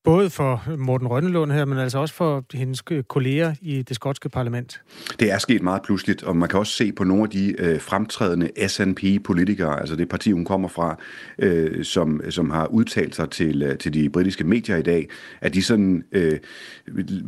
Både 0.07 0.29
for 0.29 0.63
Morten 0.77 1.07
Rønnelund 1.07 1.51
her, 1.51 1.65
men 1.65 1.77
altså 1.77 1.99
også 1.99 2.13
for 2.13 2.45
hendes 2.53 2.83
kolleger 3.07 3.53
i 3.61 3.81
det 3.81 3.95
skotske 3.95 4.29
parlament. 4.29 4.81
Det 5.19 5.31
er 5.31 5.37
sket 5.37 5.61
meget 5.61 5.81
pludseligt, 5.81 6.23
og 6.23 6.37
man 6.37 6.49
kan 6.49 6.59
også 6.59 6.73
se 6.73 6.91
på 6.91 7.03
nogle 7.03 7.23
af 7.23 7.29
de 7.29 7.61
øh, 7.61 7.81
fremtrædende 7.81 8.49
SNP-politikere, 8.67 9.79
altså 9.79 9.95
det 9.95 10.09
parti, 10.09 10.31
hun 10.31 10.45
kommer 10.45 10.67
fra, 10.67 10.95
øh, 11.39 11.85
som, 11.85 12.21
som 12.29 12.49
har 12.49 12.67
udtalt 12.67 13.15
sig 13.15 13.29
til, 13.29 13.61
øh, 13.61 13.77
til 13.77 13.93
de 13.93 14.09
britiske 14.09 14.43
medier 14.43 14.77
i 14.77 14.81
dag, 14.81 15.09
at 15.41 15.53
de 15.53 15.63
sådan 15.63 16.03
øh, 16.11 16.39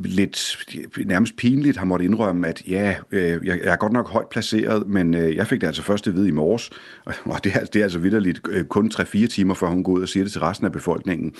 lidt 0.05 0.57
nærmest 1.05 1.35
pinligt 1.37 1.77
har 1.77 1.85
måttet 1.85 2.05
indrømme, 2.05 2.47
at 2.47 2.61
ja, 2.67 2.95
øh, 3.11 3.47
jeg 3.47 3.59
er 3.63 3.75
godt 3.75 3.93
nok 3.93 4.09
højt 4.09 4.29
placeret, 4.29 4.87
men 4.87 5.13
øh, 5.13 5.35
jeg 5.35 5.47
fik 5.47 5.61
det 5.61 5.67
altså 5.67 5.83
først 5.83 6.07
at 6.07 6.15
vide 6.15 6.27
i 6.27 6.31
morges, 6.31 6.69
og 7.25 7.43
det 7.43 7.55
er, 7.55 7.65
det 7.65 7.79
er 7.79 7.83
altså 7.83 7.99
vidderligt 7.99 8.41
øh, 8.49 8.65
kun 8.65 8.91
3-4 8.93 9.27
timer, 9.27 9.53
før 9.53 9.67
hun 9.67 9.83
går 9.83 9.91
ud 9.91 10.01
og 10.01 10.09
siger 10.09 10.23
det 10.23 10.31
til 10.31 10.41
resten 10.41 10.65
af 10.65 10.71
befolkningen. 10.71 11.33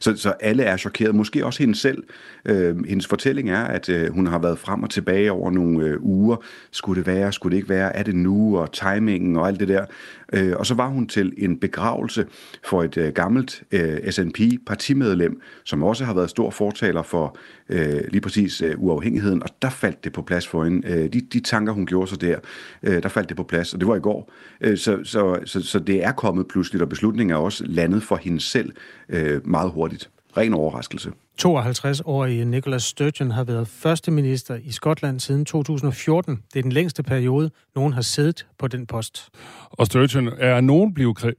Så, 0.00 0.16
så 0.16 0.30
alle 0.30 0.62
er 0.62 0.76
chokeret. 0.86 1.14
Måske 1.14 1.46
også 1.46 1.62
hende 1.62 1.74
selv. 1.74 2.02
Øh, 2.44 2.76
hendes 2.88 3.06
fortælling 3.06 3.50
er, 3.50 3.64
at 3.64 3.88
øh, 3.88 4.12
hun 4.12 4.26
har 4.26 4.38
været 4.38 4.58
frem 4.58 4.82
og 4.82 4.90
tilbage 4.90 5.32
over 5.32 5.50
nogle 5.50 5.86
øh, 5.86 5.96
uger. 6.00 6.36
Skulle 6.70 6.98
det 6.98 7.06
være, 7.06 7.32
skulle 7.32 7.50
det 7.50 7.56
ikke 7.56 7.68
være, 7.68 7.96
er 7.96 8.02
det 8.02 8.14
nu, 8.14 8.58
og 8.58 8.72
timingen 8.72 9.36
og 9.36 9.48
alt 9.48 9.60
det 9.60 9.68
der. 9.68 9.84
Øh, 10.32 10.52
og 10.56 10.66
så 10.66 10.74
var 10.74 10.88
hun 10.88 11.06
til 11.06 11.32
en 11.36 11.58
begravelse 11.58 12.26
for 12.64 12.82
et 12.82 12.96
øh, 12.96 13.12
gammelt 13.12 13.62
øh, 13.72 14.12
SNP-partimedlem, 14.12 15.40
som 15.64 15.82
også 15.82 16.04
har 16.04 16.14
været 16.14 16.30
stor 16.30 16.50
fortaler 16.50 17.02
for 17.02 17.38
øh, 17.68 18.00
lige 18.08 18.20
præcis 18.20 18.62
øh, 18.62 18.74
uafhængigheden, 18.76 19.42
og 19.42 19.48
der 19.62 19.70
faldt 19.70 20.04
det 20.04 20.12
på 20.12 20.22
plads 20.22 20.46
for 20.46 20.64
hende. 20.64 20.88
Øh, 20.88 21.12
de, 21.12 21.20
de 21.20 21.40
tanker, 21.40 21.72
hun 21.72 21.86
gjorde 21.86 22.10
sig 22.10 22.20
der, 22.20 22.38
øh, 22.82 23.02
der 23.02 23.08
faldt 23.08 23.28
det 23.28 23.36
på 23.36 23.42
plads, 23.42 23.74
og 23.74 23.80
det 23.80 23.88
var 23.88 23.96
i 23.96 24.00
går. 24.00 24.32
Øh, 24.60 24.78
så, 24.78 24.98
så, 25.04 25.38
så, 25.44 25.62
så 25.62 25.78
det 25.78 26.04
er 26.04 26.12
kommet 26.12 26.48
pludseligt, 26.48 26.82
og 26.82 26.88
beslutningen 26.88 27.34
er 27.36 27.40
også 27.40 27.64
landet 27.66 28.02
for 28.02 28.16
hende 28.16 28.40
selv 28.40 28.72
øh, 29.08 29.48
meget 29.48 29.70
hurtigt. 29.70 30.10
Ren 30.36 30.54
overraskelse. 30.54 31.10
52-årige 31.42 32.44
Nicholas 32.44 32.82
Sturgeon 32.82 33.30
har 33.30 33.44
været 33.44 33.68
første 33.68 34.10
minister 34.10 34.58
i 34.62 34.72
Skotland 34.72 35.20
siden 35.20 35.44
2014. 35.44 36.42
Det 36.52 36.58
er 36.58 36.62
den 36.62 36.72
længste 36.72 37.02
periode, 37.02 37.50
nogen 37.74 37.92
har 37.92 38.00
siddet 38.00 38.46
på 38.58 38.68
den 38.68 38.86
post. 38.86 39.28
Og 39.70 39.86
Sturgeon 39.86 40.28
er 40.38 40.60
nogen 40.60 40.94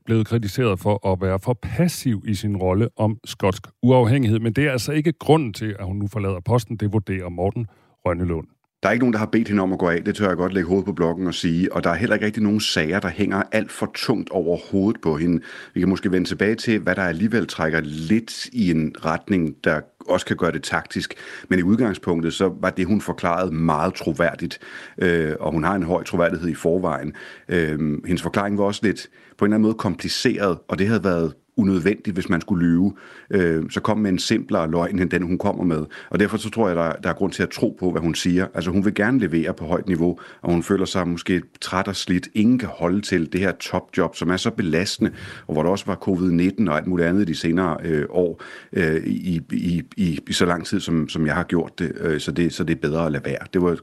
blevet 0.06 0.28
kritiseret 0.28 0.80
for 0.80 1.12
at 1.12 1.22
være 1.22 1.40
for 1.40 1.54
passiv 1.62 2.24
i 2.28 2.34
sin 2.36 2.58
rolle 2.58 2.90
om 2.98 3.18
skotsk 3.26 3.68
uafhængighed, 3.84 4.40
men 4.40 4.54
det 4.54 4.66
er 4.66 4.72
altså 4.72 4.92
ikke 4.92 5.14
grunden 5.14 5.54
til, 5.54 5.76
at 5.80 5.86
hun 5.86 5.96
nu 5.96 6.08
forlader 6.08 6.40
posten. 6.40 6.78
Det 6.78 6.94
vurderer 6.94 7.30
Morten 7.30 7.68
Rønnelund. 8.06 8.48
Der 8.84 8.90
er 8.90 8.94
ikke 8.94 9.04
nogen, 9.04 9.14
der 9.14 9.20
har 9.20 9.26
bedt 9.26 9.48
hende 9.48 9.64
om 9.64 9.74
at 9.74 9.80
gå 9.80 9.90
af. 9.90 10.04
Det 10.04 10.16
tør 10.16 10.28
jeg 10.28 10.38
godt 10.38 10.54
lægge 10.54 10.68
hovedet 10.70 10.86
på 10.86 10.94
blokken 10.94 11.28
og 11.28 11.34
sige. 11.34 11.74
Og 11.74 11.84
der 11.84 11.90
er 11.90 11.96
heller 11.96 12.16
ikke 12.16 12.26
rigtig 12.26 12.44
nogen 12.44 12.60
sager, 12.60 13.00
der 13.00 13.10
hænger 13.10 13.44
alt 13.52 13.72
for 13.72 13.92
tungt 13.96 14.30
over 14.30 14.58
hovedet 14.72 15.02
på 15.02 15.18
hende. 15.18 15.44
Vi 15.74 15.80
kan 15.80 15.90
måske 15.90 16.12
vende 16.12 16.28
tilbage 16.28 16.56
til, 16.56 16.80
hvad 16.80 16.96
der 16.96 17.02
alligevel 17.02 17.48
trækker 17.48 17.80
lidt 17.84 18.46
i 18.46 18.72
en 18.72 18.96
retning, 19.06 19.56
der 19.64 19.82
også 20.08 20.26
kan 20.26 20.38
gøre 20.38 20.52
det 20.52 20.64
taktisk. 20.64 21.14
Men 21.50 21.60
i 21.60 21.62
udgangspunktet, 21.62 22.34
så 22.34 22.54
var 22.62 22.70
det, 22.70 22.86
hun 22.86 23.02
forklarede, 23.02 23.52
meget 23.52 23.94
troværdigt. 23.94 24.60
Øh, 25.02 25.34
og 25.40 25.52
hun 25.52 25.64
har 25.64 25.76
en 25.76 25.84
høj 25.84 26.04
troværdighed 26.04 26.50
i 26.50 26.56
forvejen. 26.56 27.14
Øh, 27.50 27.80
hendes 28.06 28.22
forklaring 28.22 28.58
var 28.58 28.64
også 28.64 28.82
lidt 28.84 29.10
på 29.38 29.46
en 29.46 29.50
eller 29.50 29.56
anden 29.56 29.68
måde 29.68 29.78
kompliceret, 29.78 30.58
og 30.68 30.80
det 30.80 30.88
havde 30.88 31.04
været 31.04 31.34
unødvendigt, 31.58 32.14
hvis 32.14 32.30
man 32.30 32.42
skulle 32.42 32.68
lyve. 32.68 32.94
Øh, 33.30 33.64
så 33.70 33.80
kom 33.80 33.98
med 33.98 34.12
en 34.12 34.20
simplere 34.20 34.72
løgn 34.72 35.00
end 35.00 35.10
den, 35.10 35.22
hun 35.22 35.38
kommer 35.38 35.64
med. 35.64 35.86
Og 36.10 36.20
derfor 36.20 36.38
så 36.38 36.50
tror 36.50 36.68
jeg, 36.68 36.76
der, 36.76 36.94
der 36.94 37.10
er 37.10 37.14
grund 37.14 37.32
til 37.32 37.44
at 37.44 37.50
tro 37.50 37.78
på, 37.80 37.92
hvad 37.92 38.02
hun 38.02 38.16
siger. 38.16 38.48
Altså 38.54 38.72
hun 38.72 38.86
vil 38.86 38.94
gerne 38.94 39.20
levere 39.20 39.54
på 39.54 39.66
højt 39.66 39.88
niveau, 39.88 40.20
og 40.42 40.52
hun 40.52 40.64
føler 40.64 40.86
sig 40.86 41.08
måske 41.08 41.42
træt 41.62 41.88
og 41.88 41.96
slidt. 41.96 42.28
Ingen 42.34 42.60
kan 42.60 42.70
holde 42.70 43.02
til 43.02 43.34
det 43.34 43.40
her 43.40 43.52
topjob, 43.52 44.16
som 44.16 44.30
er 44.30 44.38
så 44.38 44.52
belastende, 44.52 45.12
og 45.48 45.54
hvor 45.54 45.64
der 45.64 45.70
også 45.70 45.86
var 45.86 45.96
covid-19 45.96 46.70
og 46.70 46.78
alt 46.78 46.88
muligt 46.88 47.08
andet 47.08 47.28
de 47.28 47.36
senere 47.36 47.78
øh, 47.84 48.06
år 48.10 48.42
øh, 48.74 49.04
i, 49.06 49.42
i, 49.52 49.84
i, 49.98 50.20
i 50.28 50.34
så 50.34 50.46
lang 50.46 50.66
tid, 50.66 50.80
som, 50.80 51.10
som 51.10 51.26
jeg 51.26 51.36
har 51.36 51.44
gjort 51.44 51.80
det. 51.80 51.92
Øh, 52.00 52.20
så 52.20 52.32
det. 52.32 52.54
Så 52.54 52.64
det 52.64 52.76
er 52.76 52.82
bedre 52.82 53.06
at 53.06 53.12
lade 53.12 53.26
være. 53.26 53.48
Det 53.54 53.62
var 53.62 53.78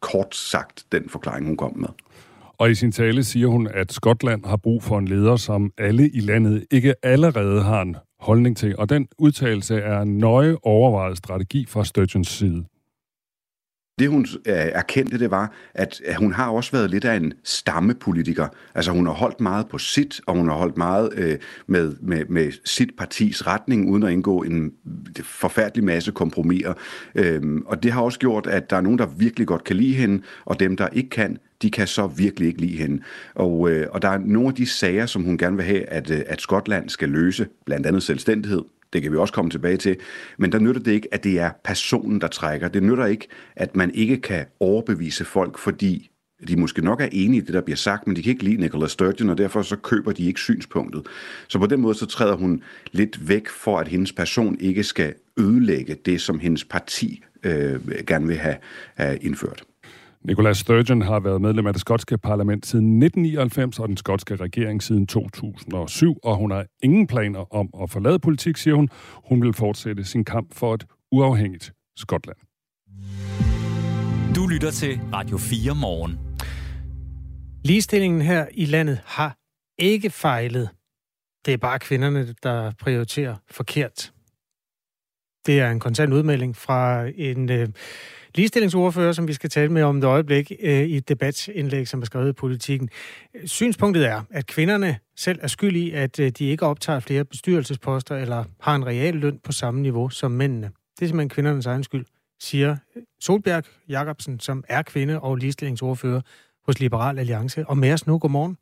kort 0.00 0.36
sagt 0.36 0.84
den 0.92 1.08
forklaring, 1.08 1.46
hun 1.46 1.56
kom 1.56 1.78
med. 1.78 1.88
Og 2.58 2.70
i 2.70 2.74
sin 2.74 2.92
tale 2.92 3.24
siger 3.24 3.46
hun, 3.46 3.68
at 3.74 3.92
Skotland 3.92 4.44
har 4.44 4.56
brug 4.56 4.82
for 4.82 4.98
en 4.98 5.08
leder, 5.08 5.36
som 5.36 5.72
alle 5.78 6.10
i 6.10 6.20
landet 6.20 6.64
ikke 6.70 6.94
allerede 7.02 7.62
har 7.62 7.82
en 7.82 7.96
holdning 8.20 8.56
til. 8.56 8.78
Og 8.78 8.88
den 8.88 9.08
udtalelse 9.18 9.74
er 9.76 10.00
en 10.00 10.18
nøje 10.18 10.56
overvejet 10.62 11.18
strategi 11.18 11.66
fra 11.68 11.84
Sturgeons 11.84 12.28
side. 12.28 12.64
Det 13.98 14.08
hun 14.08 14.26
øh, 14.46 14.54
erkendte, 14.54 15.18
det 15.18 15.30
var, 15.30 15.52
at 15.74 16.00
hun 16.18 16.32
har 16.32 16.50
også 16.50 16.72
været 16.72 16.90
lidt 16.90 17.04
af 17.04 17.16
en 17.16 17.32
stammepolitiker. 17.44 18.48
Altså 18.74 18.92
hun 18.92 19.06
har 19.06 19.12
holdt 19.12 19.40
meget 19.40 19.68
på 19.68 19.78
sit, 19.78 20.20
og 20.26 20.36
hun 20.36 20.48
har 20.48 20.56
holdt 20.56 20.76
meget 20.76 21.10
øh, 21.16 21.38
med, 21.66 21.96
med, 22.00 22.24
med 22.28 22.52
sit 22.64 22.90
partis 22.98 23.46
retning, 23.46 23.90
uden 23.90 24.02
at 24.02 24.12
indgå 24.12 24.42
en 24.42 24.72
forfærdelig 25.22 25.84
masse 25.84 26.12
kompromiser. 26.12 26.74
Øhm, 27.14 27.62
og 27.66 27.82
det 27.82 27.92
har 27.92 28.02
også 28.02 28.18
gjort, 28.18 28.46
at 28.46 28.70
der 28.70 28.76
er 28.76 28.80
nogen, 28.80 28.98
der 28.98 29.06
virkelig 29.06 29.46
godt 29.46 29.64
kan 29.64 29.76
lide 29.76 29.94
hende, 29.94 30.22
og 30.44 30.60
dem, 30.60 30.76
der 30.76 30.88
ikke 30.88 31.10
kan, 31.10 31.38
de 31.62 31.70
kan 31.70 31.86
så 31.86 32.06
virkelig 32.06 32.48
ikke 32.48 32.60
lide 32.60 32.76
hende. 32.76 33.02
Og, 33.34 33.70
øh, 33.70 33.86
og 33.90 34.02
der 34.02 34.08
er 34.08 34.18
nogle 34.18 34.48
af 34.48 34.54
de 34.54 34.66
sager, 34.66 35.06
som 35.06 35.22
hun 35.22 35.38
gerne 35.38 35.56
vil 35.56 35.64
have, 35.64 35.84
at, 35.84 36.10
øh, 36.10 36.20
at 36.26 36.40
Skotland 36.40 36.88
skal 36.88 37.08
løse, 37.08 37.46
blandt 37.66 37.86
andet 37.86 38.02
selvstændighed, 38.02 38.62
det 38.94 39.02
kan 39.02 39.12
vi 39.12 39.16
også 39.16 39.34
komme 39.34 39.50
tilbage 39.50 39.76
til. 39.76 39.96
Men 40.38 40.52
der 40.52 40.58
nytter 40.58 40.82
det 40.82 40.92
ikke, 40.92 41.08
at 41.14 41.24
det 41.24 41.38
er 41.38 41.50
personen, 41.64 42.20
der 42.20 42.28
trækker. 42.28 42.68
Det 42.68 42.82
nytter 42.82 43.06
ikke, 43.06 43.28
at 43.56 43.76
man 43.76 43.90
ikke 43.94 44.20
kan 44.20 44.46
overbevise 44.60 45.24
folk, 45.24 45.58
fordi 45.58 46.10
de 46.48 46.56
måske 46.56 46.84
nok 46.84 47.00
er 47.00 47.08
enige 47.12 47.42
i 47.42 47.44
det, 47.44 47.54
der 47.54 47.60
bliver 47.60 47.76
sagt, 47.76 48.06
men 48.06 48.16
de 48.16 48.22
kan 48.22 48.30
ikke 48.30 48.44
lide 48.44 48.60
Nicola 48.60 48.88
Sturgeon, 48.88 49.30
og 49.30 49.38
derfor 49.38 49.62
så 49.62 49.76
køber 49.76 50.12
de 50.12 50.26
ikke 50.26 50.40
synspunktet. 50.40 51.06
Så 51.48 51.58
på 51.58 51.66
den 51.66 51.80
måde 51.80 51.94
så 51.94 52.06
træder 52.06 52.36
hun 52.36 52.62
lidt 52.92 53.28
væk 53.28 53.48
for, 53.48 53.78
at 53.78 53.88
hendes 53.88 54.12
person 54.12 54.56
ikke 54.60 54.84
skal 54.84 55.14
ødelægge 55.38 55.96
det, 56.06 56.20
som 56.20 56.38
hendes 56.38 56.64
parti 56.64 57.24
øh, 57.44 57.80
gerne 58.06 58.26
vil 58.26 58.36
have, 58.36 58.56
have 58.94 59.16
indført. 59.16 59.64
Nicola 60.24 60.52
Sturgeon 60.52 61.02
har 61.02 61.20
været 61.20 61.40
medlem 61.40 61.66
af 61.66 61.72
det 61.72 61.80
skotske 61.80 62.18
parlament 62.18 62.66
siden 62.66 63.02
1999 63.02 63.78
og 63.78 63.88
den 63.88 63.96
skotske 63.96 64.36
regering 64.36 64.82
siden 64.82 65.06
2007, 65.06 66.18
og 66.22 66.36
hun 66.36 66.50
har 66.50 66.66
ingen 66.82 67.06
planer 67.06 67.54
om 67.54 67.68
at 67.82 67.90
forlade 67.90 68.18
politik, 68.18 68.56
siger 68.56 68.74
hun. 68.74 68.88
Hun 69.28 69.42
vil 69.42 69.52
fortsætte 69.52 70.04
sin 70.04 70.24
kamp 70.24 70.54
for 70.54 70.74
et 70.74 70.86
uafhængigt 71.12 71.72
Skotland. 71.96 72.36
Du 74.36 74.46
lytter 74.46 74.70
til 74.70 75.00
Radio 75.12 75.38
4 75.38 75.74
morgen. 75.74 76.18
Ligestillingen 77.64 78.22
her 78.22 78.46
i 78.52 78.64
landet 78.64 79.00
har 79.04 79.36
ikke 79.78 80.10
fejlet. 80.10 80.68
Det 81.46 81.54
er 81.54 81.58
bare 81.58 81.78
kvinderne, 81.78 82.34
der 82.42 82.72
prioriterer 82.80 83.36
forkert. 83.50 84.12
Det 85.46 85.60
er 85.60 85.70
en 85.70 85.80
konstant 85.80 86.12
udmelding 86.12 86.56
fra 86.56 87.06
en 87.14 87.50
øh, 87.50 87.68
ligestillingsordfører, 88.34 89.12
som 89.12 89.28
vi 89.28 89.32
skal 89.32 89.50
tale 89.50 89.72
med 89.72 89.82
om 89.82 89.98
et 89.98 90.04
øjeblik 90.04 90.52
øh, 90.60 90.82
i 90.82 90.96
et 90.96 91.08
debatindlæg, 91.08 91.88
som 91.88 92.00
er 92.00 92.04
skrevet 92.04 92.28
i 92.28 92.32
politikken. 92.32 92.90
Synspunktet 93.44 94.06
er, 94.06 94.22
at 94.30 94.46
kvinderne 94.46 94.98
selv 95.16 95.38
er 95.42 95.46
skyld 95.46 95.76
i, 95.76 95.90
at 95.90 96.20
øh, 96.20 96.30
de 96.30 96.44
ikke 96.44 96.66
optager 96.66 97.00
flere 97.00 97.24
bestyrelsesposter 97.24 98.16
eller 98.16 98.44
har 98.60 98.74
en 98.74 98.86
reel 98.86 99.14
løn 99.14 99.38
på 99.38 99.52
samme 99.52 99.80
niveau 99.80 100.08
som 100.08 100.30
mændene. 100.30 100.66
Det 100.66 101.02
er 101.02 101.06
simpelthen 101.06 101.28
kvindernes 101.28 101.66
egen 101.66 101.84
skyld, 101.84 102.04
siger 102.40 102.76
Solbjerg 103.20 103.64
Jacobsen, 103.88 104.40
som 104.40 104.64
er 104.68 104.82
kvinde 104.82 105.20
og 105.20 105.36
ligestillingsordfører 105.36 106.20
hos 106.66 106.80
Liberal 106.80 107.18
Alliance. 107.18 107.66
Og 107.66 107.78
med 107.78 107.92
os 107.92 108.06
nu, 108.06 108.18
godmorgen. 108.18 108.56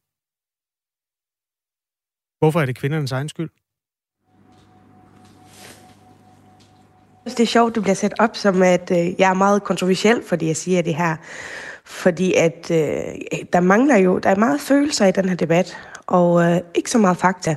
Hvorfor 2.39 2.61
er 2.61 2.67
det 2.67 2.77
kvindernes 2.77 3.13
egen 3.13 3.29
skyld? 3.29 3.51
Det 7.25 7.41
er 7.41 7.47
sjovt, 7.47 7.75
det 7.75 7.83
bliver 7.83 7.95
sat 7.95 8.15
op 8.19 8.37
som, 8.37 8.63
at 8.63 8.91
øh, 8.91 9.21
jeg 9.21 9.31
er 9.31 9.35
meget 9.35 9.65
kontroversiel, 9.65 10.23
fordi 10.27 10.47
jeg 10.47 10.57
siger 10.57 10.83
det 10.83 10.95
her. 10.95 11.17
Fordi 11.85 12.35
at 12.35 12.71
øh, 12.71 13.41
der 13.53 13.61
mangler 13.61 13.97
jo, 13.97 14.19
der 14.19 14.31
er 14.31 14.37
meget 14.37 14.61
følelser 14.61 15.07
i 15.07 15.13
den 15.13 15.29
her 15.29 15.37
debat, 15.37 15.79
og 16.07 16.43
øh, 16.43 16.61
ikke 16.75 16.91
så 16.91 16.99
meget 16.99 17.17
fakta. 17.17 17.57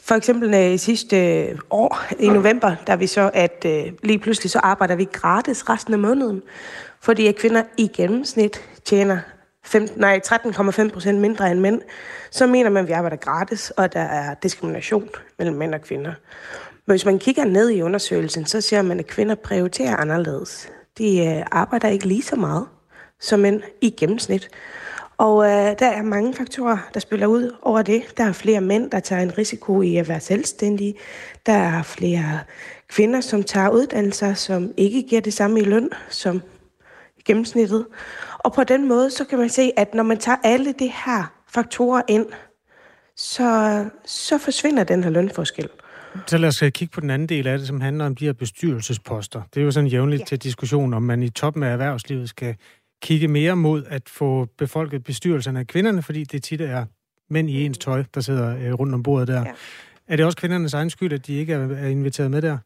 For 0.00 0.14
eksempel 0.14 0.54
øh, 0.54 0.78
sidste 0.78 1.16
øh, 1.16 1.58
år 1.70 1.98
i 2.18 2.28
november, 2.28 2.74
der 2.86 2.96
vi 2.96 3.06
så, 3.06 3.30
at 3.34 3.64
øh, 3.66 3.92
lige 4.02 4.18
pludselig 4.18 4.50
så 4.50 4.58
arbejder 4.58 4.96
vi 4.96 5.04
gratis 5.12 5.68
resten 5.68 5.92
af 5.92 5.98
måneden, 5.98 6.42
fordi 7.00 7.26
at 7.26 7.36
kvinder 7.36 7.62
i 7.76 7.90
gennemsnit 7.96 8.60
tjener 8.84 9.18
13,5 9.66 10.92
procent 10.92 11.20
mindre 11.20 11.50
end 11.50 11.60
mænd, 11.60 11.80
så 12.30 12.46
mener 12.46 12.70
man, 12.70 12.82
at 12.82 12.88
vi 12.88 12.92
arbejder 12.92 13.16
gratis, 13.16 13.70
og 13.70 13.92
der 13.92 14.00
er 14.00 14.34
diskrimination 14.34 15.08
mellem 15.38 15.56
mænd 15.56 15.74
og 15.74 15.80
kvinder. 15.80 16.12
Men 16.86 16.92
hvis 16.92 17.04
man 17.04 17.18
kigger 17.18 17.44
ned 17.44 17.70
i 17.70 17.82
undersøgelsen, 17.82 18.46
så 18.46 18.60
ser 18.60 18.82
man, 18.82 18.98
at 18.98 19.06
kvinder 19.06 19.34
prioriterer 19.34 19.96
anderledes. 19.96 20.68
De 20.98 21.26
øh, 21.26 21.46
arbejder 21.50 21.88
ikke 21.88 22.06
lige 22.06 22.22
så 22.22 22.36
meget 22.36 22.66
som 23.20 23.40
mænd 23.40 23.62
i 23.80 23.90
gennemsnit. 23.90 24.48
Og 25.18 25.44
øh, 25.44 25.78
der 25.78 25.86
er 25.86 26.02
mange 26.02 26.34
faktorer, 26.34 26.78
der 26.94 27.00
spiller 27.00 27.26
ud 27.26 27.56
over 27.62 27.82
det. 27.82 28.02
Der 28.16 28.24
er 28.24 28.32
flere 28.32 28.60
mænd, 28.60 28.90
der 28.90 29.00
tager 29.00 29.22
en 29.22 29.38
risiko 29.38 29.82
i 29.82 29.96
at 29.96 30.08
være 30.08 30.20
selvstændige. 30.20 30.94
Der 31.46 31.52
er 31.52 31.82
flere 31.82 32.40
kvinder, 32.88 33.20
som 33.20 33.42
tager 33.42 33.68
uddannelser, 33.68 34.34
som 34.34 34.74
ikke 34.76 35.02
giver 35.02 35.20
det 35.20 35.32
samme 35.32 35.60
i 35.60 35.64
løn 35.64 35.90
som 36.08 36.42
gennemsnittet. 37.24 37.86
Og 38.38 38.52
på 38.52 38.64
den 38.64 38.88
måde, 38.88 39.10
så 39.10 39.24
kan 39.24 39.38
man 39.38 39.48
se, 39.48 39.72
at 39.76 39.94
når 39.94 40.02
man 40.02 40.18
tager 40.18 40.38
alle 40.42 40.72
de 40.72 40.92
her 41.04 41.32
faktorer 41.48 42.02
ind, 42.08 42.26
så, 43.16 43.84
så 44.04 44.38
forsvinder 44.38 44.84
den 44.84 45.04
her 45.04 45.10
lønforskel. 45.10 45.68
Så 46.26 46.38
lad 46.38 46.48
os 46.48 46.62
øh, 46.62 46.72
kigge 46.72 46.92
på 46.92 47.00
den 47.00 47.10
anden 47.10 47.28
del 47.28 47.46
af 47.46 47.58
det, 47.58 47.66
som 47.66 47.80
handler 47.80 48.06
om 48.06 48.14
de 48.14 48.24
her 48.24 48.32
bestyrelsesposter. 48.32 49.42
Det 49.54 49.60
er 49.60 49.64
jo 49.64 49.70
sådan 49.70 49.88
jævnligt 49.88 50.20
ja. 50.20 50.24
til 50.24 50.38
diskussion, 50.38 50.94
om 50.94 51.02
man 51.02 51.22
i 51.22 51.28
toppen 51.28 51.62
af 51.62 51.72
erhvervslivet 51.72 52.28
skal 52.28 52.56
kigge 53.02 53.28
mere 53.28 53.56
mod 53.56 53.84
at 53.88 54.02
få 54.08 54.48
befolket 54.58 55.04
bestyrelserne 55.04 55.60
af 55.60 55.66
kvinderne, 55.66 56.02
fordi 56.02 56.24
det 56.24 56.42
tit 56.42 56.60
er 56.60 56.84
mænd 57.30 57.50
i 57.50 57.64
ens 57.64 57.78
tøj, 57.78 58.04
der 58.14 58.20
sidder 58.20 58.56
øh, 58.56 58.72
rundt 58.72 58.94
om 58.94 59.02
bordet 59.02 59.28
der. 59.28 59.40
Ja. 59.40 59.52
Er 60.08 60.16
det 60.16 60.24
også 60.24 60.38
kvindernes 60.38 60.74
egen 60.74 60.90
skyld, 60.90 61.12
at 61.12 61.26
de 61.26 61.34
ikke 61.34 61.52
er 61.52 61.86
inviteret 61.86 62.30
med 62.30 62.42
der? 62.42 62.58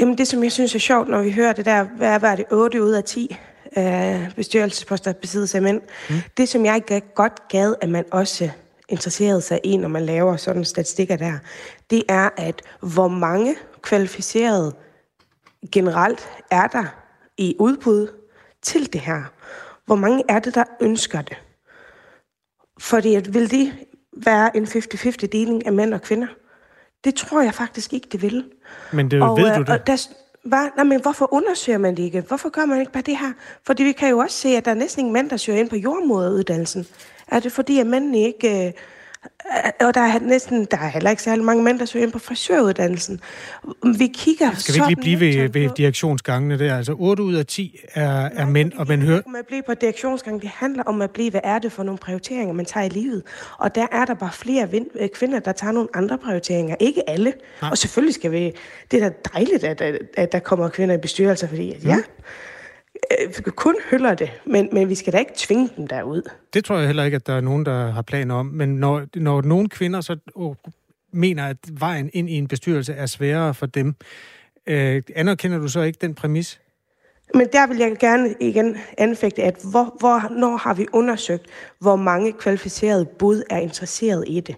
Jamen 0.00 0.18
det, 0.18 0.28
som 0.28 0.42
jeg 0.42 0.52
synes 0.52 0.74
er 0.74 0.78
sjovt, 0.78 1.08
når 1.08 1.22
vi 1.22 1.32
hører 1.32 1.52
det 1.52 1.64
der, 1.64 1.84
hvad 1.96 2.20
var 2.20 2.36
det, 2.36 2.44
8 2.50 2.82
ud 2.82 2.90
af 2.90 3.04
10 3.04 3.36
øh, 3.78 4.34
bestyrelsesposter 4.34 5.12
besiddes 5.12 5.54
af 5.54 5.62
mænd. 5.62 5.80
Mm. 6.10 6.16
Det, 6.36 6.48
som 6.48 6.64
jeg 6.64 6.82
godt 7.14 7.48
gad, 7.48 7.74
at 7.80 7.88
man 7.88 8.04
også 8.10 8.50
interesseret 8.88 9.42
sig 9.42 9.60
i, 9.64 9.76
når 9.76 9.88
man 9.88 10.02
laver 10.02 10.36
sådan 10.36 10.64
statistikker 10.64 11.16
der, 11.16 11.38
det 11.90 12.02
er, 12.08 12.30
at 12.36 12.62
hvor 12.80 13.08
mange 13.08 13.56
kvalificerede 13.82 14.74
generelt 15.72 16.28
er 16.50 16.66
der 16.66 16.84
i 17.36 17.56
udbud 17.58 18.08
til 18.62 18.92
det 18.92 19.00
her? 19.00 19.22
Hvor 19.86 19.96
mange 19.96 20.24
er 20.28 20.38
det, 20.38 20.54
der 20.54 20.64
ønsker 20.80 21.22
det? 21.22 21.36
Fordi 22.78 23.14
at 23.14 23.34
vil 23.34 23.50
det 23.50 23.72
være 24.16 24.56
en 24.56 24.64
50-50 24.64 25.26
deling 25.26 25.66
af 25.66 25.72
mænd 25.72 25.94
og 25.94 26.02
kvinder? 26.02 26.26
Det 27.04 27.14
tror 27.14 27.42
jeg 27.42 27.54
faktisk 27.54 27.92
ikke, 27.92 28.08
det 28.12 28.22
vil. 28.22 28.50
Men 28.92 29.10
det 29.10 29.22
og, 29.22 29.38
ved 29.38 29.54
du 29.54 29.60
det? 29.60 29.68
Og 29.68 29.86
der, 29.86 30.08
hvad? 30.44 30.68
Nej, 30.76 30.84
men 30.84 31.00
hvorfor 31.00 31.34
undersøger 31.34 31.78
man 31.78 31.96
det 31.96 32.02
ikke? 32.02 32.20
Hvorfor 32.20 32.48
gør 32.48 32.64
man 32.64 32.80
ikke 32.80 32.92
bare 32.92 33.02
det 33.02 33.18
her? 33.18 33.32
Fordi 33.66 33.82
vi 33.82 33.92
kan 33.92 34.10
jo 34.10 34.18
også 34.18 34.36
se, 34.36 34.48
at 34.48 34.64
der 34.64 34.70
er 34.70 34.74
næsten 34.74 35.00
ingen 35.00 35.12
mænd, 35.12 35.30
der 35.30 35.36
søger 35.36 35.58
ind 35.58 35.70
på 35.70 35.76
jordmoderuddannelsen. 35.76 36.86
Er 37.28 37.40
det 37.40 37.52
fordi, 37.52 37.78
at 37.78 37.86
mændene 37.86 38.18
ikke... 38.18 38.66
Øh, 38.66 38.72
og 39.80 39.94
der 39.94 40.00
er 40.00 40.18
næsten, 40.18 40.66
der 40.70 40.76
er 40.76 40.88
heller 40.88 41.10
ikke 41.10 41.22
særlig 41.22 41.44
mange 41.44 41.64
mænd, 41.64 41.78
der 41.78 41.84
søger 41.84 42.04
ind 42.04 42.12
på 42.12 42.18
frisøruddannelsen. 42.18 43.20
Vi 43.98 44.06
kigger 44.14 44.54
Skal 44.54 44.74
vi 44.74 44.80
ikke 44.90 45.04
lige 45.04 45.16
blive 45.16 45.42
ved, 45.42 45.48
ved 45.48 45.70
direktionsgangene 45.76 46.58
der? 46.58 46.76
Altså 46.76 46.94
8 46.98 47.22
ud 47.22 47.34
af 47.34 47.46
10 47.46 47.80
er, 47.94 48.10
er 48.10 48.30
Nej, 48.30 48.44
mænd, 48.44 48.72
og 48.72 48.88
man 48.88 49.02
hører... 49.02 49.20
Det 49.20 49.36
at 49.38 49.46
blive 49.46 49.62
på 49.66 49.74
direktionsgangen, 49.74 50.40
det 50.40 50.48
handler 50.48 50.82
om 50.82 51.02
at 51.02 51.10
blive, 51.10 51.30
hvad 51.30 51.40
er 51.44 51.58
det 51.58 51.72
for 51.72 51.82
nogle 51.82 51.98
prioriteringer, 51.98 52.54
man 52.54 52.64
tager 52.66 52.86
i 52.86 52.88
livet. 52.88 53.22
Og 53.58 53.74
der 53.74 53.86
er 53.92 54.04
der 54.04 54.14
bare 54.14 54.32
flere 54.32 54.70
vind, 54.70 54.86
øh, 54.94 55.08
kvinder, 55.08 55.38
der 55.38 55.52
tager 55.52 55.72
nogle 55.72 55.88
andre 55.94 56.18
prioriteringer. 56.18 56.76
Ikke 56.80 57.10
alle. 57.10 57.32
Nej. 57.62 57.70
Og 57.70 57.78
selvfølgelig 57.78 58.14
skal 58.14 58.32
vi... 58.32 58.52
Det 58.90 59.02
er 59.02 59.08
da 59.08 59.14
dejligt, 59.34 59.64
at, 59.64 59.80
at, 59.80 59.98
at 60.16 60.32
der 60.32 60.38
kommer 60.38 60.68
kvinder 60.68 60.94
i 60.94 60.98
bestyrelser, 60.98 61.48
fordi 61.48 61.72
at, 61.72 61.84
ja, 61.84 61.96
øh, 63.10 63.42
kun 63.42 63.76
hylder 63.90 64.14
det, 64.14 64.30
men, 64.44 64.68
men 64.72 64.88
vi 64.88 64.94
skal 64.94 65.12
da 65.12 65.18
ikke 65.18 65.32
tvinge 65.36 65.70
dem 65.76 65.86
derud. 65.86 66.22
Det 66.54 66.64
tror 66.64 66.76
jeg 66.76 66.86
heller 66.86 67.04
ikke, 67.04 67.14
at 67.14 67.26
der 67.26 67.32
er 67.32 67.40
nogen, 67.40 67.66
der 67.66 67.90
har 67.90 68.02
planer 68.02 68.34
om. 68.34 68.46
Men 68.46 68.68
når, 68.68 69.06
når 69.14 69.42
nogle 69.42 69.68
kvinder 69.68 70.00
så 70.00 70.16
oh, 70.34 70.54
mener, 71.12 71.46
at 71.46 71.56
vejen 71.70 72.10
ind 72.12 72.30
i 72.30 72.32
en 72.32 72.48
bestyrelse 72.48 72.92
er 72.92 73.06
sværere 73.06 73.54
for 73.54 73.66
dem, 73.66 73.94
øh, 74.66 75.02
anerkender 75.14 75.58
du 75.58 75.68
så 75.68 75.80
ikke 75.80 75.98
den 76.00 76.14
præmis? 76.14 76.60
Men 77.34 77.48
der 77.52 77.66
vil 77.66 77.76
jeg 77.76 77.96
gerne 78.00 78.34
igen 78.40 78.76
anfægte, 78.98 79.42
at 79.42 79.58
hvor, 79.70 79.96
hvor, 79.98 80.38
når 80.38 80.56
har 80.56 80.74
vi 80.74 80.86
undersøgt, 80.92 81.46
hvor 81.78 81.96
mange 81.96 82.32
kvalificerede 82.32 83.04
bud 83.04 83.42
er 83.50 83.58
interesseret 83.58 84.24
i 84.26 84.40
det? 84.40 84.56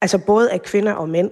Altså 0.00 0.18
både 0.18 0.50
af 0.50 0.62
kvinder 0.62 0.92
og 0.92 1.08
mænd. 1.08 1.30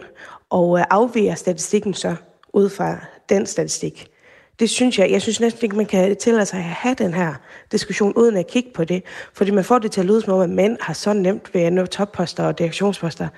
Og 0.51 0.79
øh, 0.79 0.85
afviger 0.91 1.35
statistikken 1.35 1.95
så 1.95 2.17
ud 2.53 2.71
fra 2.71 2.99
den 3.29 3.47
statistik. 3.47 4.11
Det 4.59 4.71
synes 4.71 4.99
jeg. 4.99 5.11
Jeg 5.11 5.23
synes 5.23 5.41
næsten 5.41 5.65
ikke, 5.65 5.77
man 5.77 5.87
kan 5.87 6.17
tillade 6.17 6.47
sig 6.47 6.59
at 6.59 6.65
have 6.65 6.95
den 6.95 7.15
her 7.15 7.35
diskussion, 7.73 8.13
uden 8.17 8.37
at 8.37 8.47
kigge 8.47 8.71
på 8.75 8.85
det. 8.85 9.03
Fordi 9.35 9.51
man 9.51 9.65
får 9.65 9.79
det 9.79 9.93
til 9.93 10.01
at 10.01 10.07
lyde 10.07 10.23
som 10.23 10.33
om, 10.33 10.41
at 10.41 10.51
mænd 10.51 10.77
har 10.81 10.95
så 10.95 11.13
nemt 11.13 11.55
ved 11.55 11.63
at 11.63 11.73
nå 11.73 11.87
topposter 11.87 12.45
og 12.45 12.59
direktionsposter. 12.59 13.29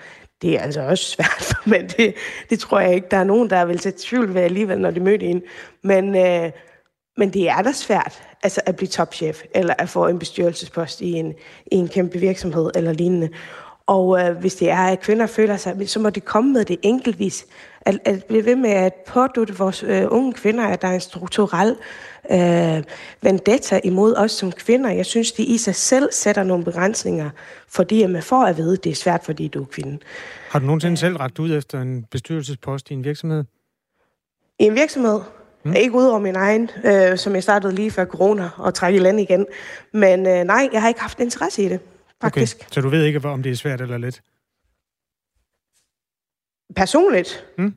Det 0.43 0.55
er 0.55 0.61
altså 0.61 0.81
også 0.81 1.05
svært 1.05 1.55
men 1.73 1.89
Det, 1.89 2.15
det 2.51 2.61
tror 2.61 2.81
jeg 2.81 2.95
ikke, 2.95 3.09
der 3.11 3.17
er 3.17 3.25
nogen, 3.25 3.51
der 3.51 3.65
vil 3.65 3.81
sætte 3.81 3.99
tvivl 4.03 4.35
ved 4.35 4.43
alligevel, 4.43 4.81
når 4.81 4.91
de 4.91 5.01
møder 5.01 5.27
en. 5.27 5.43
Men, 5.83 6.17
øh, 6.17 6.51
men 7.17 7.33
det 7.33 7.49
er 7.49 7.63
da 7.63 7.73
svært 7.73 8.23
altså 8.43 8.61
at 8.67 8.77
blive 8.77 8.89
topchef, 8.89 9.43
eller 9.55 9.75
at 9.79 9.89
få 9.89 10.07
en 10.07 10.19
bestyrelsespost 10.19 11.01
i 11.01 11.13
en, 11.13 11.35
i 11.73 11.77
en 11.77 11.89
kæmpe 11.89 12.19
virksomhed 12.19 12.71
eller 12.75 12.93
lignende. 12.93 13.29
Og 13.87 14.21
øh, 14.21 14.37
hvis 14.37 14.55
det 14.55 14.71
er, 14.71 14.79
at 14.87 15.01
kvinder 15.01 15.27
føler 15.27 15.57
sig, 15.57 15.89
så 15.89 16.01
må 16.01 16.11
de 16.11 16.21
komme 16.21 16.53
med 16.53 16.65
det 16.65 16.79
enkeltvis. 16.83 17.47
At, 17.89 17.99
at 18.05 18.25
blive 18.25 18.45
ved 18.45 18.57
med 18.57 18.71
at 18.71 18.93
pådutte 19.07 19.57
vores 19.59 19.83
øh, 19.83 20.07
unge 20.09 20.33
kvinder, 20.33 20.67
at 20.67 20.83
der 20.83 20.89
er 20.89 20.95
en 20.95 21.01
strukturel 21.01 21.77
øh, 22.31 22.83
vendetta 23.23 23.81
imod 23.85 24.15
os 24.17 24.33
som 24.33 24.53
kvinder. 24.53 24.91
Jeg 24.91 25.07
synes, 25.07 25.33
de 25.33 25.45
i 25.45 25.59
sig 25.59 25.75
selv 25.75 26.09
sætter 26.13 26.43
nogle 26.43 26.65
begrænsninger, 26.65 27.31
fordi 27.69 28.07
man 28.07 28.23
får 28.23 28.45
at 28.45 28.57
vide, 28.57 28.73
at 28.73 28.85
det 28.85 28.91
er 28.91 28.95
svært, 28.95 29.25
fordi 29.25 29.49
du 29.49 29.63
er 29.63 29.67
kvinde. 29.67 29.99
Har 30.51 30.59
du 30.59 30.67
nogensinde 30.67 30.97
selv 30.97 31.17
ragt 31.17 31.39
ud 31.39 31.57
efter 31.57 31.83
en 31.83 32.05
bestyrelsespost 32.11 32.91
i 32.91 32.95
en 32.95 33.05
virksomhed? 33.05 33.45
I 34.59 34.65
en 34.65 34.75
virksomhed? 34.75 35.21
Mm. 35.65 35.73
Ikke 35.73 35.95
ud 35.95 36.05
over 36.05 36.19
min 36.19 36.37
egen, 36.37 36.71
øh, 36.85 37.19
som 37.19 37.35
jeg 37.35 37.43
startede 37.43 37.75
lige 37.75 37.91
før 37.91 38.05
corona 38.05 38.51
og 38.57 38.75
trække 38.75 38.97
i 38.97 39.01
land 39.01 39.21
igen. 39.21 39.47
Men 39.93 40.27
øh, 40.27 40.45
nej, 40.45 40.69
jeg 40.73 40.81
har 40.81 40.89
ikke 40.89 41.01
haft 41.01 41.21
interesse 41.21 41.63
i 41.63 41.69
det 41.69 41.81
faktisk. 42.21 42.57
Okay. 42.57 42.67
Så 42.71 42.81
du 42.81 42.89
ved 42.89 43.05
ikke, 43.05 43.29
om 43.29 43.43
det 43.43 43.53
er 43.53 43.57
svært 43.57 43.81
eller 43.81 43.99
let? 43.99 44.21
Personligt? 46.79 47.47
Hmm? 47.57 47.75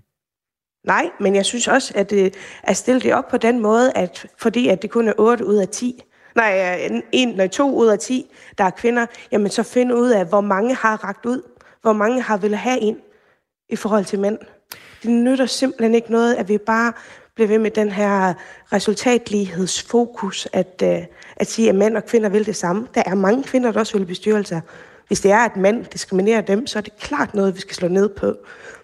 Nej, 0.85 1.09
men 1.19 1.35
jeg 1.35 1.45
synes 1.45 1.67
også, 1.67 1.93
at 1.95 2.09
det 2.09 2.35
er 2.63 2.73
stillet 2.73 3.03
det 3.03 3.13
op 3.13 3.27
på 3.27 3.37
den 3.37 3.59
måde, 3.59 3.91
at 3.95 4.25
fordi 4.37 4.67
at 4.67 4.81
det 4.81 4.89
kun 4.89 5.07
er 5.07 5.13
8 5.17 5.45
ud 5.45 5.55
af 5.55 5.67
10, 5.67 6.03
nej, 6.35 6.89
en, 7.11 7.29
nej, 7.29 7.47
to 7.47 7.75
ud 7.75 7.87
af 7.87 7.99
10, 7.99 8.31
der 8.57 8.63
er 8.63 8.69
kvinder, 8.69 9.05
jamen 9.31 9.49
så 9.49 9.63
finde 9.63 9.95
ud 9.95 10.09
af, 10.09 10.25
hvor 10.25 10.41
mange 10.41 10.75
har 10.75 11.03
ragt 11.03 11.25
ud, 11.25 11.41
hvor 11.81 11.93
mange 11.93 12.21
har 12.21 12.37
ville 12.37 12.57
have 12.57 12.79
ind 12.79 12.97
i 13.69 13.75
forhold 13.75 14.05
til 14.05 14.19
mænd. 14.19 14.37
Det 15.03 15.11
nytter 15.11 15.45
simpelthen 15.45 15.95
ikke 15.95 16.11
noget, 16.11 16.35
at 16.35 16.49
vi 16.49 16.57
bare 16.57 16.93
bliver 17.35 17.47
ved 17.47 17.59
med 17.59 17.71
den 17.71 17.91
her 17.91 18.33
resultatlighedsfokus, 18.73 20.47
at, 20.53 20.83
uh, 20.85 21.03
at 21.35 21.47
sige, 21.47 21.69
at 21.69 21.75
mænd 21.75 21.97
og 21.97 22.05
kvinder 22.05 22.29
vil 22.29 22.45
det 22.45 22.55
samme. 22.55 22.87
Der 22.95 23.03
er 23.05 23.15
mange 23.15 23.43
kvinder, 23.43 23.71
der 23.71 23.79
også 23.79 23.97
vil 23.97 24.05
bestyrelser. 24.05 24.61
Hvis 25.07 25.21
det 25.21 25.31
er, 25.31 25.39
at 25.39 25.57
mænd 25.57 25.85
diskriminerer 25.85 26.41
dem, 26.41 26.67
så 26.67 26.79
er 26.79 26.81
det 26.81 26.97
klart 26.97 27.33
noget, 27.33 27.55
vi 27.55 27.59
skal 27.59 27.75
slå 27.75 27.87
ned 27.87 28.09
på. 28.09 28.35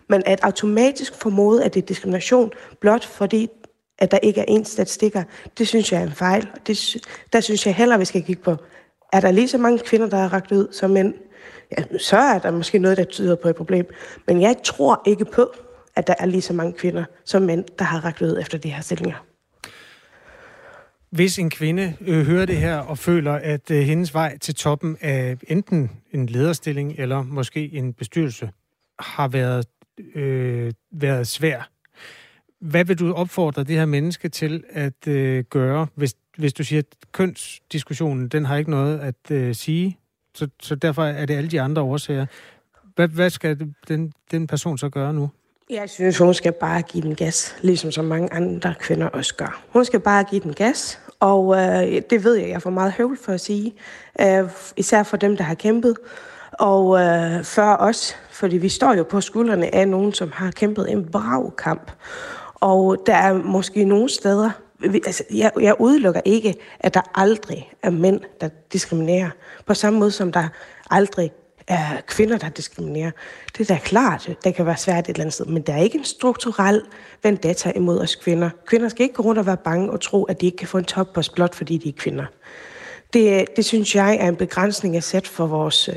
Men 0.10 0.24
at 0.26 0.40
automatisk 0.44 1.16
formode, 1.16 1.64
at 1.64 1.74
det 1.74 1.84
er 1.84 1.86
diskrimination, 1.86 2.52
blot 2.80 3.06
fordi, 3.06 3.50
at 4.00 4.12
der 4.12 4.18
ikke 4.18 4.42
er 4.42 4.60
én 4.60 4.64
statistikker, 4.64 5.24
det 5.58 5.68
synes 5.68 5.92
jeg 5.92 6.02
er 6.02 6.06
en 6.06 6.12
fejl. 6.12 6.48
Det, 6.68 6.98
der 7.34 7.40
synes 7.40 7.66
jeg 7.66 7.76
heller, 7.76 7.98
vi 7.98 8.06
skal 8.06 8.24
kigge 8.24 8.42
på. 8.42 8.56
Er 9.14 9.20
der 9.20 9.32
lige 9.32 9.48
så 9.48 9.58
mange 9.58 9.80
kvinder, 9.80 10.10
der 10.10 10.18
er 10.18 10.34
ragt 10.34 10.52
ud 10.52 10.68
som 10.72 10.90
mænd? 10.90 11.14
Ja, 11.78 11.98
så 11.98 12.18
er 12.18 12.40
der 12.40 12.52
måske 12.52 12.80
noget, 12.80 12.98
der 12.98 13.04
tyder 13.04 13.36
på 13.36 13.48
et 13.50 13.56
problem. 13.56 13.86
Men 14.28 14.42
jeg 14.42 14.56
tror 14.64 15.02
ikke 15.06 15.26
på, 15.26 15.52
at 15.96 16.08
der 16.08 16.14
er 16.20 16.26
lige 16.26 16.42
så 16.42 16.54
mange 16.54 16.74
kvinder 16.74 17.04
som 17.26 17.42
mænd, 17.42 17.66
der 17.80 17.86
har 17.86 18.06
ragt 18.06 18.22
ud 18.22 18.38
efter 18.40 18.58
de 18.58 18.70
her 18.70 18.82
stillinger. 18.82 19.24
Hvis 21.12 21.40
en 21.40 21.50
kvinde 21.50 21.94
øh, 22.02 22.26
hører 22.26 22.46
det 22.46 22.58
her 22.58 22.78
og 22.78 22.98
føler, 22.98 23.34
at 23.34 23.72
øh, 23.72 23.82
hendes 23.82 24.14
vej 24.14 24.38
til 24.38 24.56
toppen 24.56 24.98
af 25.02 25.38
enten 25.48 25.92
en 26.12 26.26
lederstilling 26.26 26.96
eller 26.98 27.24
måske 27.24 27.74
en 27.74 27.94
bestyrelse 27.94 28.50
har 29.00 29.28
været, 29.28 29.66
øh, 30.16 30.72
været 30.92 31.28
svær, 31.28 31.70
hvad 32.60 32.86
vil 32.86 33.00
du 33.00 33.14
opfordre 33.14 33.64
det 33.64 33.76
her 33.76 33.86
menneske 33.86 34.30
til 34.30 34.64
at 34.70 35.08
øh, 35.08 35.44
gøre, 35.44 35.88
hvis, 35.96 36.16
hvis 36.38 36.54
du 36.54 36.64
siger, 36.64 36.80
at 36.80 37.12
kønsdiskussionen, 37.12 38.28
den 38.28 38.46
har 38.46 38.58
ikke 38.58 38.72
noget 38.72 39.00
at 39.00 39.32
øh, 39.32 39.56
sige, 39.56 39.98
så, 40.36 40.48
så 40.62 40.76
derfor 40.76 41.04
er 41.04 41.26
det 41.26 41.34
alle 41.34 41.52
de 41.52 41.62
andre 41.62 41.82
årsager. 41.82 42.26
Hvad, 42.96 43.08
hvad 43.08 43.30
skal 43.30 43.74
den, 43.88 44.14
den 44.32 44.48
person 44.48 44.78
så 44.78 44.90
gøre 44.90 45.14
nu? 45.14 45.30
Jeg 45.70 45.90
synes, 45.90 46.18
hun 46.18 46.34
skal 46.34 46.52
bare 46.52 46.82
give 46.82 47.04
den 47.04 47.16
gas, 47.16 47.56
ligesom 47.62 47.92
så 47.92 48.02
mange 48.02 48.34
andre 48.34 48.74
kvinder 48.80 49.08
også 49.08 49.36
gør. 49.36 49.64
Hun 49.70 49.86
skal 49.86 50.00
bare 50.00 50.24
give 50.24 50.42
den 50.42 50.54
gas, 50.54 51.00
og 51.20 51.56
øh, 51.56 52.02
det 52.10 52.24
ved 52.24 52.36
jeg, 52.36 52.50
jeg 52.50 52.62
får 52.62 52.70
meget 52.70 52.94
høvl 52.94 53.18
for 53.18 53.34
at 53.34 53.42
sige. 53.42 53.74
Øh, 54.22 54.50
især 54.78 55.04
for 55.04 55.18
dem, 55.18 55.38
der 55.38 55.44
har 55.44 55.56
kæmpet. 55.56 55.96
Og 56.60 57.00
øh, 57.00 57.44
før 57.44 57.76
os, 57.76 58.16
fordi 58.32 58.58
vi 58.58 58.70
står 58.70 58.94
jo 58.94 59.04
på 59.04 59.22
skuldrene 59.22 59.76
af 59.76 59.88
nogen, 59.88 60.14
som 60.14 60.32
har 60.34 60.52
kæmpet 60.52 60.92
en 60.92 61.12
brav 61.12 61.56
kamp. 61.56 61.92
Og 62.56 62.98
der 63.06 63.16
er 63.16 63.34
måske 63.34 63.86
nogle 63.86 64.10
steder, 64.10 64.50
vi, 64.80 65.02
altså, 65.06 65.24
jeg, 65.34 65.52
jeg 65.62 65.76
udelukker 65.80 66.22
ikke, 66.26 66.56
at 66.80 66.94
der 66.94 67.02
aldrig 67.16 67.72
er 67.84 67.90
mænd, 67.90 68.22
der 68.42 68.50
diskriminerer. 68.74 69.30
På 69.66 69.74
samme 69.74 70.00
måde 70.00 70.12
som 70.12 70.32
der 70.32 70.48
aldrig 70.90 71.32
er 71.68 72.02
kvinder, 72.08 72.38
der 72.38 72.50
diskriminerer. 72.50 73.12
Det 73.58 73.72
er 73.72 73.76
da 73.76 73.80
klart, 73.84 74.30
det 74.44 74.56
kan 74.56 74.66
være 74.66 74.78
svært 74.78 75.04
et 75.04 75.10
eller 75.10 75.22
andet 75.22 75.34
sted, 75.34 75.46
men 75.46 75.62
der 75.62 75.74
er 75.74 75.82
ikke 75.82 75.98
en 75.98 76.04
strukturel 76.04 76.82
vendetta 77.24 77.72
imod 77.76 78.00
os 78.00 78.16
kvinder. 78.16 78.50
Kvinder 78.66 78.90
skal 78.90 79.04
ikke 79.04 79.16
gå 79.16 79.24
rundt 79.24 79.40
og 79.40 79.46
være 79.46 79.58
bange 79.58 79.92
og 79.92 80.02
tro, 80.02 80.24
at 80.24 80.42
de 80.42 80.46
ikke 80.46 80.58
kan 80.58 80.68
få 80.68 80.78
en 80.78 80.86
toppost 80.86 81.36
blot, 81.36 81.56
fordi 81.56 81.78
de 81.78 81.90
er 81.90 81.94
kvinder. 81.98 82.26
Det, 83.14 83.46
det 83.56 83.66
synes 83.66 83.96
jeg 83.96 84.18
er 84.20 84.28
en 84.28 84.36
begrænsning 84.36 84.98
at 84.98 85.04
sætte 85.04 85.30
for 85.30 85.48
vores, 85.48 85.90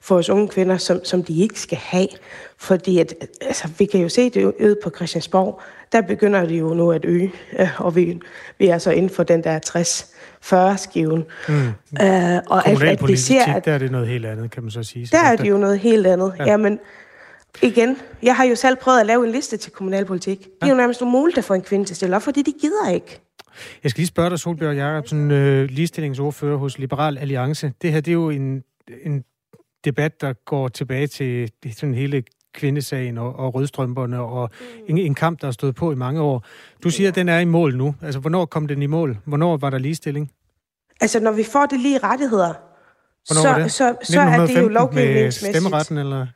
for 0.00 0.14
vores 0.14 0.30
unge 0.30 0.48
kvinder, 0.48 0.76
som, 0.76 1.04
som 1.04 1.24
de 1.24 1.42
ikke 1.42 1.60
skal 1.60 1.78
have. 1.78 2.08
Fordi 2.56 2.98
at, 2.98 3.14
altså, 3.40 3.68
vi 3.78 3.84
kan 3.84 4.00
jo 4.00 4.08
se 4.08 4.30
det 4.30 4.44
ude 4.44 4.76
på 4.84 4.90
Christiansborg, 4.90 5.60
der 5.92 6.00
begynder 6.00 6.46
det 6.46 6.60
jo 6.60 6.74
nu 6.74 6.92
at 6.92 7.04
øge, 7.04 7.32
og 7.78 7.96
vi, 7.96 8.20
vi 8.58 8.66
er 8.66 8.78
så 8.78 8.90
inden 8.90 9.10
for 9.10 9.22
den 9.22 9.44
der 9.44 9.58
60 9.58 10.14
40-skiven. 10.44 11.24
Mm. 11.48 11.54
Uh, 11.56 12.38
og 12.46 12.68
at, 12.68 12.82
at 12.82 13.00
det 13.00 13.18
ser, 13.18 13.54
at, 13.54 13.64
der 13.64 13.72
er 13.72 13.78
det 13.78 13.90
noget 13.90 14.08
helt 14.08 14.26
andet, 14.26 14.50
kan 14.50 14.62
man 14.62 14.70
så 14.70 14.82
sige. 14.82 15.08
Der 15.12 15.18
er 15.18 15.36
det 15.36 15.48
jo 15.48 15.56
noget 15.56 15.78
helt 15.78 16.06
andet. 16.06 16.34
Ja. 16.38 16.44
Jamen, 16.44 16.78
igen, 17.62 17.96
jeg 18.22 18.36
har 18.36 18.44
jo 18.44 18.54
selv 18.54 18.76
prøvet 18.76 19.00
at 19.00 19.06
lave 19.06 19.26
en 19.26 19.32
liste 19.32 19.56
til 19.56 19.72
kommunalpolitik. 19.72 20.38
Det 20.38 20.48
er 20.60 20.68
jo 20.68 20.74
nærmest 20.74 21.02
umuligt 21.02 21.38
at 21.38 21.44
få 21.44 21.54
en 21.54 21.62
kvinde 21.62 21.84
til 21.84 21.92
at 21.92 21.96
stille 21.96 22.16
op, 22.16 22.22
fordi 22.22 22.42
de 22.42 22.52
gider 22.60 22.90
ikke. 22.90 23.23
Jeg 23.82 23.90
skal 23.90 24.00
lige 24.00 24.08
spørge 24.08 24.30
dig, 24.30 24.38
Solbjørg 24.38 24.76
Jacobsen, 24.76 25.30
øh, 25.30 25.70
ligestillingsordfører 25.70 26.56
hos 26.56 26.78
Liberal 26.78 27.18
Alliance. 27.18 27.72
Det 27.82 27.92
her 27.92 28.00
det 28.00 28.10
er 28.10 28.12
jo 28.12 28.30
en, 28.30 28.62
en 29.04 29.24
debat, 29.84 30.20
der 30.20 30.32
går 30.32 30.68
tilbage 30.68 31.06
til 31.06 31.50
sådan 31.72 31.94
hele 31.94 32.22
kvindesagen 32.54 33.18
og, 33.18 33.36
og 33.36 33.54
rødstrømperne 33.54 34.20
og 34.20 34.50
mm. 34.60 34.84
en, 34.88 34.98
en 34.98 35.14
kamp, 35.14 35.40
der 35.40 35.46
har 35.46 35.52
stået 35.52 35.74
på 35.74 35.92
i 35.92 35.94
mange 35.94 36.20
år. 36.20 36.44
Du 36.82 36.90
siger, 36.90 37.08
at 37.08 37.14
den 37.14 37.28
er 37.28 37.38
i 37.38 37.44
mål 37.44 37.76
nu. 37.76 37.94
Altså, 38.02 38.20
hvornår 38.20 38.44
kom 38.44 38.66
den 38.66 38.82
i 38.82 38.86
mål? 38.86 39.18
Hvornår 39.24 39.56
var 39.56 39.70
der 39.70 39.78
ligestilling? 39.78 40.30
Altså, 41.00 41.20
når 41.20 41.32
vi 41.32 41.44
får 41.44 41.66
det 41.66 41.80
lige 41.80 41.98
rettigheder, 41.98 42.54
Hvornår 43.32 43.68
så, 43.68 43.76
så, 43.76 43.96
så 44.02 44.20
er 44.20 44.46
det 44.46 44.60
jo 44.60 44.68
lovgivningsmæssigt. 44.68 45.52
Med 45.52 45.60
stemmeretten, 45.60 45.98
eller? 45.98 46.26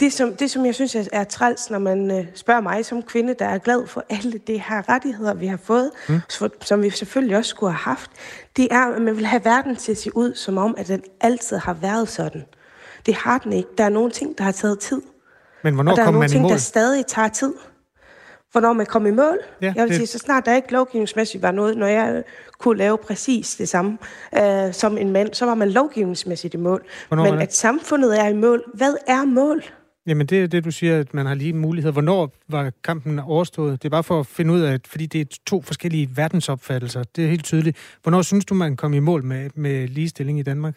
Det 0.00 0.12
som, 0.12 0.36
det, 0.36 0.50
som 0.50 0.66
jeg 0.66 0.74
synes 0.74 0.96
er 1.12 1.24
træls, 1.24 1.70
når 1.70 1.78
man 1.78 2.10
øh, 2.10 2.26
spørger 2.34 2.60
mig 2.60 2.84
som 2.84 3.02
kvinde, 3.02 3.34
der 3.38 3.44
er 3.44 3.58
glad 3.58 3.86
for 3.86 4.04
alle 4.10 4.40
de 4.46 4.58
her 4.58 4.88
rettigheder, 4.88 5.34
vi 5.34 5.46
har 5.46 5.56
fået, 5.56 5.90
mm. 6.08 6.20
som 6.60 6.82
vi 6.82 6.90
selvfølgelig 6.90 7.36
også 7.36 7.48
skulle 7.48 7.72
have 7.72 7.96
haft, 7.96 8.10
det 8.56 8.68
er, 8.70 8.94
at 8.94 9.02
man 9.02 9.16
vil 9.16 9.26
have 9.26 9.44
verden 9.44 9.76
til 9.76 9.92
at 9.92 9.98
se 9.98 10.16
ud, 10.16 10.34
som 10.34 10.58
om, 10.58 10.74
at 10.78 10.88
den 10.88 11.02
altid 11.20 11.56
har 11.56 11.74
været 11.74 12.08
sådan. 12.08 12.44
Det 13.06 13.14
har 13.14 13.38
den 13.38 13.52
ikke. 13.52 13.68
Der 13.78 13.84
er 13.84 13.88
nogle 13.88 14.10
ting, 14.10 14.38
der 14.38 14.44
har 14.44 14.52
taget 14.52 14.78
tid. 14.78 15.02
Men 15.64 15.74
hvornår 15.74 15.92
og 15.92 15.96
der 15.96 16.04
er 16.04 16.10
nogle 16.10 16.28
ting, 16.28 16.48
der 16.48 16.56
stadig 16.56 17.06
tager 17.06 17.28
tid. 17.28 17.54
Hvornår 18.52 18.72
man 18.72 18.86
kommer 18.86 19.08
i 19.08 19.12
mål. 19.12 19.38
Ja, 19.62 19.72
jeg 19.76 19.82
vil 19.82 19.88
det... 19.88 19.96
sige, 19.96 20.06
så 20.06 20.18
snart 20.18 20.46
der 20.46 20.56
ikke 20.56 20.72
lovgivningsmæssigt 20.72 21.42
var 21.42 21.50
noget, 21.50 21.76
når 21.76 21.86
jeg 21.86 22.22
kunne 22.58 22.78
lave 22.78 22.98
præcis 22.98 23.56
det 23.56 23.68
samme 23.68 23.98
øh, 24.38 24.72
som 24.72 24.98
en 24.98 25.10
mand, 25.10 25.34
så 25.34 25.44
var 25.44 25.54
man 25.54 25.70
lovgivningsmæssigt 25.70 26.54
i 26.54 26.56
mål. 26.56 26.84
Hvornår 27.08 27.24
Men 27.24 27.40
at 27.40 27.54
samfundet 27.54 28.20
er 28.20 28.28
i 28.28 28.34
mål. 28.34 28.64
Hvad 28.74 28.94
er 29.06 29.24
mål? 29.24 29.62
Jamen 30.06 30.26
det 30.26 30.42
er 30.42 30.46
det, 30.46 30.64
du 30.64 30.70
siger, 30.70 31.00
at 31.00 31.14
man 31.14 31.26
har 31.26 31.34
lige 31.34 31.52
muligheder. 31.52 31.92
Hvornår 31.92 32.32
var 32.48 32.72
kampen 32.84 33.18
overstået? 33.18 33.82
Det 33.82 33.88
er 33.88 33.90
bare 33.90 34.04
for 34.04 34.20
at 34.20 34.26
finde 34.26 34.54
ud 34.54 34.60
af, 34.60 34.72
at, 34.72 34.86
fordi 34.86 35.06
det 35.06 35.20
er 35.20 35.38
to 35.46 35.62
forskellige 35.62 36.10
verdensopfattelser. 36.16 37.02
Det 37.16 37.24
er 37.24 37.28
helt 37.28 37.44
tydeligt. 37.44 37.76
Hvornår 38.02 38.22
synes 38.22 38.44
du, 38.44 38.54
man 38.54 38.76
kom 38.76 38.94
i 38.94 38.98
mål 38.98 39.24
med, 39.24 39.50
med 39.54 39.88
ligestilling 39.88 40.38
i 40.38 40.42
Danmark? 40.42 40.74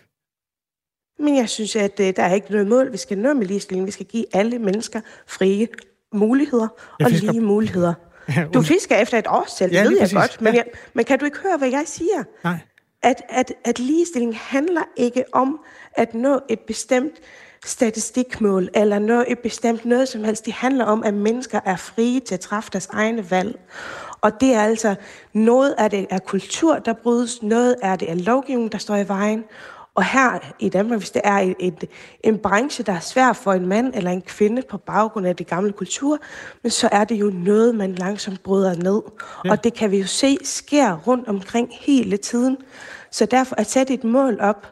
Men 1.19 1.37
jeg 1.37 1.49
synes, 1.49 1.75
at 1.75 1.99
øh, 1.99 2.13
der 2.15 2.23
er 2.23 2.33
ikke 2.33 2.51
noget 2.51 2.67
mål. 2.67 2.91
Vi 2.91 2.97
skal 2.97 3.17
nå 3.17 3.33
med 3.33 3.45
ligestilling. 3.45 3.85
Vi 3.85 3.91
skal 3.91 4.05
give 4.05 4.25
alle 4.33 4.59
mennesker 4.59 5.01
frie 5.27 5.67
muligheder 6.13 6.67
og 6.99 7.09
fisker... 7.09 7.31
lige 7.31 7.41
muligheder. 7.43 7.93
Ja, 8.35 8.45
du 8.53 8.61
fisker 8.61 8.95
efter 8.95 9.17
et 9.17 9.27
årstal, 9.27 9.71
ja, 9.71 9.79
det 9.79 9.89
ved 9.89 9.97
jeg 9.97 10.01
præcis. 10.01 10.17
godt. 10.17 10.41
Men, 10.41 10.53
ja. 10.53 10.59
jeg, 10.59 10.65
men 10.93 11.05
kan 11.05 11.19
du 11.19 11.25
ikke 11.25 11.37
høre, 11.37 11.57
hvad 11.57 11.69
jeg 11.69 11.83
siger? 11.85 12.23
Nej. 12.43 12.57
At, 13.03 13.21
at, 13.29 13.53
at 13.65 13.79
ligestilling 13.79 14.37
handler 14.37 14.81
ikke 14.97 15.23
om 15.31 15.59
at 15.93 16.13
nå 16.13 16.39
et 16.49 16.59
bestemt 16.59 17.13
statistikmål, 17.65 18.69
eller 18.75 18.99
nå 18.99 19.23
et 19.27 19.39
bestemt 19.39 19.85
noget 19.85 20.07
som 20.07 20.23
helst. 20.23 20.45
Det 20.45 20.53
handler 20.53 20.85
om, 20.85 21.03
at 21.03 21.13
mennesker 21.13 21.59
er 21.65 21.75
frie 21.75 22.19
til 22.19 22.33
at 22.33 22.39
træffe 22.39 22.69
deres 22.73 22.87
egne 22.87 23.31
valg. 23.31 23.59
Og 24.21 24.41
det 24.41 24.53
er 24.53 24.61
altså, 24.61 24.95
noget 25.33 25.75
af 25.77 25.89
det 25.89 26.07
er 26.09 26.19
kultur, 26.19 26.79
der 26.79 26.93
brydes, 26.93 27.43
noget 27.43 27.75
af 27.81 27.99
det 27.99 28.11
er 28.11 28.15
lovgivning, 28.15 28.71
der 28.71 28.77
står 28.77 28.95
i 28.95 29.07
vejen, 29.07 29.43
og 29.95 30.03
her 30.03 30.53
i 30.59 30.69
Danmark, 30.69 30.99
hvis 30.99 31.11
det 31.11 31.21
er 31.25 31.37
et, 31.37 31.55
et, 31.59 31.89
en 32.23 32.37
branche, 32.37 32.83
der 32.83 32.93
er 32.93 32.99
svær 32.99 33.33
for 33.33 33.53
en 33.53 33.67
mand 33.67 33.93
eller 33.95 34.11
en 34.11 34.21
kvinde 34.21 34.61
på 34.69 34.77
baggrund 34.77 35.27
af 35.27 35.35
det 35.35 35.47
gamle 35.47 35.71
kultur, 35.71 36.19
men 36.63 36.71
så 36.71 36.89
er 36.91 37.03
det 37.03 37.15
jo 37.15 37.31
noget, 37.33 37.75
man 37.75 37.95
langsomt 37.95 38.43
bryder 38.43 38.75
ned. 38.75 39.01
Ja. 39.45 39.51
Og 39.51 39.63
det 39.63 39.73
kan 39.73 39.91
vi 39.91 39.97
jo 39.97 40.07
se 40.07 40.37
sker 40.43 40.97
rundt 40.97 41.27
omkring 41.27 41.69
hele 41.71 42.17
tiden. 42.17 42.57
Så 43.11 43.25
derfor 43.25 43.55
at 43.55 43.69
sætte 43.69 43.93
et 43.93 44.03
mål 44.03 44.39
op, 44.39 44.67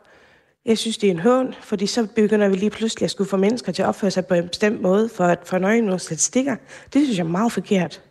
jeg 0.65 0.77
synes, 0.77 0.97
det 0.97 1.07
er 1.07 1.11
en 1.11 1.19
hån, 1.19 1.55
fordi 1.61 1.87
så 1.87 2.07
begynder 2.15 2.49
vi 2.49 2.55
lige 2.55 2.69
pludselig 2.69 3.05
at 3.05 3.11
skulle 3.11 3.29
få 3.29 3.37
mennesker 3.37 3.71
til 3.71 3.81
at 3.81 3.87
opføre 3.87 4.11
sig 4.11 4.25
på 4.25 4.33
en 4.33 4.47
bestemt 4.47 4.81
måde 4.81 5.09
for 5.09 5.23
at 5.23 5.39
fornøje 5.43 5.81
nogle 5.81 5.99
statistikker. 5.99 6.55
Det 6.93 7.03
synes 7.03 7.17
jeg 7.17 7.23
er 7.23 7.29
meget 7.29 7.51
forkert. 7.51 8.01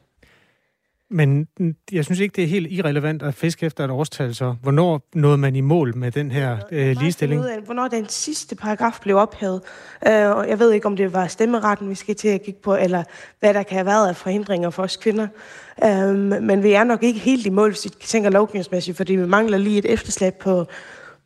Men 1.10 1.46
jeg 1.92 2.04
synes 2.04 2.20
ikke, 2.20 2.36
det 2.36 2.44
er 2.44 2.48
helt 2.48 2.72
irrelevant 2.72 3.22
at 3.22 3.34
fiske 3.34 3.66
efter 3.66 3.84
et 3.84 3.90
årstal, 3.90 4.34
så 4.34 4.54
hvornår 4.62 5.08
nåede 5.14 5.38
man 5.38 5.56
i 5.56 5.60
mål 5.60 5.96
med 5.96 6.10
den 6.10 6.30
her 6.30 6.56
øh, 6.72 6.96
ligestilling? 7.00 7.44
Af, 7.44 7.60
hvornår 7.60 7.88
den 7.88 8.08
sidste 8.08 8.56
paragraf 8.56 8.98
blev 9.02 9.16
ophævet. 9.16 9.60
Øh, 10.06 10.30
og 10.30 10.48
jeg 10.48 10.58
ved 10.58 10.72
ikke, 10.72 10.86
om 10.86 10.96
det 10.96 11.12
var 11.12 11.26
stemmeretten, 11.26 11.90
vi 11.90 11.94
skal 11.94 12.14
til 12.14 12.28
at 12.28 12.42
kigge 12.42 12.60
på, 12.62 12.76
eller 12.76 13.04
hvad 13.40 13.54
der 13.54 13.62
kan 13.62 13.76
have 13.76 13.86
været 13.86 14.08
af 14.08 14.16
forhindringer 14.16 14.70
for 14.70 14.82
os 14.82 14.96
kvinder. 14.96 15.26
Øh, 15.84 16.14
men 16.42 16.62
vi 16.62 16.72
er 16.72 16.84
nok 16.84 17.02
ikke 17.02 17.20
helt 17.20 17.46
i 17.46 17.50
mål, 17.50 17.70
hvis 17.70 17.84
vi 17.84 17.90
tænker 18.00 18.30
lovgivningsmæssigt, 18.30 18.96
fordi 18.96 19.14
vi 19.14 19.26
mangler 19.26 19.58
lige 19.58 19.78
et 19.78 19.92
efterslæb 19.92 20.34
på, 20.34 20.66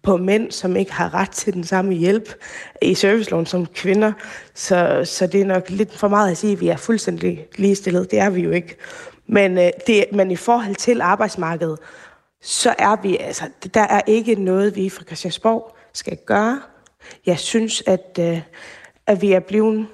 på 0.03 0.17
mænd, 0.17 0.51
som 0.51 0.77
ikke 0.77 0.93
har 0.93 1.15
ret 1.15 1.31
til 1.31 1.55
den 1.55 1.65
samme 1.65 1.95
hjælp 1.95 2.35
i 2.83 2.95
serviceloven 2.95 3.47
som 3.47 3.67
kvinder. 3.67 4.13
Så, 4.55 5.03
så 5.05 5.27
det 5.27 5.41
er 5.41 5.47
nok 5.47 5.71
lidt 5.71 5.99
for 5.99 6.09
meget 6.09 6.31
at 6.31 6.37
sige, 6.37 6.53
at 6.53 6.61
vi 6.61 6.69
er 6.69 6.77
fuldstændig 6.77 7.47
ligestillet. 7.57 8.11
Det 8.11 8.19
er 8.19 8.31
vi 8.31 8.41
jo 8.41 8.51
ikke. 8.51 8.77
Men, 9.27 9.59
øh, 9.59 9.71
det, 9.87 10.05
men 10.13 10.31
i 10.31 10.37
forhold 10.37 10.75
til 10.75 11.01
arbejdsmarkedet, 11.01 11.79
så 12.43 12.75
er 12.79 12.97
vi, 13.03 13.17
altså, 13.17 13.45
der 13.75 13.81
er 13.81 14.01
ikke 14.07 14.35
noget, 14.35 14.77
vi 14.77 14.89
fra 14.91 15.05
Christiansborg 15.05 15.77
skal 15.93 16.17
gøre. 16.27 16.61
Jeg 17.27 17.39
synes, 17.39 17.83
at, 17.87 18.19
øh, 18.21 18.41
at 19.07 19.23
vi 19.23 19.33
er 19.33 19.41
blevet 19.41 19.87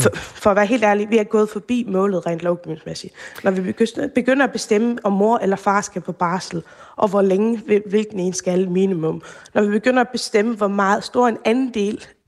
For, 0.00 0.10
for 0.16 0.50
at 0.50 0.56
være 0.56 0.66
helt 0.66 0.84
ærlig, 0.84 1.10
vi 1.10 1.18
er 1.18 1.24
gået 1.24 1.48
forbi 1.48 1.84
målet 1.88 2.26
rent 2.26 2.40
lovgivningsmæssigt. 2.42 3.14
Når 3.44 3.50
vi 3.50 3.62
begynder- 4.14 4.44
at 4.44 4.52
bestemme, 4.52 4.98
om 5.04 5.12
mor 5.12 5.38
eller 5.38 5.56
far 5.56 5.80
skal 5.80 6.02
på 6.02 6.12
barsel, 6.12 6.62
og 6.96 7.08
hvor 7.08 7.22
længe 7.22 7.58
hvil- 7.58 7.82
hvilken 7.86 8.20
en 8.20 8.32
skal 8.32 8.70
minimum. 8.70 9.22
Når 9.54 9.62
vi 9.62 9.70
begynder 9.70 10.00
at 10.00 10.08
bestemme, 10.08 10.54
hvor 10.56 10.68
meget 10.68 11.04
stor 11.04 11.28
en 11.28 11.38
anden 11.44 11.70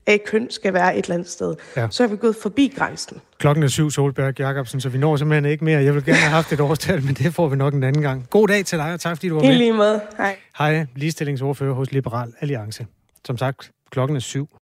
af 0.09 0.21
køn 0.25 0.47
skal 0.51 0.73
være 0.73 0.97
et 0.97 1.03
eller 1.05 1.15
andet 1.15 1.29
sted, 1.29 1.55
Ja. 1.75 1.87
så 1.91 2.03
er 2.03 2.07
vi 2.07 2.17
gået 2.17 2.35
forbi 2.41 2.73
grænsen. 2.77 3.17
Klokken 3.37 3.63
er 3.63 3.67
syv, 3.67 3.91
Solberg 3.91 4.39
Jacobsen, 4.39 4.81
så 4.81 4.89
vi 4.89 4.97
når 4.97 5.15
simpelthen 5.17 5.51
ikke 5.51 5.65
mere. 5.65 5.83
Jeg 5.83 5.95
vil 5.95 6.05
gerne 6.05 6.17
have 6.17 6.31
haft 6.31 6.53
et 6.53 6.59
årstal, 6.59 7.03
men 7.03 7.13
det 7.15 7.33
får 7.33 7.47
vi 7.47 7.55
nok 7.55 7.73
en 7.73 7.83
anden 7.83 8.01
gang. 8.01 8.25
God 8.29 8.47
dag 8.47 8.65
til 8.65 8.77
dig, 8.77 8.93
og 8.93 8.99
tak 8.99 9.17
fordi 9.17 9.29
du 9.29 9.35
var 9.35 9.41
I 9.41 9.47
med. 9.47 9.55
lige 9.55 9.73
måde. 9.73 10.01
Hej. 10.17 10.35
Hej, 10.57 10.85
ligestillingsordfører 10.95 11.73
hos 11.73 11.91
Liberal 11.91 12.33
Alliance. 12.41 12.85
Som 13.25 13.37
sagt, 13.37 13.71
klokken 13.91 14.15
er 14.15 14.21
syv. 14.21 14.49